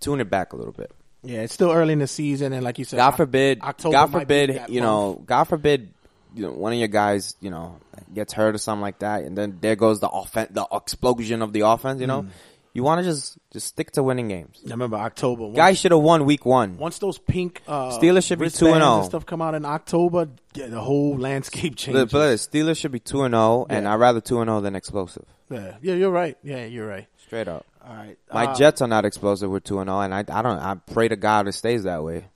[0.00, 0.90] tune it back a little bit.
[1.22, 4.12] Yeah, it's still early in the season, and like you said, God forbid, October God
[4.12, 4.70] forbid, you month.
[4.70, 5.92] know, God forbid,
[6.34, 7.78] you know, one of your guys, you know,
[8.14, 11.52] gets hurt or something like that, and then there goes the offense, the explosion of
[11.52, 12.00] the offense.
[12.00, 12.28] You know, Mm.
[12.72, 14.60] you want to just just stick to winning games.
[14.66, 15.42] I remember October.
[15.46, 16.78] Once, Guys should have won week one.
[16.78, 19.02] once those pink uh, Steelers should be 2 and 0.
[19.02, 22.12] stuff come out in October, yeah, the whole landscape changes.
[22.12, 23.92] but the Steelers should be two and zero, and Yeah.
[23.92, 25.24] I'd rather two and zero than explosive.
[25.50, 26.38] yeah, yeah, you're right.
[26.44, 27.08] Yeah, you're right.
[27.28, 27.64] Straight up.
[27.86, 29.50] All right, My Uh, Jets are not explosive.
[29.50, 30.58] We're two and all, and I I don't.
[30.58, 32.26] I pray to God it stays that way.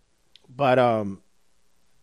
[0.54, 1.20] But um,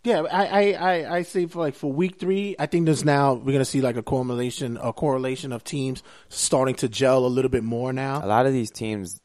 [0.03, 3.33] yeah, I, I, I, I say for like for week three, I think there's now
[3.33, 7.49] we're gonna see like a correlation, a correlation of teams starting to gel a little
[7.49, 8.23] bit more now.
[8.23, 9.19] A lot of these teams,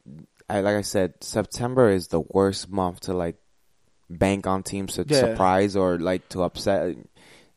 [0.49, 3.35] I, like I said, September is the worst month to like
[4.09, 5.19] bank on teams to Yeah.
[5.19, 6.95] surprise or like to upset.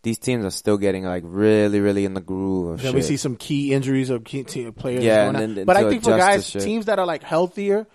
[0.02, 2.94] These teams are still getting like really, really in the groove of Then shit.
[2.94, 5.02] we see some key injuries of key te- players.
[5.02, 7.86] Yeah, going and then- but I think for guys, teams that are like healthier,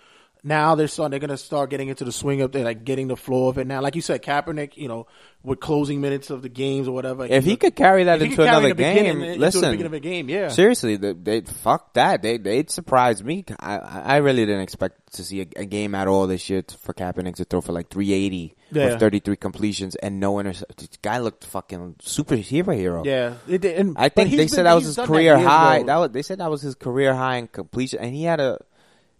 [0.46, 1.10] now they're starting.
[1.10, 3.66] They're gonna start getting into the swing of they're like getting the flow of it
[3.66, 3.80] now.
[3.80, 5.06] Like you said, Kaepernick, you know,
[5.42, 7.24] with closing minutes of the games or whatever.
[7.24, 10.48] if he know, could carry that into another game, into the listen, game, yeah.
[10.48, 12.20] seriously, they, they fuck that.
[12.22, 13.44] They they surprised me.
[13.58, 16.92] I I really didn't expect to see a, a game at all this year for
[16.92, 18.86] Kaepernick to throw for like 380 Yeah.
[18.86, 20.76] with 33 completions and no interceptions.
[20.76, 23.02] This guy looked fucking superhero hero.
[23.04, 25.78] Yeah, it, and, I think they said been- that was his career high.
[25.78, 25.86] ago.
[25.86, 28.58] That was, they said that was his career high in completion, and he had a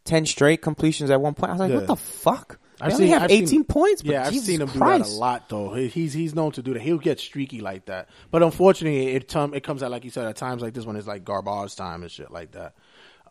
[0.04, 1.50] ten straight completions at one point.
[1.50, 1.76] I was like, Yeah.
[1.76, 2.58] what the fuck?
[2.80, 4.02] I've They only seen- have I've eighteen seen- points.
[4.02, 5.04] But yeah, I've Jesus seen him Christ.
[5.04, 5.72] do that a lot though.
[5.74, 6.82] He's he's known to do that.
[6.82, 8.08] He'll get streaky like that.
[8.30, 11.06] But unfortunately, it it comes out like you said at times like this one is
[11.06, 12.74] like garbage time and shit like that.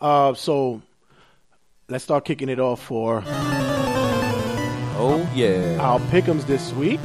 [0.02, 0.82] Uh, so
[1.90, 3.22] let's start kicking it off for
[4.96, 5.78] Oh yeah.
[5.82, 7.00] our pick'ems this week.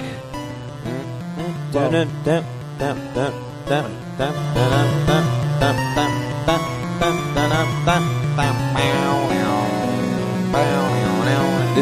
[1.72, 2.08] Dun,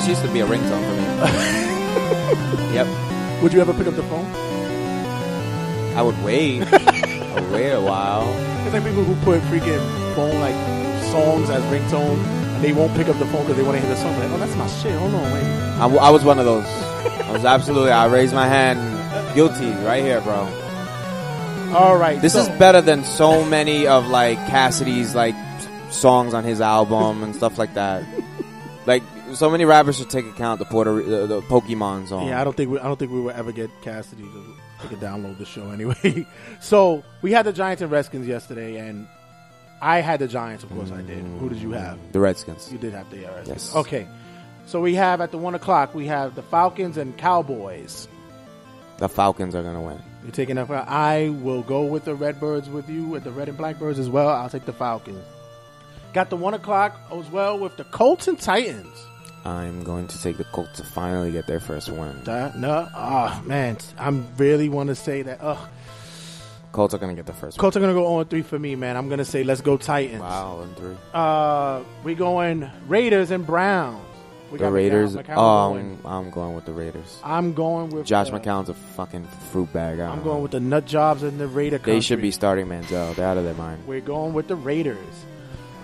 [0.07, 1.03] This used to be a ringtone for me.
[2.75, 2.87] yep.
[3.43, 4.25] Would you ever pick up the phone?
[5.97, 6.63] I would wait.
[6.63, 8.23] I would wait a while.
[8.65, 10.55] It's like people who put freaking phone like
[11.11, 12.19] songs as ringtone.
[12.55, 14.17] And they won't pick up the phone because they want to hear the song.
[14.21, 14.97] Like, oh, that's my shit.
[14.97, 15.43] Hold on, wait.
[15.43, 16.65] I, w- I was one of those.
[16.67, 17.91] I was absolutely.
[17.91, 19.35] I raised my hand.
[19.35, 20.49] Guilty, right here, bro.
[21.77, 22.23] All right.
[22.23, 25.35] This so- is better than so many of like Cassidy's like
[25.91, 28.05] songs on his album and stuff like that.
[28.87, 29.03] Like
[29.35, 32.29] so many rappers should take account the Puerto the, the Pokemon song.
[32.29, 34.99] Yeah, I don't think we, I don't think we will ever get Cassidy to a
[34.99, 36.27] download the show anyway.
[36.61, 39.09] so we had the Giants and Redskins yesterday, and
[39.81, 40.65] I had the Giants.
[40.65, 41.25] Of course, I did.
[41.25, 41.99] Who did you have?
[42.13, 42.71] the Redskins.
[42.73, 43.49] You did have the Redskins.
[43.49, 43.75] Yes.
[43.75, 44.07] Okay.
[44.67, 48.09] So we have at the one o'clock we have the Falcons and Cowboys.
[48.99, 50.01] The Falcons are gonna win.
[50.23, 50.71] You're taking up.
[50.71, 54.29] I will go with the Redbirds with you with the Red and Blackbirds as well.
[54.29, 55.25] I'll take the Falcons.
[56.13, 59.07] Got the one o'clock as well with the Colts and Titans.
[59.47, 62.21] I'm going to take the Colts to finally get their first win.
[62.25, 65.39] That, no, ah man, I'm really want to say that.
[65.41, 65.69] Ugh,
[66.73, 67.57] Colts are gonna get the first.
[67.59, 68.97] Colts are gonna go on three for me, man.
[68.97, 70.21] I'm gonna say let's go Titans.
[70.21, 70.29] Win.
[70.29, 70.97] Wow, and three.
[71.15, 74.03] Uh, we going Raiders and Browns.
[74.51, 75.17] We The got Raiders.
[75.17, 75.99] McCown- oh, going.
[76.05, 77.19] I'm, going with the Raiders.
[77.25, 79.99] I'm going with Josh uh, McCown's a fucking fruit bag.
[80.01, 80.25] I don't I'm know.
[80.25, 81.79] going with the nut jobs and the Raider.
[81.79, 83.15] They should be starting Manziel.
[83.17, 83.87] They're out of their mind.
[83.87, 84.99] We're going with the Raiders.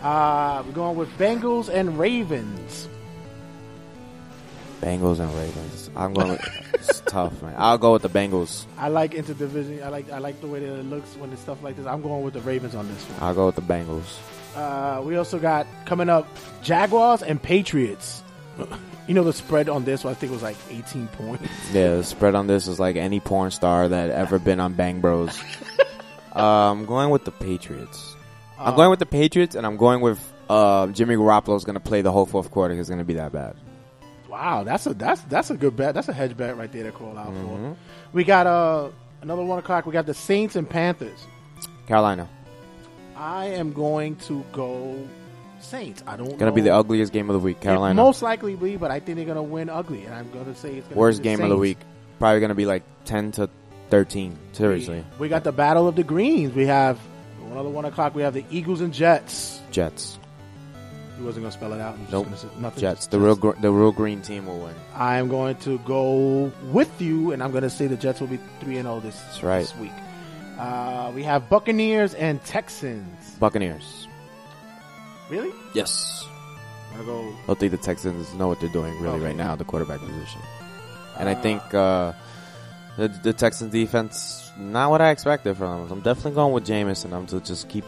[0.02, 2.88] Uh, we're going with Bengals and Ravens.
[4.82, 5.90] Bengals and Ravens.
[5.94, 6.74] I'm going with.
[6.74, 7.54] it's tough, man.
[7.56, 8.66] I'll go with the Bengals.
[8.76, 9.82] I like interdivision.
[9.82, 11.86] I like I like the way that it looks when it's stuff like this.
[11.86, 13.22] I'm going with the Ravens on this one.
[13.22, 14.18] I'll go with the Bengals.
[14.56, 16.26] Uh, we also got coming up
[16.62, 18.22] Jaguars and Patriots.
[19.08, 21.44] You know the spread on this one, I think it was like 18 points.
[21.72, 25.00] Yeah, the spread on this is like any porn star that ever been on Bang
[25.00, 25.40] Bros.
[26.36, 28.14] uh, I'm going with the Patriots.
[28.58, 31.18] I'm going with the Patriots, and I'm going with uh, Jimmy is
[31.64, 32.74] going to play the whole fourth quarter.
[32.74, 33.56] It's going to be that bad.
[34.32, 35.92] Wow, that's a that's that's a good bet.
[35.94, 37.76] That's a hedge bet right there to call out for.
[38.14, 38.88] We got uh
[39.20, 39.84] another one o'clock.
[39.84, 41.26] We got the Saints and Panthers.
[41.86, 42.26] Carolina.
[43.14, 45.06] I am going to go
[45.60, 46.02] Saints.
[46.06, 46.38] I don't.
[46.38, 47.58] Going to be the ugliest game of the week.
[47.58, 47.94] It Carolina.
[47.94, 50.88] most likely be, but I think they're gonna win ugly, and I'm gonna say it's
[50.88, 51.76] gonna Worst game of the week.
[52.18, 53.50] Probably going to be like 10 to
[53.90, 54.38] 13.
[54.52, 55.04] Seriously.
[55.18, 56.54] We got the battle of the greens.
[56.54, 56.98] We have
[57.50, 58.14] another one o'clock.
[58.14, 59.60] We have the Eagles and Jets.
[59.70, 60.18] Jets.
[61.18, 61.94] He wasn't gonna spell it out.
[61.94, 62.80] I'm just gonna say nothing.
[62.80, 63.06] Jets.
[63.06, 64.74] The real gr- the real green team will win.
[64.94, 68.28] I am going to go with you, and I'm going to say the Jets will
[68.28, 69.58] be three and zero this That's right.
[69.60, 69.92] this week.
[70.58, 73.34] Uh, we have Buccaneers and Texans.
[73.38, 74.06] Buccaneers.
[75.30, 75.52] Really?
[75.74, 76.24] Yes.
[76.98, 77.20] I go.
[77.20, 79.24] I don't think the Texans know what they're doing really Okay.
[79.26, 80.40] right now, the quarterback position.
[81.18, 82.12] And I think uh,
[82.96, 85.92] the, the Texans defense, not what I expected from them.
[85.98, 87.84] I'm definitely going with Jameis and them to just keep,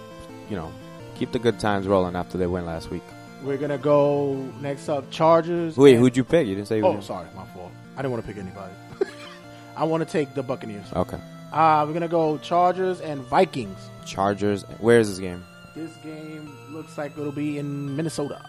[0.48, 0.72] you know,
[1.14, 3.02] keep the good times rolling after they win last week.
[3.42, 5.10] We're gonna go next up.
[5.10, 5.76] Chargers.
[5.76, 6.46] Wait, who'd you pick?
[6.46, 7.72] You didn't say who Oh, sorry, my fault.
[7.96, 8.72] I didn't want to pick anybody.
[9.76, 10.86] I want to take the Buccaneers.
[10.94, 11.18] Okay.
[11.52, 13.78] Uh, we're gonna go Chargers and Vikings.
[14.06, 14.62] Chargers.
[14.78, 15.44] Where is this game?
[15.74, 18.40] This game looks like it'll be in Minnesota.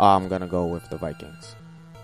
[0.00, 1.54] I'm going to go with the Vikings.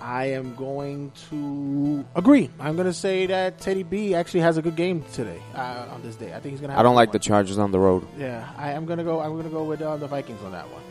[0.05, 2.51] I am going to agree.
[2.60, 6.02] I'm going to say that Teddy B actually has a good game today uh, on
[6.02, 6.28] this day.
[6.35, 6.78] I think he's going to.
[6.78, 8.06] I don't like the Chargers on the road.
[8.18, 9.20] Yeah, I am going to go.
[9.20, 10.82] I'm going to go with uh, the Vikings on that one.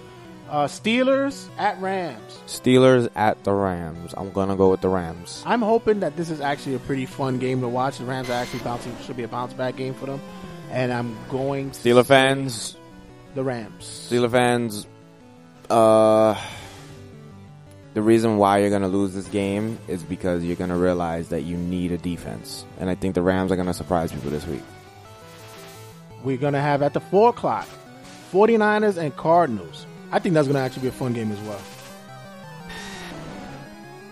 [0.49, 2.40] Uh, Steelers at Rams.
[2.48, 4.15] Steelers at the Rams.
[4.18, 5.44] I'm going to go with the Rams.
[5.45, 7.99] I'm hoping that this is actually a pretty fun game to watch.
[7.99, 8.98] The Rams are actually bouncing.
[9.06, 10.22] Should be a bounce back game for them.
[10.72, 11.69] And I'm going.
[11.69, 12.76] to Steeler fans,
[13.35, 14.07] The Rams.
[14.10, 14.88] Steeler fans,
[15.69, 16.34] uh,
[17.94, 21.57] the reason why you're gonna lose this game is because you're gonna realize that you
[21.57, 24.64] need a defense, and I think the Rams are gonna surprise people this week.
[26.24, 27.68] We're going to have at the four o'clock,
[28.32, 29.86] 49ers and Cardinals.
[30.11, 31.60] I think that's going to actually be a fun game as well.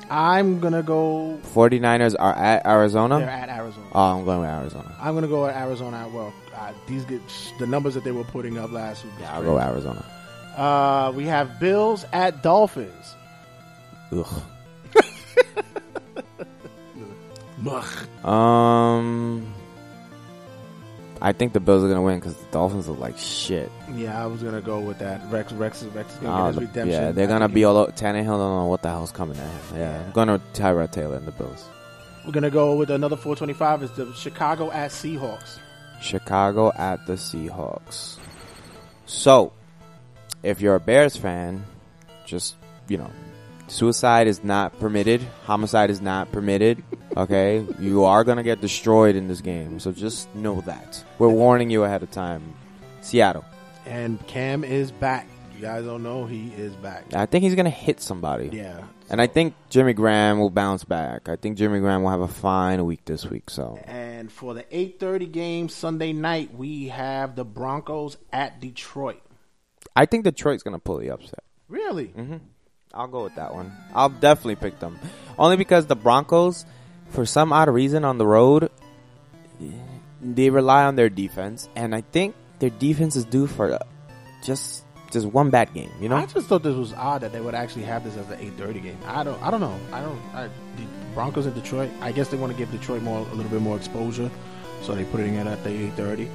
[0.10, 1.40] I'm going to go.
[1.53, 3.20] 49ers are at Arizona.
[3.20, 3.88] They're at Arizona.
[3.94, 4.94] Oh, I'm going with Arizona.
[4.99, 6.34] I'm going to go at Arizona well.
[6.53, 7.22] Uh, these get,
[7.60, 9.14] the numbers that they were putting up last week.
[9.22, 9.58] Yeah, I'll go.
[9.58, 10.06] Arizona.
[10.58, 13.16] Uh, we have Bills at Dolphins.
[14.11, 14.41] Ugh.
[17.67, 18.25] Ugh.
[18.25, 19.53] Um,
[21.21, 23.71] I think the Bills are gonna win because the Dolphins look like shit.
[23.93, 25.21] Yeah, I was gonna go with that.
[25.29, 26.89] Rex, Rex, Rex is gonna Oh, get his redemption.
[26.89, 27.91] yeah, they're I gonna think be all over.
[27.91, 29.77] Tannehill don't know what the hell's coming at him.
[29.77, 31.63] Yeah, I'm gonna Tyrod Taylor and the Bills.
[32.25, 33.83] We're gonna go with another 425.
[33.83, 35.59] Is the Chicago at Seahawks.
[36.01, 38.17] Chicago at the Seahawks.
[39.05, 39.53] So,
[40.41, 41.63] if you're a Bears fan,
[42.25, 42.55] just,
[42.88, 43.11] you know,
[43.72, 46.84] suicide is not permitted, homicide is not permitted,
[47.15, 47.65] okay?
[47.80, 51.03] you are going to get destroyed in this game, so just know that.
[51.18, 52.53] We're warning you ahead of time.
[53.02, 53.45] Seattle.
[53.85, 55.27] And Kam is back.
[55.56, 57.14] You guys don't know he is back.
[57.14, 58.49] I think he's going to hit somebody.
[58.52, 58.84] Yeah.
[59.10, 61.30] And I think Jimmy Graham will bounce back.
[61.30, 63.80] I think Jimmy Graham will have a fine week this week, so.
[63.85, 69.22] And for the 8:30 game Sunday night, we have the Broncos at Detroit.
[69.95, 71.43] I think Detroit's going to pull the upset.
[71.68, 72.07] Really?
[72.07, 72.38] Mm-hmm.
[72.93, 73.72] I'll go with that one.
[73.93, 74.99] I'll definitely pick them.
[75.38, 76.65] Only because the Broncos,
[77.09, 78.69] for some odd reason on the road,
[80.22, 83.80] they rely on their defense, and I think their defense is due for
[84.43, 85.91] just just one bad game.
[85.99, 88.30] You know, I just thought this was odd that they would actually have this as
[88.30, 88.97] an 8:30 game.
[89.05, 89.41] I don't.
[89.41, 89.77] I don't know.
[89.91, 90.19] I don't.
[90.34, 91.89] I, the Broncos in Detroit.
[92.01, 94.31] I guess they want to give Detroit more, a little bit more exposure,
[94.81, 96.27] so they're putting it at the 8:30.
[96.27, 96.34] All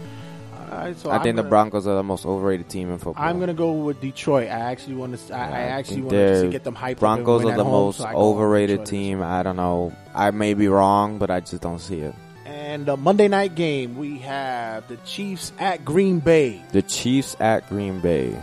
[0.71, 3.23] right, so I I'm think the gonna- Broncos are the most overrated team in football.
[3.25, 4.49] I'm gonna go with Detroit.
[4.49, 5.35] I actually want to.
[5.35, 6.99] I, I actually want to see get them hyped.
[6.99, 8.89] Broncos up and win are the at home, most so I go with overrated Detroit.
[8.89, 9.23] team.
[9.23, 9.93] I don't know.
[10.15, 12.15] I may be wrong, but I just don't see it.
[12.45, 16.63] And the Monday night game, we have the Chiefs at Green Bay.
[16.73, 18.37] The Chiefs at Green Bay.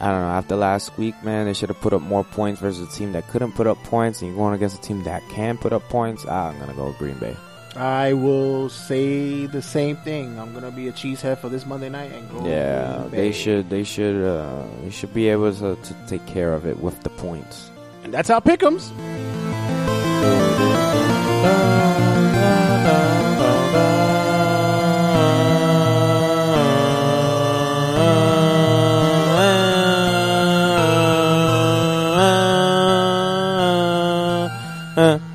[0.00, 0.28] I don't know.
[0.28, 3.26] After last week, man, they should have put up more points versus a team that
[3.28, 6.26] couldn't put up points, and you're going against a team that can put up points.
[6.28, 7.36] Ah, I'm gonna go with Green Bay.
[7.76, 10.38] I will say the same thing.
[10.38, 12.46] I'm gonna be a cheesehead for this Monday night and go.
[12.46, 13.68] Yeah, they should.
[13.68, 14.24] They should.
[14.24, 17.70] Uh, they should be able to, to take care of it with the points.
[18.04, 18.92] And that's how Pick'ems.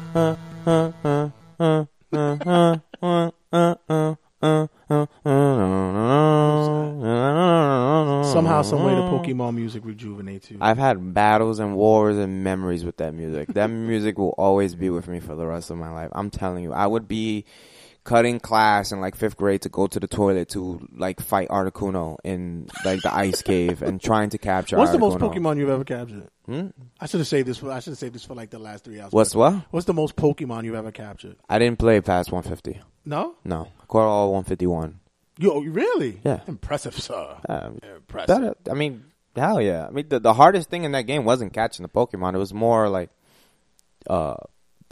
[8.64, 10.58] Somehow, some way, the Pokemon music rejuvenates you.
[10.62, 13.54] I've had battles and wars and memories with that music.
[13.54, 16.10] That music will always be with me for the rest of my life.
[16.14, 17.46] I'm telling you, I would be
[18.04, 22.18] cutting class in like fifth grade to go to the toilet to like fight Articuno
[22.24, 24.78] in like the ice cave and trying to capture.
[24.78, 25.36] What's the most Articuno.
[25.36, 26.28] Pokemon you've ever captured?
[26.46, 26.68] Hmm?
[27.00, 27.58] I should have saved this.
[27.60, 29.12] For, I should have saved this for like the last three hours.
[29.12, 29.54] What's what?
[29.72, 31.36] What's the most Pokemon you've ever captured?
[31.48, 32.82] I didn't play past 150.
[33.06, 35.00] No, No, I caught all 151.
[35.40, 36.20] You really?
[36.24, 36.42] Yeah.
[36.48, 37.38] impressive, sir.
[37.48, 38.56] Um, impressive.
[38.64, 39.06] That, I mean,
[39.36, 39.88] hell yeah.
[39.88, 42.36] I mean, the, the hardest thing in that game wasn't catching the Pokemon.
[42.36, 43.10] It was more like
[44.10, 44.36] uh,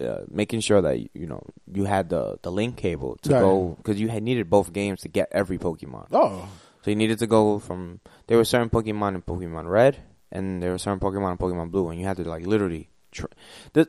[0.03, 1.41] uh making sure that you know
[1.73, 3.39] you had the the link cable to Right.
[3.39, 6.07] go because you had needed both games to get every Pokemon.
[6.11, 6.47] Oh,
[6.83, 9.97] So you needed to go from there were certain Pokemon in Pokemon Red,
[10.31, 12.89] and there were certain Pokemon in Pokemon Blue, and you had to like literally.
[13.11, 13.31] Tr-
[13.73, 13.87] the,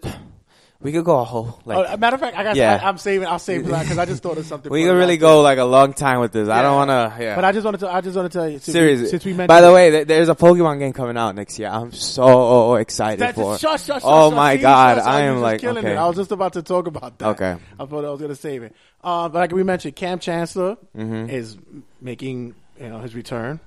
[0.81, 1.89] we could go a whole like.
[1.91, 2.55] oh, matter of fact, I got.
[2.55, 2.79] Yeah.
[2.81, 3.27] I, am saving.
[3.27, 4.71] I'll save that because I just thought of something.
[4.73, 6.49] we could really go like a long time with this.
[6.49, 7.21] I don't want to.
[7.21, 7.35] Yeah.
[7.35, 7.93] But I just want to.
[7.93, 8.61] I just want to tell you.
[8.61, 9.05] Seriously.
[9.05, 9.49] we, since we mentioned.
[9.49, 11.69] By the way, th- there's a Pokemon game coming out next year.
[11.69, 13.59] I'm so excited That's for.
[13.59, 15.95] shush, shush, oh shush, my god, I am just like killing okay.
[15.95, 15.99] it.
[15.99, 17.29] I was just about to talk about that.
[17.31, 17.57] Okay.
[17.81, 18.73] I thought I was going to save it.
[19.03, 21.29] Uh, but like we mentioned, Kam Chancellor Mhm.
[21.29, 21.59] is
[22.01, 23.59] making you know his return,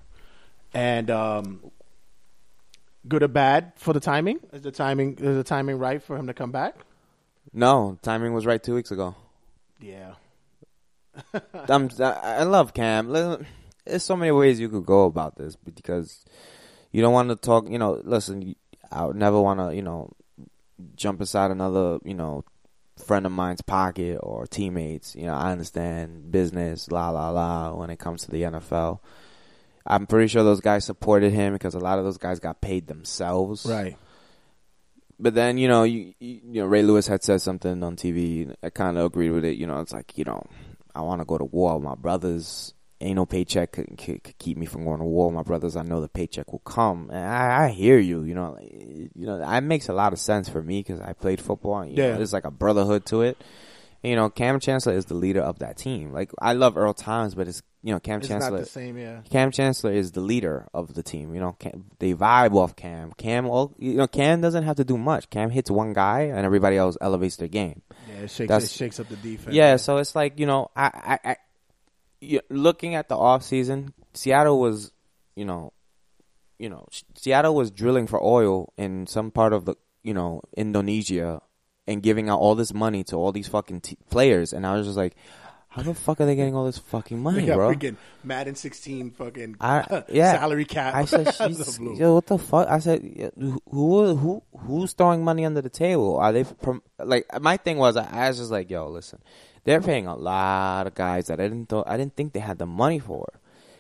[0.74, 1.72] and um,
[3.06, 4.40] good or bad for the timing.
[4.54, 6.76] Is the timing is the timing right for him to come back?
[7.54, 9.16] No, timing was right two weeks ago.
[9.80, 10.14] Yeah.
[11.54, 13.12] I'm, I love Kam.
[13.86, 16.24] There's so many ways you could go about this because
[16.92, 17.70] you don't want to talk.
[17.70, 18.56] You know, listen,
[18.92, 19.76] I would never want to.
[19.76, 20.14] You know,
[20.96, 22.00] jump inside another.
[22.06, 22.46] You know,
[23.06, 25.16] friend of mine's pocket or teammates.
[25.16, 27.74] You know, I understand business, la la la.
[27.74, 29.00] When it comes to the NFL,
[29.86, 32.88] I'm pretty sure those guys supported him because a lot of those guys got paid
[32.88, 33.66] themselves.
[33.66, 33.98] Right.
[35.22, 38.54] But then you know, you, you you know, Ray Lewis had said something on TV.
[38.64, 39.56] I kind of agreed with it.
[39.58, 40.44] You know, it's like you know,
[40.96, 42.74] I want to go to war with my brothers.
[43.04, 45.76] Ain't no paycheck could, could, could keep me from going to war with my brothers.
[45.76, 48.24] I know the paycheck will come, and I, I hear you.
[48.24, 51.14] You know, like, you know that makes a lot of sense for me because I
[51.14, 51.80] played football.
[51.80, 52.18] And, you know, Yeah.
[52.18, 53.38] there's like a brotherhood to it.
[54.04, 56.12] And, you know, Kam Chancellor is the leader of that team.
[56.14, 58.52] Like I love Earl Thomas, but it's you know Kam It's Chancellor.
[58.52, 58.98] not the same.
[58.98, 59.22] Yeah.
[59.30, 61.34] Kam Chancellor is the leader of the team.
[61.34, 63.12] You know, Kam, they vibe off Kam.
[63.18, 65.30] Kam, well, you know, Kam doesn't have to do much.
[65.30, 67.82] Kam hits one guy, and everybody else elevates their game.
[68.08, 68.16] Yeah.
[68.24, 68.48] It shakes.
[68.50, 69.56] That's- it shakes up the defense.
[69.56, 71.36] Yeah, so it's like you know, I, I, I
[72.20, 74.92] you- looking at the off season, Seattle was,
[75.36, 75.74] you know,
[76.60, 81.42] you know, Seattle was drilling for oil in some part of the, you know, Indonesia,
[81.88, 84.86] and giving out all this money to all these fucking t- players, and I was
[84.86, 85.16] just like,
[85.72, 87.74] how the fuck are they getting all this fucking money, got bro?
[87.74, 87.96] freaking
[88.26, 90.34] Madden 16 fucking I, yeah.
[90.34, 90.94] salary cap.
[90.94, 91.96] I said, out of blue.
[91.96, 92.68] yo, what the fuck?
[92.68, 96.18] I said, yeah, who, who, who's throwing money under the table?
[96.18, 97.26] Are they prom- like?
[97.40, 99.20] My thing was, I was just like, yo, listen,
[99.64, 102.58] they're paying a lot of guys that I didn't thought, I didn't think they had
[102.58, 103.32] the money for,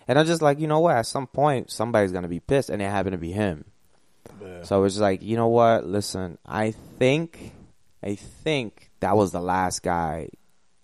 [0.07, 0.95] and I'm just like, you know what?
[0.95, 3.65] At some point, somebody's gonna be pissed, and it happened to be him.
[4.63, 5.85] So it was like, you know what?
[5.85, 7.51] Listen, I think,
[8.01, 10.29] I think that was the last guy.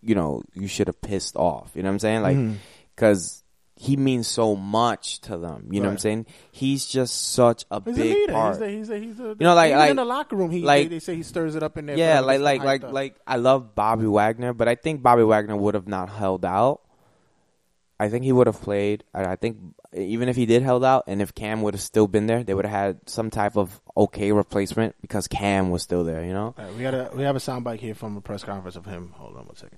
[0.02, 1.72] You know, you should have pissed off.
[1.76, 2.22] You know what I'm saying?
[2.22, 2.56] Like, mm-hmm.
[2.96, 3.44] because
[3.80, 5.70] he means so much to them.
[5.72, 6.26] You know what I'm saying?
[6.52, 8.34] He's just such a He's a big leader.
[8.34, 8.56] part.
[8.56, 10.62] He's a, he's the, he's the, you know, like like in the locker room, he
[10.62, 11.98] like they, they say he stirs it up in there.
[11.98, 12.92] yeah, like like like up.
[12.92, 16.82] like I love Bobby Wagner, but I think Bobby Wagner would have not held out.
[18.00, 19.04] I think he would have played.
[19.14, 19.58] I I think
[19.94, 22.54] even if he did held out, and if Kam would have still been there, they
[22.54, 26.24] would have had some type of okay replacement because Kam was still there.
[26.24, 26.56] You know.
[26.58, 28.86] All right, we got a we have a soundbite here from a press conference of
[28.86, 29.14] him.
[29.18, 29.78] Hold on one second.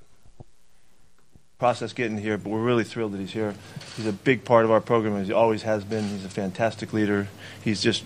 [1.60, 3.54] process getting here, but we're really thrilled that he's here.
[3.98, 6.06] He's a big part of our program, as he always has been.
[6.06, 7.28] He's a fantastic leader.
[7.64, 8.04] He's just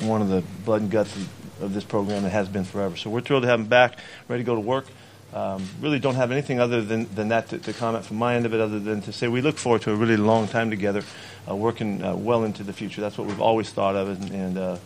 [0.00, 2.96] one of the blood and guts of, of this program that has been forever.
[2.96, 3.98] So we're thrilled to have him back,
[4.28, 4.86] ready to go to work.
[5.32, 8.44] Um, really don't have anything other than, than that to, to comment from my end
[8.44, 11.02] of it, other than to say we look forward to a really long time together,
[11.48, 13.00] working uh, well into the future.
[13.00, 14.76] That's what we've always thought of, and, and uh,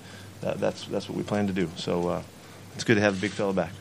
[0.40, 1.70] that, that's, that's what we plan to do.
[1.76, 2.22] So uh,
[2.74, 3.72] it's good to have a big fella back.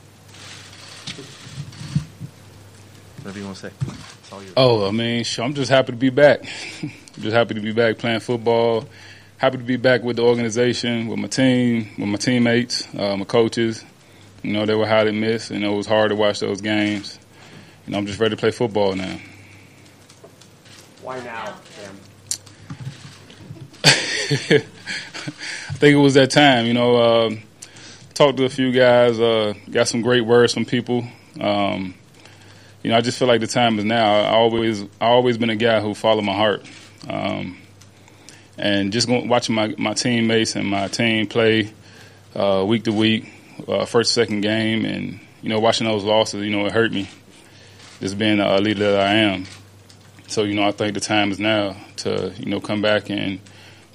[3.19, 3.73] Whatever you want to say.
[4.19, 4.53] It's all yours.
[4.55, 6.43] Oh, I mean, sh- I'm just happy to be back.
[7.19, 8.87] just happy to be back playing football.
[9.37, 13.25] Happy to be back with the organization, with my team, with my teammates, uh, my
[13.25, 13.83] coaches.
[14.43, 17.17] You know, they were highly missed, and it was hard to watch those games.
[17.87, 19.17] you know, I'm just ready to play football now.
[21.01, 21.55] Why now,
[24.29, 26.97] I think it was that time, you know.
[27.27, 27.43] Um,
[28.15, 31.05] talked to a few guys, uh, got some great words from people.
[31.39, 31.93] Um,
[32.81, 34.21] you know, I just feel like the time is now.
[34.21, 36.65] I always, I always been a guy who followed my heart,
[37.07, 37.57] um,
[38.57, 41.71] and just going, watching my my teammates and my team play
[42.35, 43.31] uh, week to week,
[43.67, 47.07] uh, first second game, and you know, watching those losses, you know, it hurt me.
[47.99, 49.45] Just being a leader that I am.
[50.25, 53.39] So you know, I think the time is now to you know come back and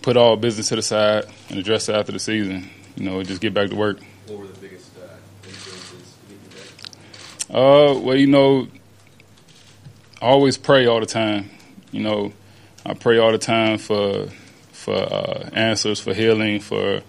[0.02, 2.68] put all business to the side and address it after the season.
[2.96, 4.00] You know, just get back to work.
[4.26, 5.06] What were the biggest uh,
[5.46, 7.96] influences to get you back?
[7.96, 8.68] Uh, well, you know,
[10.20, 11.50] I always pray all the time.
[11.92, 12.32] You know,
[12.84, 14.28] I pray all the time for
[14.72, 17.02] for uh, answers, for healing, for you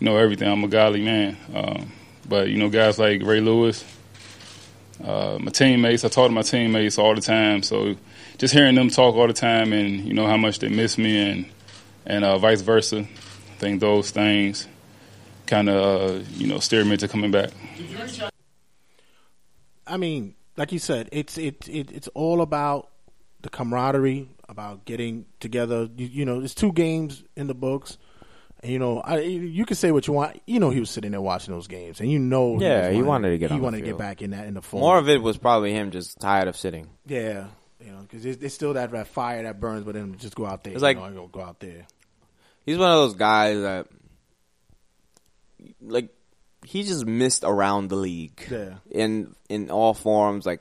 [0.00, 0.48] know everything.
[0.50, 1.92] I'm a godly man, um,
[2.28, 3.84] but you know, guys like Ray Lewis,
[5.04, 6.04] uh, my teammates.
[6.04, 7.96] I talk to my teammates all the time, so
[8.38, 11.18] just hearing them talk all the time, and you know how much they miss me,
[11.30, 11.46] and
[12.06, 13.00] and uh, vice versa.
[13.00, 14.68] I think those things
[15.46, 17.50] kind of uh, you know steer me into coming back.
[19.86, 22.90] I mean, like you said, it's it, it it's all about
[23.40, 25.88] the camaraderie, about getting together.
[25.96, 27.98] You, you know, there's two games in the books.
[28.60, 30.40] And, you know, I, you can say what you want.
[30.46, 33.02] You know, he was sitting there watching those games, and you know, Yeah, was he
[33.02, 34.80] wanted to get He on the wanted to get back in that in the form.
[34.82, 36.88] More of it was probably him just tired of sitting.
[37.06, 37.46] yeah,
[37.84, 40.46] you know, because there's, there's still that, that fire that burns, but then just go
[40.46, 40.72] out there.
[40.72, 41.86] It's you like- know, go go out there.
[42.66, 43.86] He's one of those guys that,
[45.80, 46.10] like,
[46.64, 48.46] he just missed around the league.
[48.50, 48.74] Yeah.
[48.90, 50.60] In in all forms, like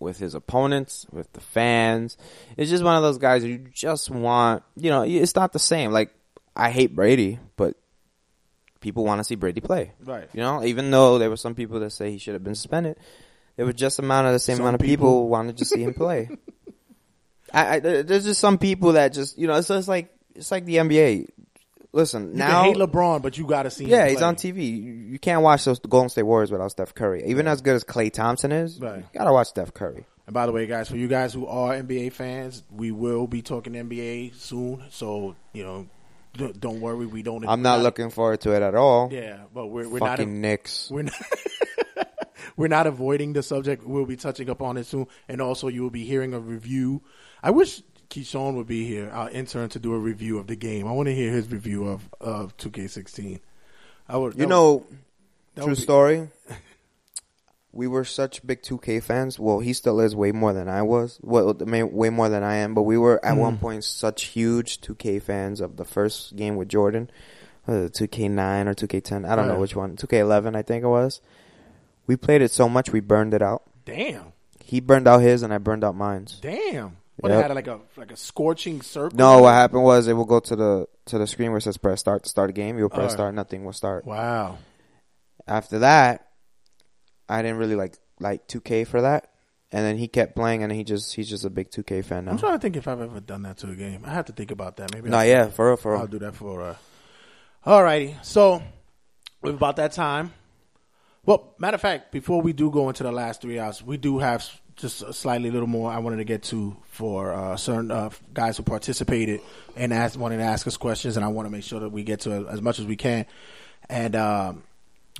[0.00, 2.16] with his opponents, with the fans.
[2.56, 4.62] It's just one of those guys you just want.
[4.76, 5.90] You know, it's not the same.
[5.90, 6.14] Like
[6.56, 7.74] I hate Brady, but
[8.80, 9.92] people want to see Brady play.
[10.02, 10.28] Right.
[10.32, 12.96] You know, even though there were some people that say he should have been suspended,
[13.56, 15.82] there was just amount of the same Some amount of people- people wanted to see
[15.82, 16.28] him play.
[17.52, 20.64] I, I, there's just some people that just you know it's just like it's like
[20.64, 21.28] the NBA.
[21.92, 23.84] Listen You now, can hate LeBron, but you got to see.
[23.84, 24.56] yeah, he's on TV.
[24.82, 27.22] You, you can't watch those Golden State Warriors without Steph Curry.
[27.26, 28.96] Even as good as Klay Thompson is, Right.
[28.98, 30.04] you gotta watch Steph Curry.
[30.26, 33.42] And by the way, guys, for you guys who are NBA fans, we will be
[33.42, 34.82] talking NBA soon.
[34.90, 35.86] So you know,
[36.58, 37.46] don't worry, we don't.
[37.48, 39.10] I'm not looking forward to it at all.
[39.12, 40.90] Yeah, but we're we're Fucking not Knicks.
[40.90, 41.14] we're not
[42.56, 43.84] we're not avoiding the subject.
[43.84, 47.02] We'll be touching upon it soon, and also you will be hearing a review.
[47.42, 50.86] I wish Keyshawn would be here, our intern, to do a review of the game.
[50.86, 53.40] I want to hear his review of of 2K16.
[54.08, 54.38] I would.
[54.38, 54.86] You know,
[55.56, 56.28] would- true be- story.
[57.72, 59.36] We were such big 2K fans.
[59.40, 61.18] Well, he still is way more than I was.
[61.22, 62.72] Well, way more than I am.
[62.72, 63.60] But we were at one Mhm.
[63.60, 67.10] point such huge 2K fans of the first game with Jordan,
[67.66, 69.24] uh, 2K9 or 2K10.
[69.24, 69.96] I don't know which one.
[69.96, 71.20] 2K11, I think it was.
[72.06, 73.62] We played it so much we burned it out.
[73.84, 74.32] Damn,
[74.62, 76.26] He burned out his, and I burned out mine.
[76.40, 76.96] damn.
[77.20, 77.38] But Yep.
[77.38, 79.16] it had like a like a scorching circle.
[79.16, 81.76] No, what happened was it will go to the to the screen where it says
[81.76, 82.76] press start to start a game.
[82.76, 83.12] You'll press Alright.
[83.12, 84.04] start, nothing will start.
[84.04, 84.58] Wow.
[85.46, 86.26] After that,
[87.28, 89.30] I didn't really like like 2K for that.
[89.70, 92.32] And then he kept playing, and he just he's just a big 2K fan now.
[92.32, 94.02] I'm trying to think if I've ever done that to a game.
[94.04, 94.92] I have to think about that.
[94.92, 95.08] Maybe.
[95.08, 96.00] No, yeah, for real, for real.
[96.00, 96.62] I'll do that for.
[96.62, 96.76] Uh...
[97.64, 98.60] Alrighty, so
[99.40, 100.32] we're about that time.
[101.26, 104.18] Well, matter of fact, before we do go into the last three hours, we do
[104.18, 108.10] have just a slightly little more I wanted to get to for uh, certain uh,
[108.32, 109.40] guys who participated
[109.76, 112.02] and asked, wanted to ask us questions, and I want to make sure that we
[112.02, 113.24] get to as much as we can.
[113.88, 114.64] And um,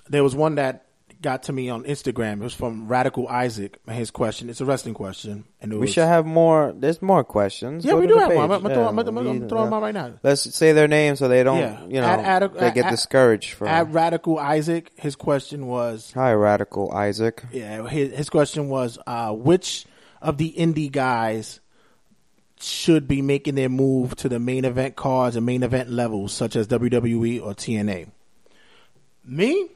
[0.08, 0.83] there was one that
[1.24, 2.34] got to me on Instagram.
[2.34, 3.78] It was from Radical Isaac.
[3.90, 6.72] His question, it's a wrestling question, and it we was, should have more.
[6.76, 7.84] There's more questions.
[7.84, 8.48] Yeah, Go we do have one.
[8.50, 8.60] page.
[8.60, 10.12] I'm Yeah, I'm I'm we- gonna throw 'em uh, out right now.
[10.22, 11.84] Let's say their name so they don't, Yeah.
[11.86, 13.68] you know, At- at- they get at- discouraged from.
[13.68, 17.42] At Radical Isaac, his question was, Hi, Radical Isaac.
[17.52, 19.86] yeah, his, his question was, uh, which
[20.22, 21.60] of the indie guys
[22.60, 26.54] should be making their move to the main event cards and main event levels, such
[26.54, 28.08] as WWE or TNA?
[29.26, 29.70] Me?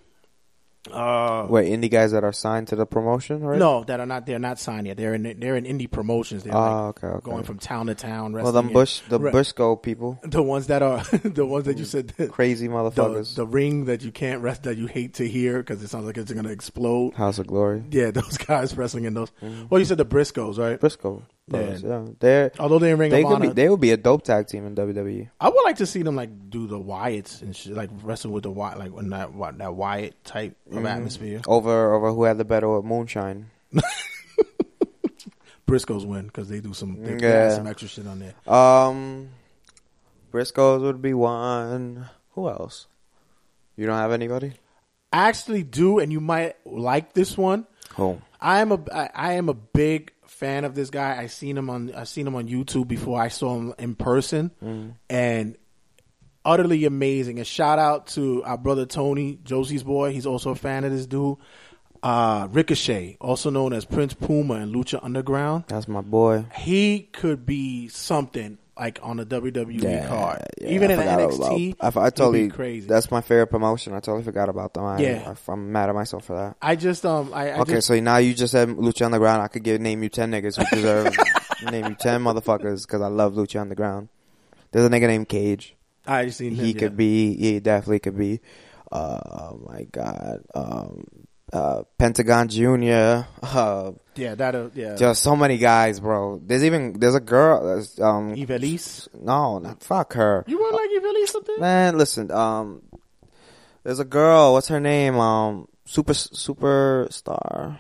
[0.91, 3.59] Uh, Wait, indie guys that are signed to the promotion, right?
[3.59, 4.25] no, that are not.
[4.25, 4.97] They're not signed yet.
[4.97, 5.39] They're in.
[5.39, 6.45] They're in indie promotions.
[6.45, 7.25] They're Ah, like okay, okay.
[7.31, 8.33] going from town to town.
[8.33, 11.85] Well, in- Bush, the Re- Briscoe people, the ones that are the ones that you
[11.85, 13.35] said crazy the, motherfuckers.
[13.35, 16.17] the ring that you can't rest that you hate to hear because it sounds like
[16.17, 17.15] it's gonna explode.
[17.15, 17.83] House of Glory.
[17.91, 19.31] Yeah, those guys wrestling in those.
[19.43, 19.65] Mm-hmm.
[19.69, 20.81] Well, you said the Briscoes, right?
[20.81, 21.23] Briscoe.
[21.49, 21.89] Brothers, Yeah.
[21.89, 24.23] yeah, they're Although they're in Ring they of could be they would be a dope
[24.23, 24.75] tag team in.
[24.75, 25.29] WWE.
[25.41, 28.43] I would like to see them like do the Wyatts and shit, like wrestle with
[28.45, 30.89] the Wyatt, like in that what, that Wyatt type of Mhm.
[30.89, 31.41] atmosphere.
[31.47, 33.47] over over who had the better moonshine.
[35.67, 37.55] Briscoes win because they do some they, Yeah.
[37.55, 38.35] some extra shit on there.
[38.53, 39.29] Um,
[40.33, 42.09] Briscoes would be one.
[42.35, 42.87] Who else?
[43.77, 44.55] You don't have anybody?
[45.13, 47.67] I actually do, and you might like this one.
[47.97, 48.19] Who?
[48.41, 48.81] I am a
[49.15, 51.21] I, am a big fan of this guy.
[51.21, 54.51] I seen him on I seen him on YouTube before I saw him in person,
[54.63, 54.95] Mm.
[55.11, 55.57] and
[56.45, 57.41] utterly amazing.
[57.41, 60.13] A shout out to our brother Tony, Josie's boy.
[60.13, 61.37] He's also a fan of this dude.
[62.01, 65.65] Uh, Ricochet, also known as Prince Puma and Lucha Underground.
[65.67, 66.45] That's my boy.
[66.55, 71.75] He could be something like on a WWE Yeah, card, yeah, even I in NXT.
[71.81, 72.87] about- I, I totally crazy.
[72.87, 73.93] That's my favorite promotion.
[73.93, 74.85] I totally forgot about them.
[74.85, 75.35] I, Yeah.
[75.49, 76.57] I, am mad at myself for that.
[76.63, 79.43] I just um I, I okay, just, so now you just said Lucha Underground.
[79.43, 81.15] I could give name you ten niggas who deserve
[81.71, 84.09] name you ten motherfuckers because I love Lucha Underground.
[84.71, 85.75] There's a nigga named Cage.
[86.07, 86.79] I just seen him, He yeah.
[86.79, 87.35] could be.
[87.37, 88.41] He definitely could be.
[88.91, 90.43] Uh, oh my god.
[90.55, 91.05] Um,
[91.53, 93.27] uh, Pentagon Junior.
[93.43, 96.41] Uh, yeah that uh, yeah just so many guys, bro.
[96.45, 97.65] There's even there's a girl.
[97.65, 99.09] there's, Um, Ivelisse.
[99.15, 100.45] No, not fuck her.
[100.47, 101.59] You want like Ivelisse up there?
[101.59, 102.31] Man, listen.
[102.31, 102.83] Um,
[103.85, 104.53] there's a girl.
[104.55, 105.17] What's her name?
[105.19, 107.79] Um, super superstar.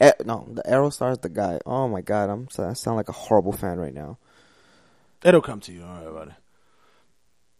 [0.00, 1.58] Eh, no, the Aerostar is the guy.
[1.66, 4.18] Oh my god, I'm I sound like a horrible fan right now.
[5.24, 5.82] It'll come to you.
[5.82, 6.30] All right, buddy.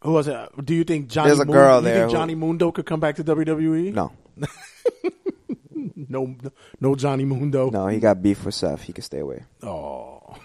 [0.02, 0.65] Who was it?
[0.65, 1.31] Do you think Johnny?
[1.31, 3.93] There's a Moon- girl you there Johnny Mundo could come back to WWE?
[3.93, 4.12] No,
[6.09, 6.36] no,
[6.81, 7.70] no Johnny Mundo.
[7.70, 8.82] no, he got beef with Seth.
[8.82, 9.44] He can stay away.
[9.62, 10.36] Oh.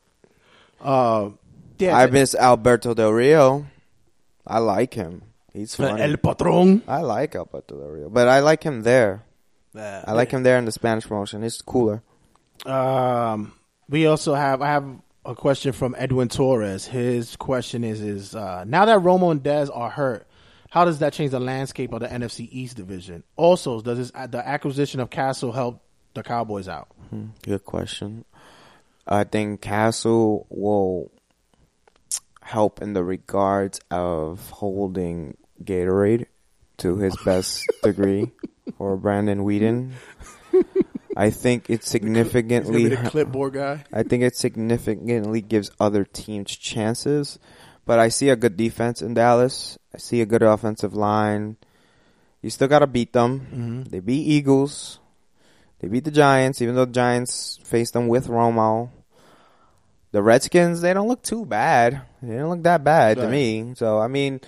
[0.80, 1.30] uh,
[1.78, 1.96] yeah.
[1.96, 3.66] I miss Alberto Del Rio.
[4.46, 5.22] I like him.
[5.52, 6.00] He's funny.
[6.00, 6.82] El Patron.
[6.88, 9.24] I like Alberto Del Rio, but I like him there.
[9.76, 11.42] Uh, I like him there in the Spanish promotion.
[11.42, 12.02] It's cooler.
[12.66, 13.52] Um,
[13.88, 14.84] we also have I have
[15.24, 16.86] a question from Edwin Torres.
[16.86, 20.26] His question is is uh, now that Romo and Dez are hurt,
[20.72, 23.24] how does that change the landscape of the NFC East division?
[23.36, 25.82] Also, does this, the acquisition of Cassel help
[26.14, 26.88] the Cowboys out?
[27.10, 28.24] Hmm, Good question.
[29.06, 31.12] I think Cassel will
[32.40, 36.24] help in the regards of holding Gatorade
[36.78, 38.30] to his best degree
[38.78, 39.92] for Brandon Weeden.
[41.14, 42.88] I think it significantly.
[42.88, 43.84] The clipboard guy.
[43.92, 47.38] I think it significantly gives other teams chances.
[47.84, 49.78] But I see a good defense in Dallas.
[49.94, 51.56] I see a good offensive line.
[52.40, 53.46] You still got to beat them.
[53.84, 53.90] Mhm.
[53.90, 54.98] They beat Eagles.
[55.80, 58.90] They beat the Giants, even though the Giants faced them with Romo.
[60.12, 62.02] The Redskins, they don't look too bad.
[62.22, 63.72] They don't look that bad to me.
[63.76, 64.40] So, I mean,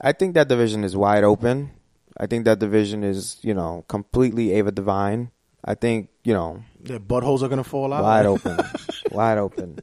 [0.00, 1.70] I think that division is wide open.
[2.16, 5.30] I think that division is, you know, completely Ava Divine.
[5.64, 8.02] I think, you know, Their buttholes are gonna fall out.
[8.02, 8.56] wide open,
[9.12, 9.78] wide open.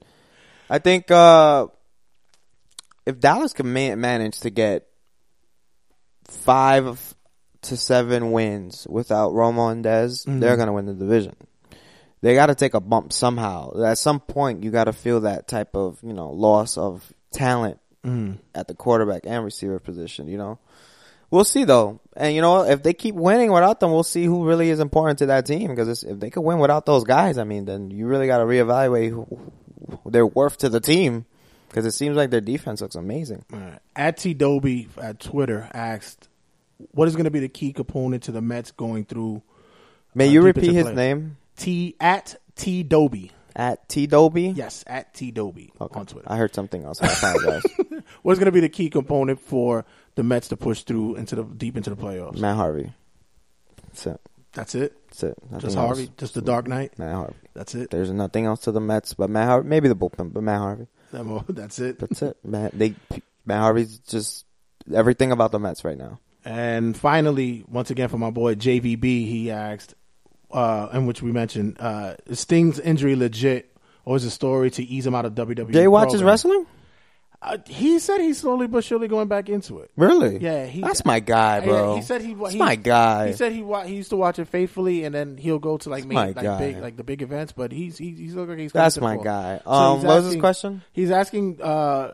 [0.69, 1.67] I think uh,
[3.07, 4.85] if Dallas can ma- manage to get
[6.25, 7.15] five
[7.63, 10.39] to seven wins without Romo and Dez, Mhm.
[10.39, 11.35] they're gonna win the division.
[12.21, 13.79] They got to take a bump somehow.
[13.83, 17.79] At some point, you got to feel that type of you know loss of talent
[18.05, 18.37] Mhm.
[18.55, 20.27] at the quarterback and receiver position.
[20.27, 20.59] You know,
[21.29, 21.99] we'll see though.
[22.15, 25.19] And you know, if they keep winning without them, we'll see who really is important
[25.19, 25.69] to that team.
[25.69, 28.45] Because if they could win without those guys, I mean, then you really got to
[28.45, 29.27] reevaluate who,
[30.03, 31.25] who their worth to the team.
[31.67, 33.45] Because it seems like their defense looks amazing.
[33.95, 36.29] At T Doby at Twitter asked,
[36.91, 39.41] "What is going to be the key component to the Mets going through?"
[40.15, 41.37] May uh, you repeat his name?
[41.57, 43.31] T at T Doby.
[43.55, 44.49] At T Doby.
[44.49, 46.31] Yes, at T Doby on Twitter.
[46.31, 47.01] I heard something else.
[47.01, 47.63] I apologize.
[48.21, 49.85] What's going to be the key component for
[50.15, 52.37] the Mets to push through into the deep into the playoffs?
[52.37, 52.93] Matt Harvey.
[53.87, 54.21] That's it.
[54.53, 54.93] That's it.
[55.07, 55.37] That's it.
[55.43, 55.85] Nothing Just else.
[55.85, 56.09] Harvey.
[56.17, 56.97] Just the Dark Knight.
[56.99, 57.35] Matt Harvey.
[57.53, 57.89] That's it.
[57.89, 59.67] There's nothing else to the Mets but Matt Harvey.
[59.67, 60.87] Maybe the bullpen, but Matt Harvey.
[61.49, 61.99] That's it.
[61.99, 62.37] That's it.
[62.43, 62.95] Matt, they,
[63.45, 64.45] Matt Harvey's just
[64.93, 66.19] everything about the Mets right now.
[66.45, 69.95] And finally, once again, for my boy JVB, he asked,
[70.51, 73.75] uh, in which we mentioned, uh, is Sting's injury legit,
[74.05, 75.73] or is it a story to ease him out of WWE?
[75.73, 76.65] Jay watches wrestling?
[77.39, 79.91] Uh, he said he's slowly but surely going back into it.
[79.95, 80.39] Really?
[80.39, 81.91] Yeah, he, That's my guy, bro.
[81.93, 82.33] Yeah, he said he.
[82.33, 83.27] That's he my guy.
[83.27, 85.89] He said he wa- he used to watch it faithfully, and then he'll go to
[85.89, 86.57] like main, my like guy.
[86.57, 87.51] big like the big events.
[87.51, 89.23] But he's he's, he's looking like he's That's my to the fore.
[89.23, 89.61] guy.
[89.63, 90.81] So Um, he's what was his question?
[90.93, 92.13] He's asking, uh,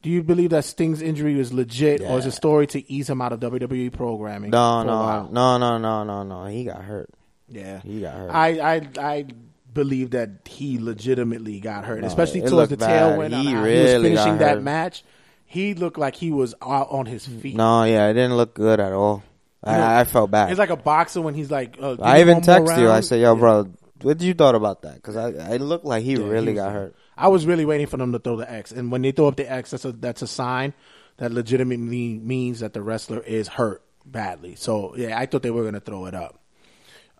[0.00, 3.10] do you believe that Sting's injury was legit, or is it a story to ease
[3.10, 4.50] him out of WWE programming?
[4.50, 6.46] No, no, no, no, no, no, no.
[6.46, 7.10] He got hurt.
[7.46, 8.30] Yeah, he got hurt.
[8.30, 9.26] I, I, I
[9.72, 13.80] believe that he legitimately got hurt, No, especially towards the tail when He uh, he
[13.80, 14.62] was finishing that hurt.
[14.62, 15.04] match.
[15.44, 17.56] He looked like he was out on his feet.
[17.56, 19.22] No, yeah, it didn't look good at all.
[19.66, 20.50] You know, I, I felt bad.
[20.50, 22.90] It's like a boxer when he's like, uh, I even text you.
[22.90, 23.70] I said, "Yo, bro,
[24.00, 26.54] what did you thought about that?" Because I, I looked like he Yeah, really he
[26.54, 26.96] got hurt.
[27.16, 29.36] I was really waiting for them to throw the X, and when they throw up
[29.36, 30.72] the X, that's a that's a sign
[31.18, 34.56] that legitimately means that the wrestler is hurt badly.
[34.56, 36.40] So yeah, I thought they were going to throw it up.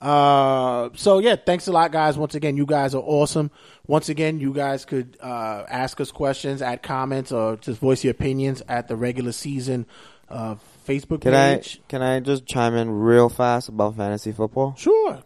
[0.03, 2.19] Uh, so yeah, thanks a lot, guys.
[2.19, 3.53] Once again, you guys are awesome.
[3.87, 8.11] Once again, you guys could uh, ask us questions, add comments, or just voice your
[8.11, 9.87] opinions at the regular season
[10.29, 10.57] uh,
[10.89, 14.74] Facebook Can I can I just chime in real fast about fantasy football?
[14.77, 15.23] Sure.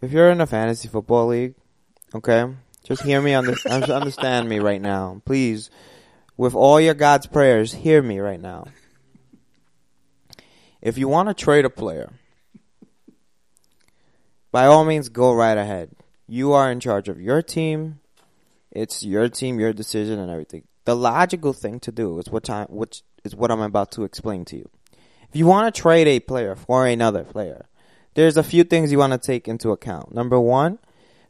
[0.00, 1.54] if you're in a fantasy football league,
[2.14, 2.46] okay,
[2.82, 5.68] just hear me under, just understand me right now, please.
[6.36, 8.66] With all your God's prayers, hear me right now.
[10.82, 12.10] If you want to trade a player,
[14.54, 15.90] by all means, go right ahead.
[16.28, 17.98] You are in charge of your team.
[18.70, 20.62] It's your team, your decision, and everything.
[20.84, 24.44] The logical thing to do is what time, which is what I'm about to explain
[24.44, 24.70] to you.
[25.28, 27.66] If you want to trade a player for another player,
[28.14, 30.14] there's a few things you want to take into account.
[30.14, 30.78] Number one,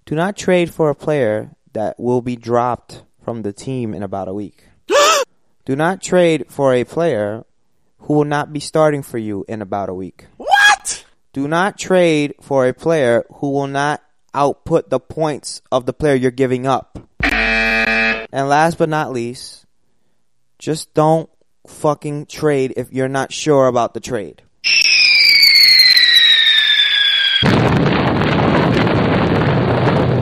[0.04, 4.28] do not trade for a player that will be dropped from the team in about
[4.28, 4.64] a week.
[5.64, 7.46] do not trade for a player
[8.00, 10.26] who will not be starting for you in about a week.
[10.36, 10.63] What?
[11.34, 14.00] Do not trade for a player who will not
[14.32, 16.96] output the points of the player you're giving up.
[17.24, 19.66] And last but not least,
[20.60, 21.28] just don't
[21.66, 24.42] fucking trade if you're not sure about the trade.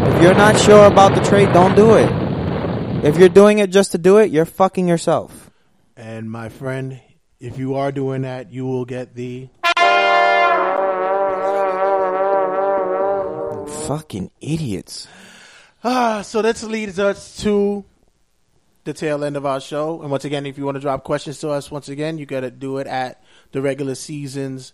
[0.01, 2.10] If you're not sure about the trade, don't do it.
[3.05, 5.51] If you're doing it just to do it, you're fucking yourself.
[5.94, 7.02] And my friend,
[7.39, 9.51] if you are doing that, you will get the
[13.86, 15.09] Fucking idiots.
[15.82, 17.84] Ah, so this leads us to
[18.84, 20.00] the tail end of our show.
[20.02, 22.40] And once again, if you want to drop questions to us, once again, you got
[22.40, 24.72] to do it at the regular season's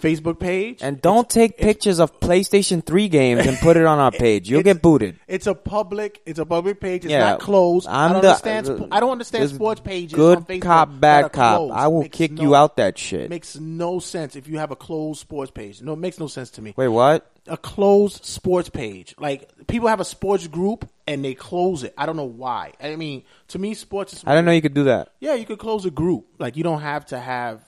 [0.00, 0.78] Facebook page.
[0.82, 4.50] And don't take pictures of PlayStation 3 games and put it on our page.
[4.50, 5.18] You'll get booted.
[5.26, 6.20] It's a public.
[6.26, 7.04] It's a public page.
[7.04, 7.86] It's Yeah, not closed.
[7.88, 8.66] I I'm don't the- understand.
[8.68, 10.12] sp- I don't understand sports pages.
[10.14, 11.70] Good on Facebook cop, bad cop.
[11.72, 13.30] I will Makes kick no- you out that shit.
[13.30, 15.80] Makes no sense if you have a closed sports page.
[15.82, 16.74] No, it makes no sense to me.
[16.76, 17.30] Wait, what?
[17.46, 19.14] A closed sports page.
[19.18, 21.92] Like people have a sports group and they close it.
[21.98, 22.72] I don't know why.
[22.82, 24.24] I mean, to me, sports is.
[24.26, 25.10] I didn't know you could do that.
[25.20, 26.26] Yeah, you could close a group.
[26.38, 27.62] Like you don't have to have uh,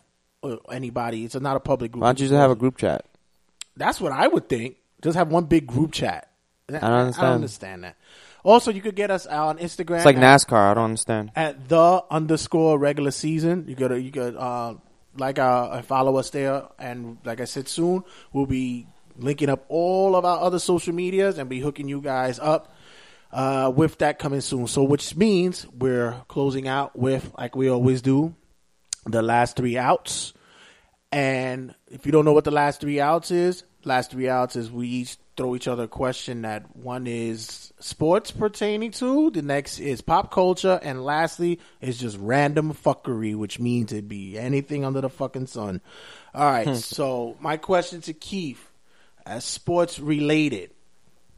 [0.70, 1.24] anybody.
[1.24, 2.02] It's not a public group.
[2.02, 3.04] Why don't you just have a group chat?
[3.76, 4.76] That's what I would think.
[5.02, 6.30] Just have one big group chat.
[6.68, 7.24] I don't understand.
[7.24, 7.96] I don't understand that.
[8.42, 9.96] Also, you could get us on Instagram.
[9.96, 10.70] It's like at- NASCAR.
[10.70, 11.32] I don't understand.
[11.36, 13.64] at the underscore regular season.
[13.68, 14.74] You gotta you could uh
[15.18, 18.86] like uh follow us there and like I said soon we'll be
[19.18, 22.74] linking up all of our other social medias and be hooking you guys up
[23.32, 24.66] uh with that coming soon.
[24.66, 28.34] So which means we're closing out with like we always do
[29.06, 30.32] the last three outs.
[31.12, 34.70] And if you don't know what the last three outs is, last three outs is
[34.70, 39.78] we each throw each other a question that one is sports pertaining to, the next
[39.78, 45.00] is pop culture, and lastly is just random fuckery, which means it'd be anything under
[45.00, 45.80] the fucking sun.
[46.34, 48.70] All right, so my question to Keith,
[49.24, 50.70] as sports related,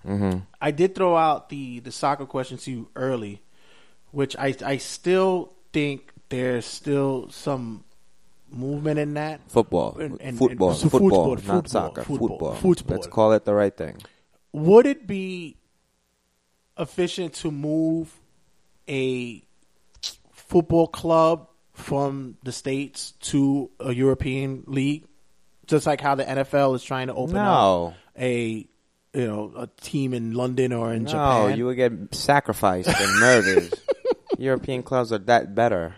[0.07, 0.39] Mm-hmm.
[0.61, 3.43] I did throw out the the soccer question to you early,
[4.11, 7.85] which I I still think there's still some
[8.51, 9.97] movement in that Football.
[9.99, 10.71] And- and- football.
[10.71, 11.11] and- so football.
[11.11, 12.03] football, Not football, soccer.
[12.03, 12.55] football, Football.
[12.55, 12.97] football.
[12.97, 13.97] Let's call it the right thing.
[14.53, 15.57] Would it be
[16.79, 18.19] efficient to move
[18.89, 19.43] a
[20.33, 25.05] football club from the states to a European league,
[25.67, 27.89] just like how the NFL is trying to open No.
[27.89, 28.67] up a
[29.15, 31.59] you know a team in London or in No, Japan?
[31.59, 33.75] you would get sacrificed and murdered.
[34.39, 35.97] European clubs are that better.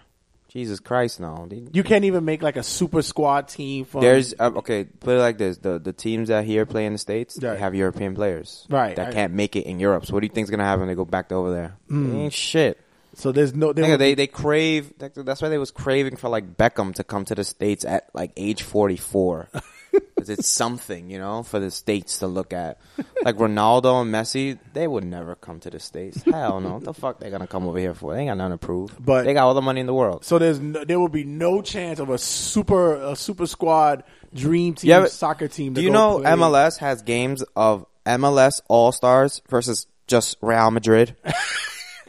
[0.52, 1.48] Jesus Christ, no.
[1.72, 4.82] You can't even make like a super squad team from There's uh, okay.
[4.84, 7.52] Put it like this: the the teams that here play in the states Right.
[7.54, 10.06] they have European players, Right, That I- can't make it in Europe.
[10.06, 11.76] So what do you think's gonna happen when they go back over there?
[11.88, 12.32] Mm.
[12.32, 12.78] Shit.
[13.14, 14.92] So there's no would they they crave.
[14.98, 18.32] That's why they was craving for like Beckham to come to the states at like
[18.36, 19.48] age forty four.
[19.92, 22.78] Because it's something, you know, for the states to look at.
[23.24, 26.22] Like Ronaldo and Messi, they would never come to the states.
[26.22, 26.74] Hell no.
[26.74, 28.12] What the fuck they gonna come over here for?
[28.14, 28.96] They ain't got nothing to prove.
[29.04, 30.24] But- they got all the money in the world.
[30.24, 34.04] So there's no, there will be no chance of a super a super squad
[34.34, 35.72] dream team ever- soccer team.
[35.74, 36.30] Do you know play.
[36.32, 41.16] MLS has games of MLS All Stars versus just Real Madrid?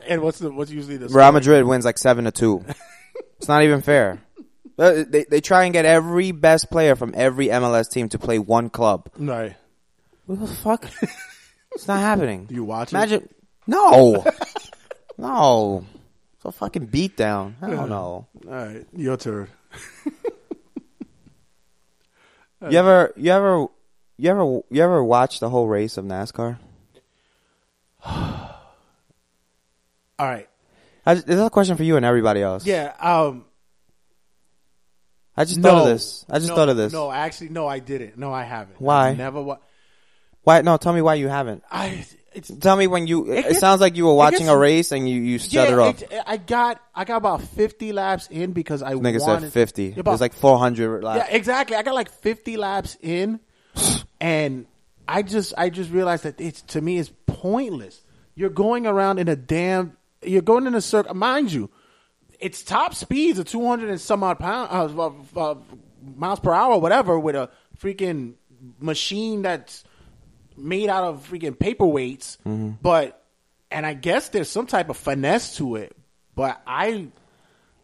[0.07, 1.31] And what's the what's usually the Real?
[1.31, 2.65] Madrid wins like seven to two.
[3.37, 4.19] It's not even fair.
[4.81, 8.69] They they try and get every best player from every MLS team to play one
[8.69, 9.09] club.
[9.17, 9.55] Right.
[10.25, 10.89] What the fuck?
[11.73, 12.47] it's not happening.
[12.49, 12.95] You watch it?
[12.95, 13.29] Imagine
[13.67, 14.25] no,
[15.17, 15.85] no.
[16.35, 17.53] It's a fucking beatdown.
[17.61, 18.27] I don't know.
[18.47, 19.47] All right, your turn.
[22.69, 23.65] You ever you ever
[24.17, 26.59] you ever you ever watch the whole race of NASCAR?
[28.05, 28.51] All
[30.19, 30.47] right.
[31.03, 32.63] I, this is a question for you and everybody else.
[32.63, 32.93] Yeah.
[32.99, 33.45] Um.
[35.37, 36.25] I just no, thought of this.
[36.29, 36.93] I just no, thought of this.
[36.93, 38.17] No, actually, no, I didn't.
[38.17, 38.81] No, I haven't.
[38.81, 39.09] Why?
[39.09, 39.41] I never.
[39.41, 39.57] Wa-
[40.43, 40.61] Why?
[40.61, 41.63] No, tell me why you haven't.
[41.71, 42.05] I.
[42.33, 43.29] It's, Tell me when you.
[43.29, 45.63] It, gets- sounds like you were watching gets- a race and you you shut yeah,
[45.73, 46.01] it off.
[46.01, 49.91] it- I got I got about fifty laps in because I Nigga wanted said fifty.
[49.91, 51.27] About- There's like four hundred laps.
[51.29, 51.75] Yeah, exactly.
[51.75, 53.41] I got like 50 laps in,
[54.21, 54.65] and
[55.09, 58.01] I just I just realized that it's to me it's pointless.
[58.35, 59.97] You're going around in a damn.
[60.23, 61.13] You're going in a circle.
[61.15, 61.69] Mind you,
[62.41, 65.55] its top speeds are 200 and some odd pound uh, uh,
[66.15, 67.49] miles per hour, whatever, with a
[67.79, 68.33] freaking
[68.79, 69.83] machine that's
[70.57, 72.37] made out of freaking paperweights.
[72.45, 72.71] Mm-hmm.
[72.81, 73.23] But
[73.69, 75.95] and I guess there's some type of finesse to it.
[76.35, 77.07] But I, I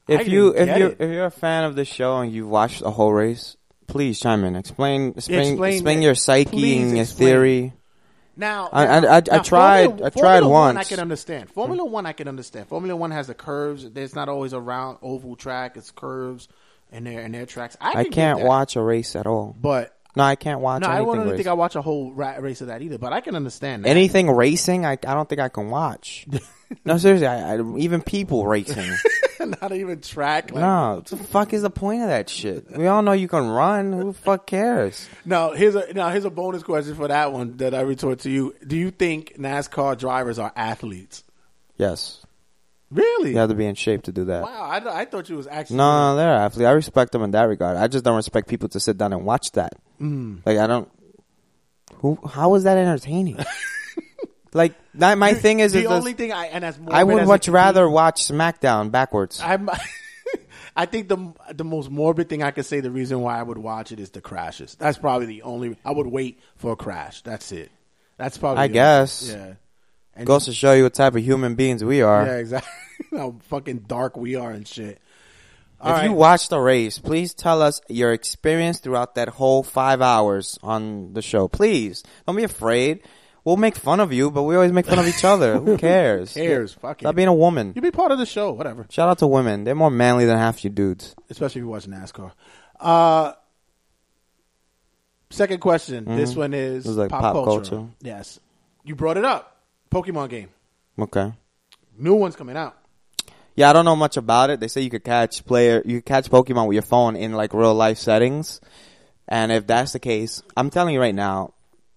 [0.07, 2.91] If you if you if you're a fan of the show and you've watched the
[2.91, 3.55] whole race,
[3.87, 4.55] please chime in.
[4.55, 7.27] Explain explain Explain explain, your psyche and your explain.
[7.27, 7.73] theory.
[8.37, 11.49] Now, I- now- I- I- I tried- Formula, I tried Formula One, I can understand.
[11.49, 12.67] Formula One, I can understand.
[12.67, 13.89] Formula One has the curves.
[13.89, 15.75] There's not always a round oval track.
[15.75, 16.47] It's curves
[16.91, 17.75] and their and their tracks.
[17.81, 19.55] I, can can't watch a race at all.
[19.59, 21.35] But no, I can't watch no, I race.
[21.35, 22.97] think I watch a whole ra- race of that either.
[22.97, 23.89] But I can understand that.
[23.89, 24.85] anything racing.
[24.85, 26.27] I I don't think I can watch.
[26.85, 28.91] no, seriously, I, I, even people racing.
[29.61, 30.51] not even track.
[30.51, 32.75] Like, no, what the fuck is the point of that shit?
[32.75, 33.93] We all know you can run.
[33.93, 35.07] Who the fuck cares?
[35.25, 38.29] No, here's a now here's a bonus question for that one that I retort to
[38.29, 38.55] you.
[38.65, 41.23] Do you think NASCAR drivers are athletes?
[41.77, 42.25] Yes,
[42.89, 43.31] Really?
[43.31, 44.43] you have to be in shape to do that.
[44.43, 46.65] Wow, I, I thought you was actually No, no, they're athletes.
[46.65, 47.75] I respect them in that regard.
[47.75, 49.73] I just don't respect people to sit down and watch that.
[49.99, 50.41] Mm.
[50.45, 50.89] Like I don't.
[51.95, 52.17] Who?
[52.25, 53.37] How is that entertaining?
[54.53, 55.17] like that.
[55.17, 57.49] My thing is, the is this- only thing I and as I would as much
[57.49, 59.41] rather watch SmackDown backwards.
[59.41, 59.69] I'm,
[60.75, 63.57] I think the the most morbid thing I could say the reason why I would
[63.57, 64.75] watch it is the crashes.
[64.75, 65.75] That's probably the only.
[65.83, 67.21] I would wait for a crash.
[67.23, 67.71] That's it.
[68.17, 68.63] That's probably.
[68.63, 69.27] I guess.
[69.29, 69.53] Yeah.
[70.17, 72.25] And Goes to show you what type of human beings we are.
[72.25, 72.71] yeah, exactly.
[73.17, 74.97] How fucking dark we are and shit.
[74.97, 74.99] if
[75.81, 76.11] All you right.
[76.11, 81.21] watched the race, please tell us your experience throughout that whole five hours on the
[81.21, 81.47] show.
[81.47, 83.01] Please don't be afraid.
[83.45, 85.57] We'll make fun of you, but we always make fun of each other.
[85.59, 86.33] Who cares?
[86.33, 86.73] Who cares?
[86.73, 87.71] Fuck Stop being a woman.
[87.75, 88.87] You be part of the show, whatever.
[88.89, 89.63] Shout out to women.
[89.63, 91.15] They're more manly than half you dudes.
[91.29, 92.31] Especially if you watch NASCAR.
[92.79, 93.33] Uh,
[95.29, 96.05] second question.
[96.05, 96.37] This Mhm.
[96.37, 97.69] one is, This is like pop, pop culture.
[97.75, 97.87] culture.
[98.01, 98.39] Yes,
[98.83, 99.56] you brought it up.
[99.89, 100.49] Pokemon game.
[100.99, 101.33] Okay.
[101.97, 102.77] New one's coming out.
[103.55, 104.59] Yeah, I don't know much about it.
[104.59, 107.53] They say you could catch player, you could catch Pokemon with your phone in like
[107.53, 108.61] real life settings.
[109.27, 111.53] And if that's the case, I'm telling you right now,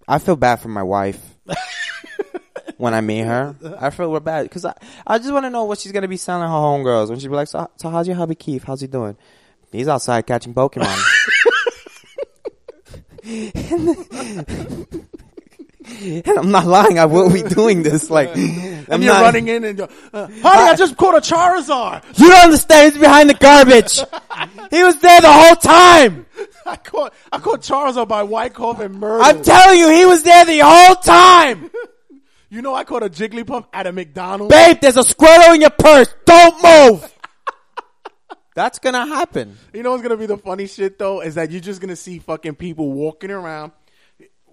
[0.07, 1.21] I feel bad for my wife
[2.77, 3.55] when I meet her.
[3.79, 4.73] I feel real bad because I,
[5.05, 7.35] I just want to know what she's gonna be selling her homegirls when she be
[7.35, 8.63] like, so, so how's your hubby Keith?
[8.63, 9.15] How's he doing?
[9.71, 10.97] He's outside catching Pokemon.
[15.85, 16.99] and I'm not lying.
[16.99, 18.09] I will be doing this.
[18.09, 22.03] Like, I'm you're not- running in and you're, uh, honey, I just caught a Charizard.
[22.19, 22.93] You don't understand.
[22.93, 23.99] He's behind the garbage.
[24.69, 26.25] he was there the whole time.
[26.65, 29.25] I caught I caught Charizard by Wyckoff and Myrtle.
[29.25, 31.69] I'm telling you, he was there the whole time.
[32.49, 34.53] you know I caught a Jigglypuff at a McDonald's.
[34.53, 36.13] Babe, there's a Squirtle in your purse.
[36.25, 37.13] Don't move.
[38.53, 39.57] That's gonna happen.
[39.73, 42.19] You know what's gonna be the funny shit though is that you're just gonna see
[42.19, 43.71] fucking people walking around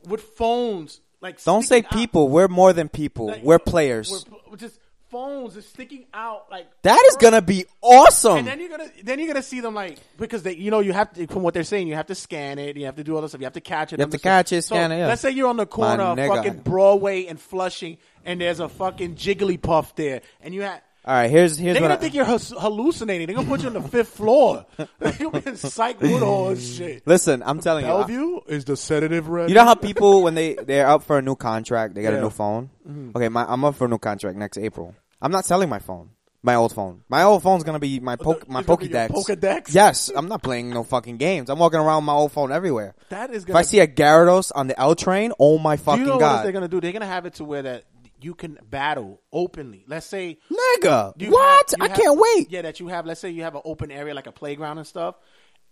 [0.06, 1.90] with phones like Don't say out.
[1.90, 2.28] people.
[2.28, 3.26] We're more than people.
[3.28, 4.24] Like, We're players.
[4.50, 4.78] We're, just
[5.10, 8.38] phones are sticking out like that is gonna be awesome.
[8.38, 10.92] And then you're gonna then you're gonna see them like because they you know you
[10.92, 13.16] have to from what they're saying you have to scan it you have to do
[13.16, 14.22] all this stuff you have to catch it You have to stuff.
[14.30, 15.06] catch it, So, it, yeah.
[15.06, 16.36] Let's say you're on the corner My of nigga.
[16.36, 17.96] fucking Broadway and Flushing
[18.26, 20.82] and there's a fucking Jigglypuff there and you have.
[21.04, 23.26] All right, here's here's They're gonna I- think you're halluc- hallucinating.
[23.28, 24.66] They're gonna put you on the fifth floor.
[25.18, 27.06] You'll be in Psych Woodhall and shit.
[27.06, 27.90] Listen, I'm telling you.
[27.92, 29.50] I- Bellevue is the sedative ready.
[29.52, 32.18] You know how people when they they're up for a new contract, they get Yeah.
[32.18, 32.68] a new phone.
[32.86, 33.16] Mhm.
[33.16, 34.94] Okay, my, I'm up for a new contract next April.
[35.22, 36.10] I'm not selling my phone.
[36.42, 37.02] My old phone.
[37.08, 39.10] My old phone's gonna be my poke, my it's gonna be your Pokédex.
[39.10, 39.74] Pokédex?
[39.74, 41.48] Yes, I'm not playing no fucking games.
[41.50, 42.94] I'm walking around with my old phone everywhere.
[43.08, 45.76] That is If gonna If I see a Gyarados on the L train, oh my
[45.76, 46.80] Do fucking you know what god, they're gonna do?
[46.80, 47.84] They're gonna have it to where that
[48.20, 49.84] you can battle openly.
[49.86, 51.70] Let's say, nigga, what?
[51.70, 52.50] have- I have- can't wait.
[52.50, 53.06] Yeah, that you have.
[53.06, 55.16] Let's say you have an open area like a playground and stuff,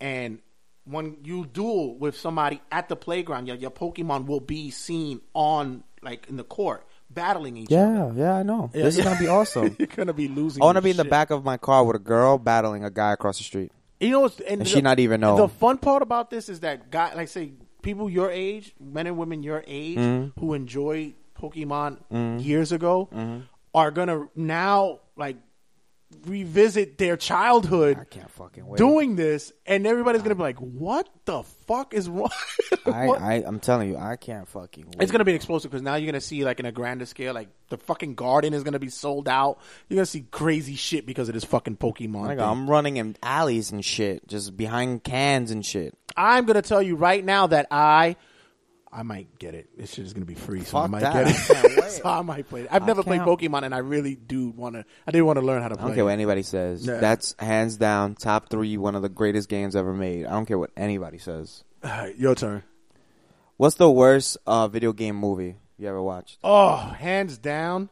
[0.00, 0.40] and
[0.84, 5.82] when you duel with somebody at the playground, your, your Pokemon will be seen on
[6.02, 8.12] like in the court battling each other.
[8.14, 8.70] Yeah, yeah, I know.
[8.72, 9.02] Yeah, this yeah.
[9.02, 9.74] is gonna be awesome.
[9.78, 10.62] You're gonna be losing.
[10.62, 12.90] I want to be in the back of my car with a girl battling a
[12.90, 13.72] guy across the street.
[13.98, 15.36] You know, and, And the- she not even know.
[15.36, 17.52] The fun part about this is that guy, like say,
[17.82, 20.32] people your age, men and women your age, Mhm.
[20.38, 22.44] who enjoy Pokemon Mhm.
[22.44, 23.42] years ago, Mhm.
[23.74, 25.36] are gonna now like
[26.24, 27.98] revisit their childhood.
[28.00, 28.78] I can't fucking wait.
[28.78, 32.30] doing this, and everybody's gonna be like, "What the fuck is wrong?"
[32.86, 33.20] I, What?
[33.20, 34.84] I, I'm telling you, I can't fucking.
[34.86, 34.96] Wait.
[35.02, 37.48] It's gonna be explosive because now you're gonna see like in a grander scale, like
[37.70, 39.58] the fucking garden is gonna be sold out.
[39.88, 42.28] You're gonna see crazy shit because of this fucking Pokemon.
[42.28, 42.40] Thing.
[42.40, 45.94] I'm running in alleys and shit, just behind cans and shit.
[46.16, 48.14] I'm gonna tell you right now that I,
[48.98, 49.68] I might get it.
[49.76, 51.26] This shit is gonna be free, so I might that.
[51.26, 51.36] get
[51.78, 51.82] it.
[51.90, 52.68] so I might play it.
[52.70, 54.86] I've I never played can't- Pokemon, and I really do want to.
[55.06, 55.86] I did want to learn how to I play.
[55.88, 56.86] don't care what anybody says.
[56.86, 56.96] Yeah.
[56.96, 60.24] That's hands down top three, one of the greatest games ever made.
[60.24, 61.62] I don't care what anybody says.
[61.84, 62.62] Alright, your turn.
[63.58, 66.38] What's the worst uh, video game movie you ever watched?
[66.42, 67.90] Oh, hands down,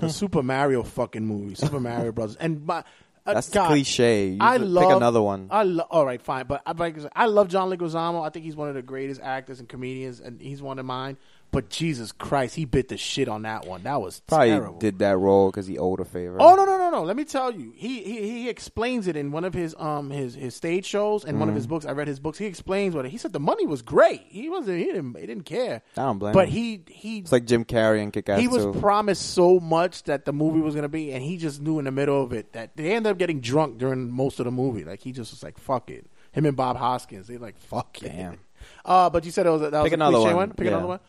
[0.00, 2.84] the Super Mario fucking movie, Super Mario Brothers, and my.
[3.28, 4.28] Uh, That's God, cliche.
[4.28, 5.48] You I love, pick another one.
[5.50, 8.26] I lo- all right, fine, but I, like I love John Leguizamo.
[8.26, 11.18] I think he's one of the greatest actors and comedians, and he's one of mine.
[11.50, 13.82] But Jesus Christ, he bit the shit on that one.
[13.84, 14.78] That was Probably terrible.
[14.78, 16.36] did that role because he owed a favor.
[16.38, 17.04] Oh no no no no!
[17.04, 20.34] Let me tell you, he he he explains it in one of his um his
[20.34, 21.86] his stage shows and one of his books.
[21.86, 22.36] I read his books.
[22.36, 23.32] He explains what it, he said.
[23.32, 24.24] The money was great.
[24.28, 24.78] He wasn't.
[24.78, 25.16] He didn't.
[25.18, 25.80] He didn't care.
[25.96, 26.54] I don't blame But him.
[26.54, 28.74] he he It's like Jim Carrey and Kick Ass he was too.
[28.74, 31.90] promised so much that the movie was gonna be, and he just knew in the
[31.90, 34.84] middle of it that they ended up getting drunk during most of the movie.
[34.84, 38.08] Like he just was like, "Fuck it." Him and Bob Hoskins, they like, "Fuck it."
[38.08, 38.38] Damn.
[38.84, 40.52] Uh, but you said it was that was Pick a another cliche one.
[40.52, 40.72] Pick Yeah.
[40.72, 41.00] another one.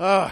[0.00, 0.30] Uh,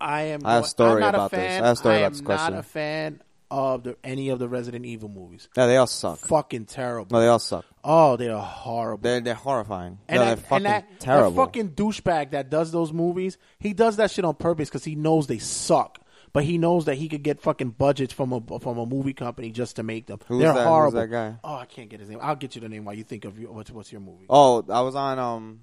[0.00, 0.42] I am.
[0.44, 1.62] I have a story I'm not about a this.
[1.62, 4.38] I have a story I about am this not a fan of the any of
[4.38, 5.48] the Resident Evil movies.
[5.56, 6.18] Yeah, they all suck.
[6.18, 7.14] Fucking terrible.
[7.16, 7.64] No, they all suck.
[7.82, 9.02] Oh, they are horrible.
[9.02, 9.98] They're they're horrifying.
[10.08, 11.30] And, they're that, fucking and that, terrible.
[11.30, 14.96] that fucking douchebag that does those movies, he does that shit on purpose because he
[14.96, 15.98] knows they suck.
[16.34, 19.50] But he knows that he could get fucking budgets from a from a movie company
[19.50, 20.18] just to make them.
[20.26, 21.00] Who's They're that- who's horrible.
[21.00, 21.36] that guy?
[21.44, 22.18] Oh, I can't get his name.
[22.20, 24.26] I'll get you the name while you think of your, what's what's your movie.
[24.28, 25.60] oh, I was on um.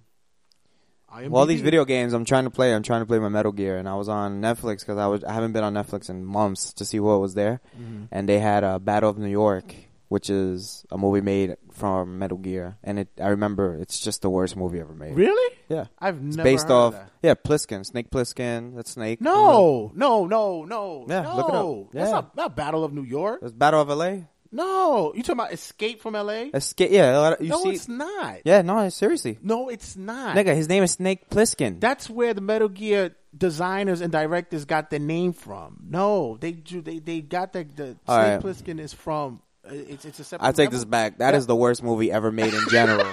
[1.13, 1.29] IMDb.
[1.29, 2.73] Well, these video games I'm trying to play.
[2.73, 5.23] I'm trying to play my Metal Gear, and I was on Netflix because I was
[5.23, 8.07] I haven't been on Netflix in months to see what was there, Mhm.
[8.11, 9.73] and they had a Battle of New York,
[10.07, 14.29] which is a movie made from Metal Gear, and it I remember it's just the
[14.29, 15.15] worst movie ever made.
[15.15, 15.57] Really?
[15.69, 17.11] Yeah, I've it's never based heard of off that.
[17.23, 19.21] yeah Plissken, Snake Plissken, that's Snake.
[19.21, 21.05] No, no, no, no.
[21.07, 21.35] Yeah, no.
[21.37, 21.93] look it up.
[21.93, 22.11] That's Yeah.
[22.15, 23.39] not, not Battle of New York.
[23.41, 24.27] It's Battle of L.A.
[24.51, 26.49] No, you talking about Escape from L.A.?
[26.53, 26.91] Escape.
[26.91, 27.69] Yeah, a lot of- you no, see.
[27.69, 28.39] it's not.
[28.43, 29.37] Yeah, no, seriously.
[29.41, 30.35] No, it's not.
[30.35, 31.79] Nigga, his name is Snake Plissken.
[31.79, 35.83] That's where the Metal Gear designers and directors got the name from.
[35.89, 38.39] No, they they they got the the Snake right.
[38.41, 39.41] Plissken is from.
[39.65, 40.47] uh, It's it's a separate.
[40.47, 41.19] I take this back.
[41.19, 43.07] That is the worst movie ever made in general.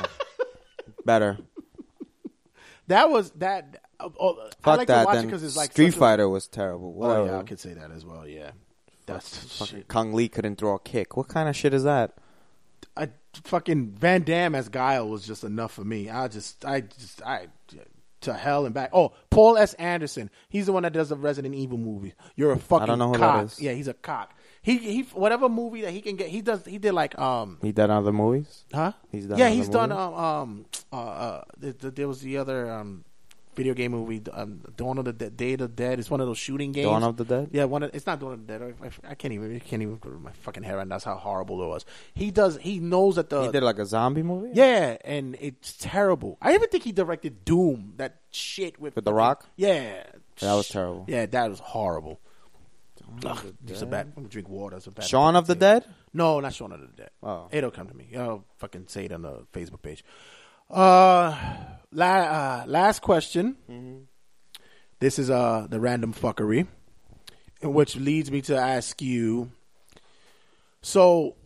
[1.05, 1.39] Better.
[2.89, 3.81] That was that.
[4.01, 5.07] Uh, oh, I Fuck like to that.
[5.07, 6.97] watch it Then because it's like Street such a- Fighter was terrible.
[7.01, 8.27] Oh yeah, I could say that as well.
[8.27, 8.51] Yeah,
[9.15, 9.89] that's Fucking shit.
[9.89, 11.17] Chun-Li couldn't throw a kick.
[11.17, 12.15] What kind of shit is that?
[12.97, 13.09] I
[13.45, 16.11] fucking Van Damme as Guile was just enough for me.
[16.11, 17.49] I just I just I
[18.23, 18.91] to hell and back.
[18.93, 19.75] Oh, Paul S.
[19.75, 20.31] Anderson.
[20.49, 22.15] He's the one that does the Resident Evil movie.
[22.37, 23.45] You're a fucking I don't know who that cock.
[23.45, 23.61] is.
[23.61, 24.35] Yeah, he's a cock.
[24.63, 26.29] He he whatever movie that he can get.
[26.29, 26.65] He does.
[26.65, 27.59] He did like um.
[27.63, 28.65] He done other movies?
[28.73, 28.93] Huh?
[29.11, 32.71] He's done yeah, he's done um um uh, uh th- th- there was the other
[32.71, 33.05] um
[33.59, 35.99] video game movie um, Dawn of the Dead, Day of the Dead.
[35.99, 36.87] It's one of those shooting games.
[36.87, 37.51] Dawn of the Dead?
[37.53, 37.83] Yeah, one.
[37.83, 38.75] Of, it's not Dawn of the Dead.
[38.81, 39.55] I, I- I can't even.
[39.55, 41.85] I can't even to my fucking hair, and that's how horrible it was.
[42.15, 42.57] He does.
[42.59, 44.51] He knows that the he did like a zombie movie?
[44.55, 46.39] yeah, and it's terrible.
[46.41, 47.95] I even think he directed Doom.
[47.99, 49.45] That shit with With The Rock?
[49.57, 50.05] Yeah,
[50.41, 51.05] That was terrible.
[51.09, 52.21] Yeah, that was horrible.
[53.25, 54.07] Ugh, it's a bad.
[54.09, 54.77] I'm gonna drink water.
[54.77, 55.05] It's a bad.
[55.07, 55.85] Shaun of the Dead?
[56.13, 57.11] No, not Shaun of the Dead.
[57.23, 57.49] Oh.
[57.51, 58.09] It'll come to me.
[58.17, 60.05] I'll fucking say it on the Facebook page.
[60.71, 61.37] Uh,
[61.93, 63.57] la- uh last question.
[63.71, 63.99] Mm-hmm.
[65.01, 66.67] This is uh the random fuckery,
[67.63, 69.51] which leads me to ask you.
[70.83, 71.37] So,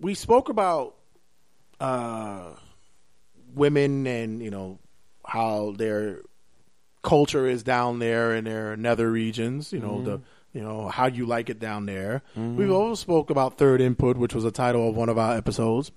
[0.00, 0.94] we spoke about
[1.80, 2.50] uh
[3.54, 4.78] women and you know
[5.24, 6.22] how their
[7.02, 9.72] culture is down there in their nether regions.
[9.72, 10.20] You know the
[10.52, 12.22] you know how you like it down there.
[12.34, 15.92] We've also spoke about third input, which was the title of one of our episodes.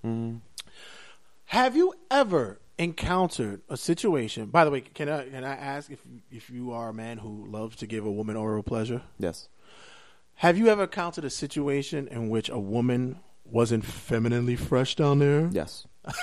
[1.52, 4.46] Have you ever encountered a situation?
[4.46, 6.00] By the way, can I can I ask if
[6.32, 9.02] if you are a man who loves to give a woman oral pleasure?
[9.20, 9.50] Yes.
[10.36, 15.50] Have you ever encountered a situation in which a woman wasn't femininely fresh down there?
[15.52, 15.86] Yes.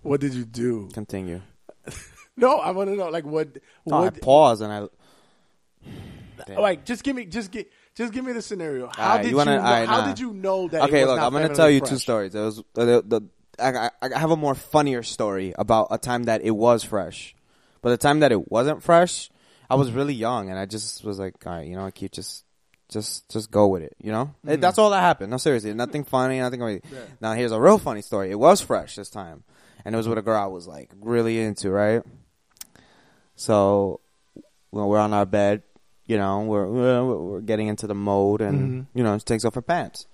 [0.00, 0.88] What did you do?
[0.94, 1.42] Continue.
[2.38, 4.86] No, I want to know like what No, I pause and I.
[6.46, 6.60] Damn.
[6.60, 8.86] like just give me just get just give me the scenario.
[8.86, 10.06] How Alright, did you wanna- you know, alright, how nah.
[10.06, 10.82] did you know that?
[10.84, 11.90] Okay, look, I'm gonna tell you fresh?
[11.90, 12.34] two stories.
[12.34, 13.20] It was the, the
[13.60, 17.34] I, I have a more funnier story about a time that it was fresh,
[17.82, 19.30] but the time that it wasn't fresh,
[19.70, 22.12] I was really young and I just was like, all right, you know, I keep
[22.12, 22.44] just.
[22.90, 23.94] Just, just go with it.
[24.02, 24.52] You know, Mm.
[24.52, 25.30] It- that's all that happened.
[25.30, 26.58] No, seriously, nothing funny, nothing.
[26.62, 26.80] Really.
[27.20, 28.30] Now, here's a real funny story.
[28.30, 29.44] It was fresh this time,
[29.84, 31.68] and it was with a girl I was like really into.
[31.70, 32.02] Right.
[33.36, 34.00] So,
[34.70, 35.64] when we're on our bed,
[36.06, 38.86] you know, we're we're, we're getting into the mode, and Mhm.
[38.94, 40.06] you know, she takes off her pants,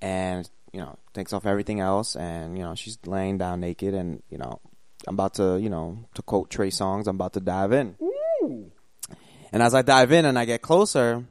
[0.00, 4.22] and you know, takes off everything else, and you know, she's laying down naked, and
[4.30, 4.60] you know,
[5.06, 7.96] I'm about to, you know, to quote Trey Songz, I'm about to dive in,
[9.52, 11.24] and as I dive in and I get closer.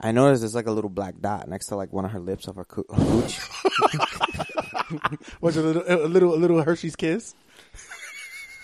[0.00, 2.48] I notice there's like a little black dot next to like one of her lips
[2.48, 3.40] of her, coo- her cooch.
[5.40, 7.34] Was it a little a little a little Hershey's kiss?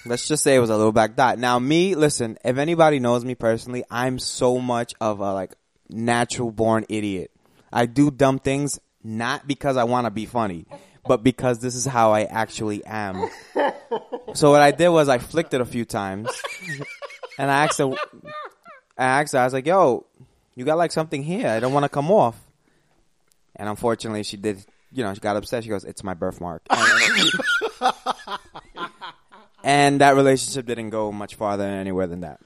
[0.05, 1.39] Let's just say it was a little black dot.
[1.39, 5.55] Now, me, listen, if anybody knows me personally, I'm so much of a like
[5.91, 7.31] natural born idiot.
[7.73, 10.67] I do dumb things not because I want to be funny,
[11.07, 13.29] but because this is how I actually am.
[14.35, 16.31] So what I did was I flicked it a few times,
[17.39, 17.91] and I asked her,
[18.97, 20.07] I asked her, I was like, "Yo,
[20.55, 21.49] you got like something here?
[21.49, 22.37] I don't want to come off."
[23.57, 24.65] And unfortunately, she did.
[24.93, 25.65] You know, she got upset.
[25.65, 26.63] She goes, "It's my birthmark."
[29.63, 32.41] And, that relationship didn't go much farther anywhere than that.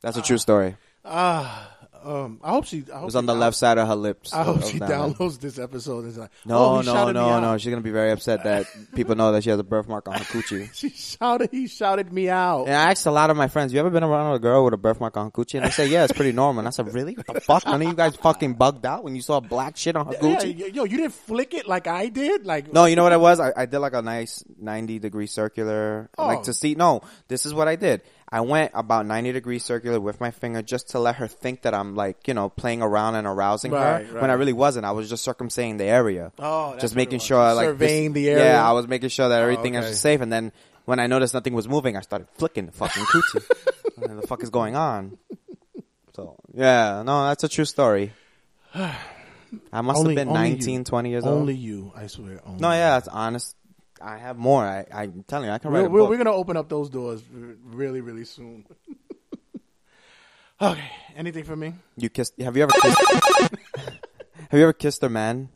[0.00, 0.76] That's a true story.
[1.04, 1.71] Ah,
[2.04, 2.84] um, I hope she.
[2.92, 4.32] I hope It was on the left side of her lips.
[4.32, 4.88] I hope she one.
[4.90, 6.00] downloads this episode.
[6.00, 7.58] And is like, No, oh, no, no, no.
[7.58, 10.24] She's gonna be very upset that people know that she has a birthmark on her
[10.24, 10.68] coochie.
[10.74, 11.50] She shouted.
[11.52, 12.64] He shouted me out.
[12.64, 14.74] And I asked a lot of my friends, "You ever been around a girl with
[14.74, 16.92] a birthmark on her coochie?" And they say, "Yeah, it's pretty normal." And I said,
[16.92, 17.14] "Really?
[17.14, 17.64] What the fuck?
[17.66, 20.58] None of you guys fucking bugged out when you saw black shit on her coochie?"
[20.58, 22.44] yo, yo, you didn't flick it like I did.
[22.46, 23.38] Like No, you know what it was?
[23.40, 26.26] I, I did like a nice 90 degree circular, Oh.
[26.26, 26.74] like to see.
[26.74, 28.02] No, this is what I did.
[28.34, 31.74] I went about 90 degrees circular with my finger just to let her think that
[31.74, 34.22] I'm like, you know, playing around and arousing Right, her right.
[34.22, 34.86] when I really wasn't.
[34.86, 36.32] I was just circumcising the area.
[36.38, 37.24] Oh, just making was.
[37.26, 38.44] sure, like, Surveying this- the area?
[38.54, 39.86] Yeah, I was making sure that Oh, everything okay.
[39.86, 40.22] was safe.
[40.22, 40.50] And then
[40.86, 43.44] when I noticed nothing was moving, I started flicking the fucking coochie.
[43.96, 45.18] what the fuck is going on?
[46.16, 48.12] So, yeah, no, that's a true story.
[48.74, 50.84] I must Only- have been only 19, you.
[50.84, 51.40] 20 years old.
[51.40, 52.40] Only you, I swear.
[52.46, 53.54] Only No, yeah, that's honest.
[54.02, 54.64] I have more.
[54.64, 56.90] I, I'm telling you, I can write We're, a we're, we're gonna open up those
[56.90, 58.66] doors really, really soon.
[60.60, 60.90] okay.
[61.16, 61.74] Anything for me?
[61.96, 62.40] You kissed?
[62.40, 62.98] Have you ever kissed?
[64.50, 65.50] have you ever kissed a man?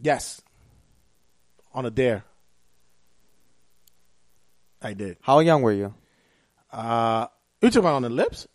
[0.00, 0.40] Yes.
[1.72, 2.24] On a dare.
[4.80, 5.18] I did.
[5.20, 5.94] How young were you?
[6.72, 7.26] Uh,
[7.60, 8.46] you talking about on the lips?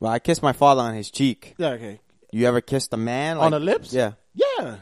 [0.00, 1.54] Well, I kissed my father on his cheek.
[1.58, 1.70] Yeah.
[1.70, 2.00] Okay.
[2.32, 3.92] You ever kissed a man on the lips?
[3.92, 4.12] Yeah.
[4.34, 4.78] Yeah.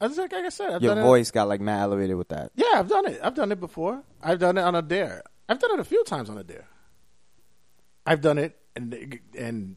[0.00, 0.74] Like, I said.
[0.74, 2.52] I've Your voice got like mad elevated with that.
[2.54, 3.20] Yeah, I've done it.
[3.22, 4.02] I've done it before.
[4.22, 5.22] I've done it on a dare.
[5.48, 6.68] I've done it a few times on a dare.
[8.06, 9.76] I've done it and and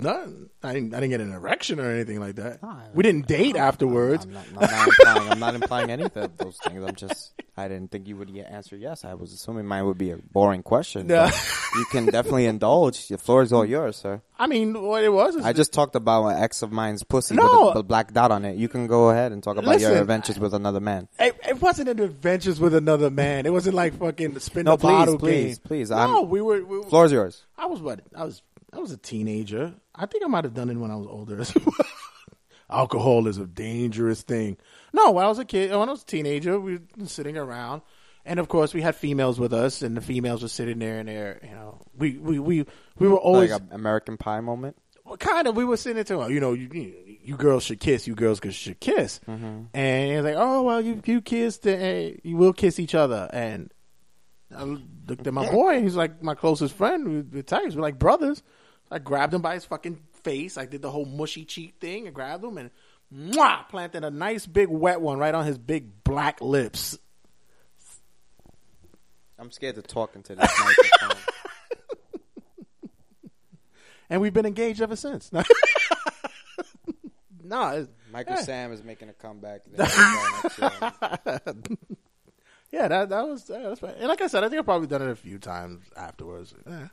[0.00, 0.50] none.
[0.62, 2.60] I didn't, I didn't get an erection or anything like that.
[2.94, 4.24] we didn't date afterwards.
[4.24, 5.30] I'm not, I'm not implying.
[5.32, 6.84] I'm not implying any of those things.
[6.84, 7.32] I'm just.
[7.56, 9.04] I didn't think you would answer yes.
[9.04, 11.08] I was assuming mine would be a boring question.
[11.08, 11.28] No.
[11.74, 13.08] you can definitely indulge.
[13.08, 14.22] The floor is all yours, sir.
[14.38, 15.34] I mean, what it was.
[15.34, 17.66] Is I just talked about an ex of mine's pussy No.
[17.68, 18.56] with a, a black dot on it.
[18.56, 21.08] You can go ahead and talk about Listen, your adventures with another man.
[21.18, 23.44] It, it wasn't an adventures with another man.
[23.46, 25.44] It wasn't like fucking spin No, the bottle please, game.
[25.44, 25.90] please, please.
[25.90, 26.64] No, I'm- we were.
[26.64, 27.44] We were Floor's yours.
[27.56, 28.00] I was what?
[28.14, 28.42] I was.
[28.72, 29.74] I was a teenager.
[29.98, 31.42] I think I might have done it when I was older.
[32.70, 34.58] Alcohol is a dangerous thing.
[34.92, 37.80] No, when I was a kid, when I was a teenager, we were sitting around,
[38.26, 41.08] and of course, we had females with us, and the females were sitting there, and
[41.08, 42.66] there, you know, we we we
[42.98, 44.76] we were always like an American Pie moment.
[45.06, 45.56] well, kind of.
[45.56, 46.68] We were sitting there talking, you know, you,
[47.22, 49.62] you, girls should kiss, you girls should kiss, Mm-hmm.
[49.72, 51.70] and it's like, oh well, you you kissed, uh,
[52.22, 53.72] you will kiss each other, and
[54.54, 57.08] I looked at my boy, and he's like my closest friend.
[57.08, 57.74] We, we're tight.
[57.74, 58.42] We're like brothers.
[58.90, 60.56] I grabbed him by his fucking face.
[60.58, 62.70] I did the whole mushy cheek thing and grabbed him and
[63.14, 66.98] mwah, planted a nice big wet one right on his big black lips.
[69.38, 71.16] I'm scared to talk into this microphone.
[74.10, 75.30] And we've been engaged ever since.
[75.32, 75.40] no,
[77.72, 78.42] it's- Michael yeah.
[78.42, 79.60] Sam is making a comeback.
[79.76, 79.84] yeah,
[82.88, 83.94] that that was yeah, that's right.
[83.98, 86.54] And like I said, I think I've probably done it a few times afterwards.
[86.66, 86.88] Yeah.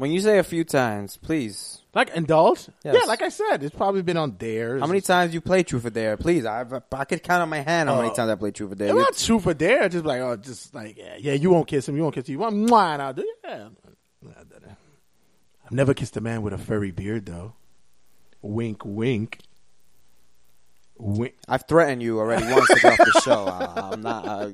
[0.00, 1.82] When you say a few times, please.
[1.92, 2.68] Like indulge?
[2.82, 2.96] Yes.
[2.98, 4.80] Yeah, like I said, it's probably been on dares.
[4.80, 6.16] How many times you play Truth or Dare?
[6.16, 8.14] Please, I I could count on my hand how many Oh.
[8.14, 8.88] times I play Truth or Dare.
[8.88, 9.90] It's not true for dare.
[9.90, 11.96] Just like oh, just like yeah, yeah, you won't kiss him.
[11.96, 12.32] You won't kiss him.
[12.32, 13.68] You want mwah, and I'll do yeah.
[15.64, 17.52] I've never kissed a man with a furry beard though.
[18.40, 19.40] Wink, wink.
[20.96, 21.34] Wink.
[21.46, 23.44] I've threatened you already once to get off the show.
[23.44, 24.26] I, uh, I'm not.
[24.26, 24.52] I,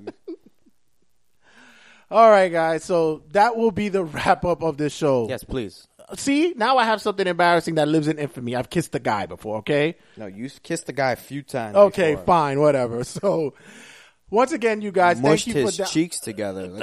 [2.11, 2.85] All right, guys.
[2.85, 5.28] So that will be the wrap up of this show.
[5.28, 5.89] yes, please.
[6.15, 8.55] See, now I have something embarrassing that lives in infamy.
[8.55, 9.57] I've kissed the guy before.
[9.59, 9.97] Okay.
[10.16, 11.74] No, you kissed the guy a few times.
[11.77, 12.27] Okay, before.
[12.27, 13.03] fine, whatever.
[13.05, 13.55] So,
[14.31, 16.66] once again, you guys, Mushed thank you his for da- cheeks together.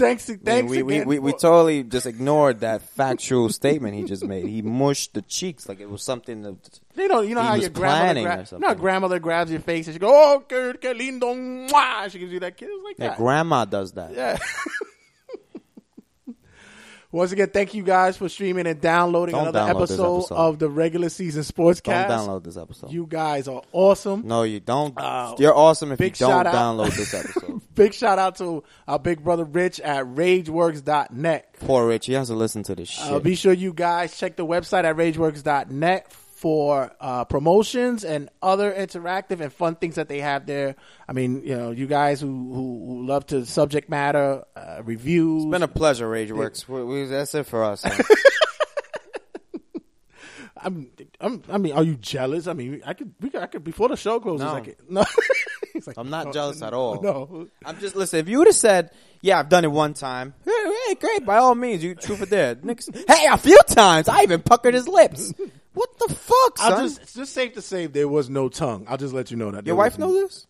[0.00, 3.94] Like, thanks, we, thanks we, we, we, we for- totally just ignored that factual statement
[3.94, 4.46] he just made.
[4.46, 7.68] He mushed the cheeks like it was something that you know, you know how your
[7.68, 11.68] grandmother, gra- you know, grandmother grabs your face and she goes, "Oh, que, que lindo,"
[11.70, 12.10] mwah!
[12.10, 13.16] she gives you that kiss like that that.
[13.18, 14.14] grandma does that.
[14.14, 14.38] yeah.
[17.12, 20.34] Once again, thank you guys for streaming and downloading Don't another download this episode, episode.
[20.36, 22.08] of the regular season Don't sportscast.
[22.08, 22.92] download this episode.
[22.92, 24.22] You guys are awesome.
[24.26, 24.94] no, you don't.
[24.96, 26.54] Uh, You're awesome if you big don't shout out.
[26.54, 27.60] download this episode.
[27.74, 31.56] Big shout out to our big brother Rich at RageWorks.net.
[31.60, 33.10] Poor Rich, he has to listen to this shit.
[33.12, 38.72] Uh, be sure you guys check the website at rageworks.net for uh, promotions and other
[38.72, 40.74] interactive and fun things that they have there.
[41.06, 45.44] I mean, you know, you guys who, who, who love to subject matter, uh, reviews.
[45.44, 46.66] it's been a pleasure, RageWorks.
[46.66, 47.82] We, we, that's it for us.
[47.84, 48.02] huh?
[50.62, 50.90] I'm,
[51.20, 52.46] I'm, I mean, are you jealous?
[52.46, 54.46] I mean, I could, we could, I could before the show closes.
[54.46, 54.54] No.
[54.54, 55.04] I could, no.
[55.74, 57.02] He's like, I'm not no, jealous at all.
[57.02, 58.18] No, I'm just listen.
[58.18, 58.90] If you would have said,
[59.22, 62.26] "Yeah, I've done it one time," hey, hey, great, by all means, you truth or
[62.26, 62.58] dare.
[63.08, 65.32] Hey, a few times, I even puckered his lips.
[65.74, 66.72] What the fuck, son?
[66.72, 68.84] I'll just, it's just safe to say there was no tongue.
[68.88, 69.58] I'll just let you know that.
[69.66, 70.46] Your there wife was- know this?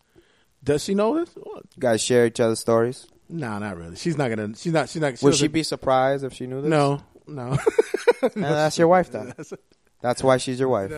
[0.62, 1.30] Does she know this?
[1.34, 1.64] What?
[1.76, 3.06] You guys share each other's stories.
[3.28, 3.97] Nah, not really.
[3.97, 4.55] She's not gonna.
[4.56, 4.88] She's not.
[4.88, 5.12] She's not.
[5.12, 6.70] Would she doesn't- be surprised if she knew this?
[6.70, 7.56] No, no.
[8.22, 9.32] And that's your wife then.
[10.02, 10.92] That's why she's your wife.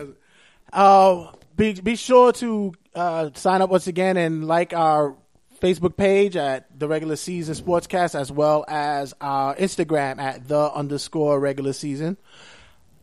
[0.73, 5.15] Uh, be be sure to uh, sign up once again and like our
[5.61, 11.39] Facebook page at the regular season sportscast as well as our Instagram at the underscore
[11.39, 12.17] regular season.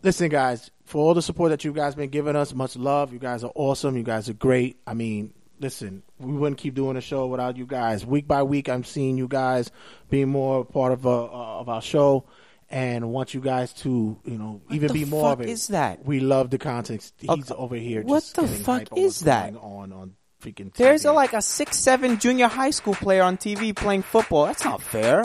[0.02, 3.12] Listen, guys, for all the support that you guys been giving us, much love.
[3.12, 3.96] You guys are awesome.
[3.96, 4.78] You guys are great.
[4.86, 8.06] I mean, listen, we wouldn't keep doing the show without you guys.
[8.06, 9.70] Week by week, I'm seeing you guys
[10.08, 12.24] being more part of uh, of our show.
[12.72, 15.50] And want you guys to, you know, even be more of fuck it.
[15.50, 16.04] is that?
[16.06, 17.10] We love the content.
[17.18, 17.54] He's Okay.
[17.54, 18.02] over here.
[18.02, 19.54] What just the fuck is that?
[19.54, 20.72] going On on freaking.
[20.74, 24.46] There's a, like a six seven junior high school player on TV playing football.
[24.46, 25.24] That's not fair.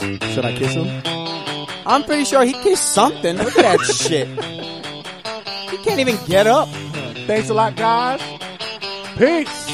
[0.00, 1.57] Should I kiss him?
[1.88, 3.38] I'm pretty sure he kissed something.
[3.38, 4.28] Look at that shit.
[5.70, 6.68] He can't even get up.
[7.26, 8.20] Thanks a lot, guys.
[9.16, 9.67] Peace.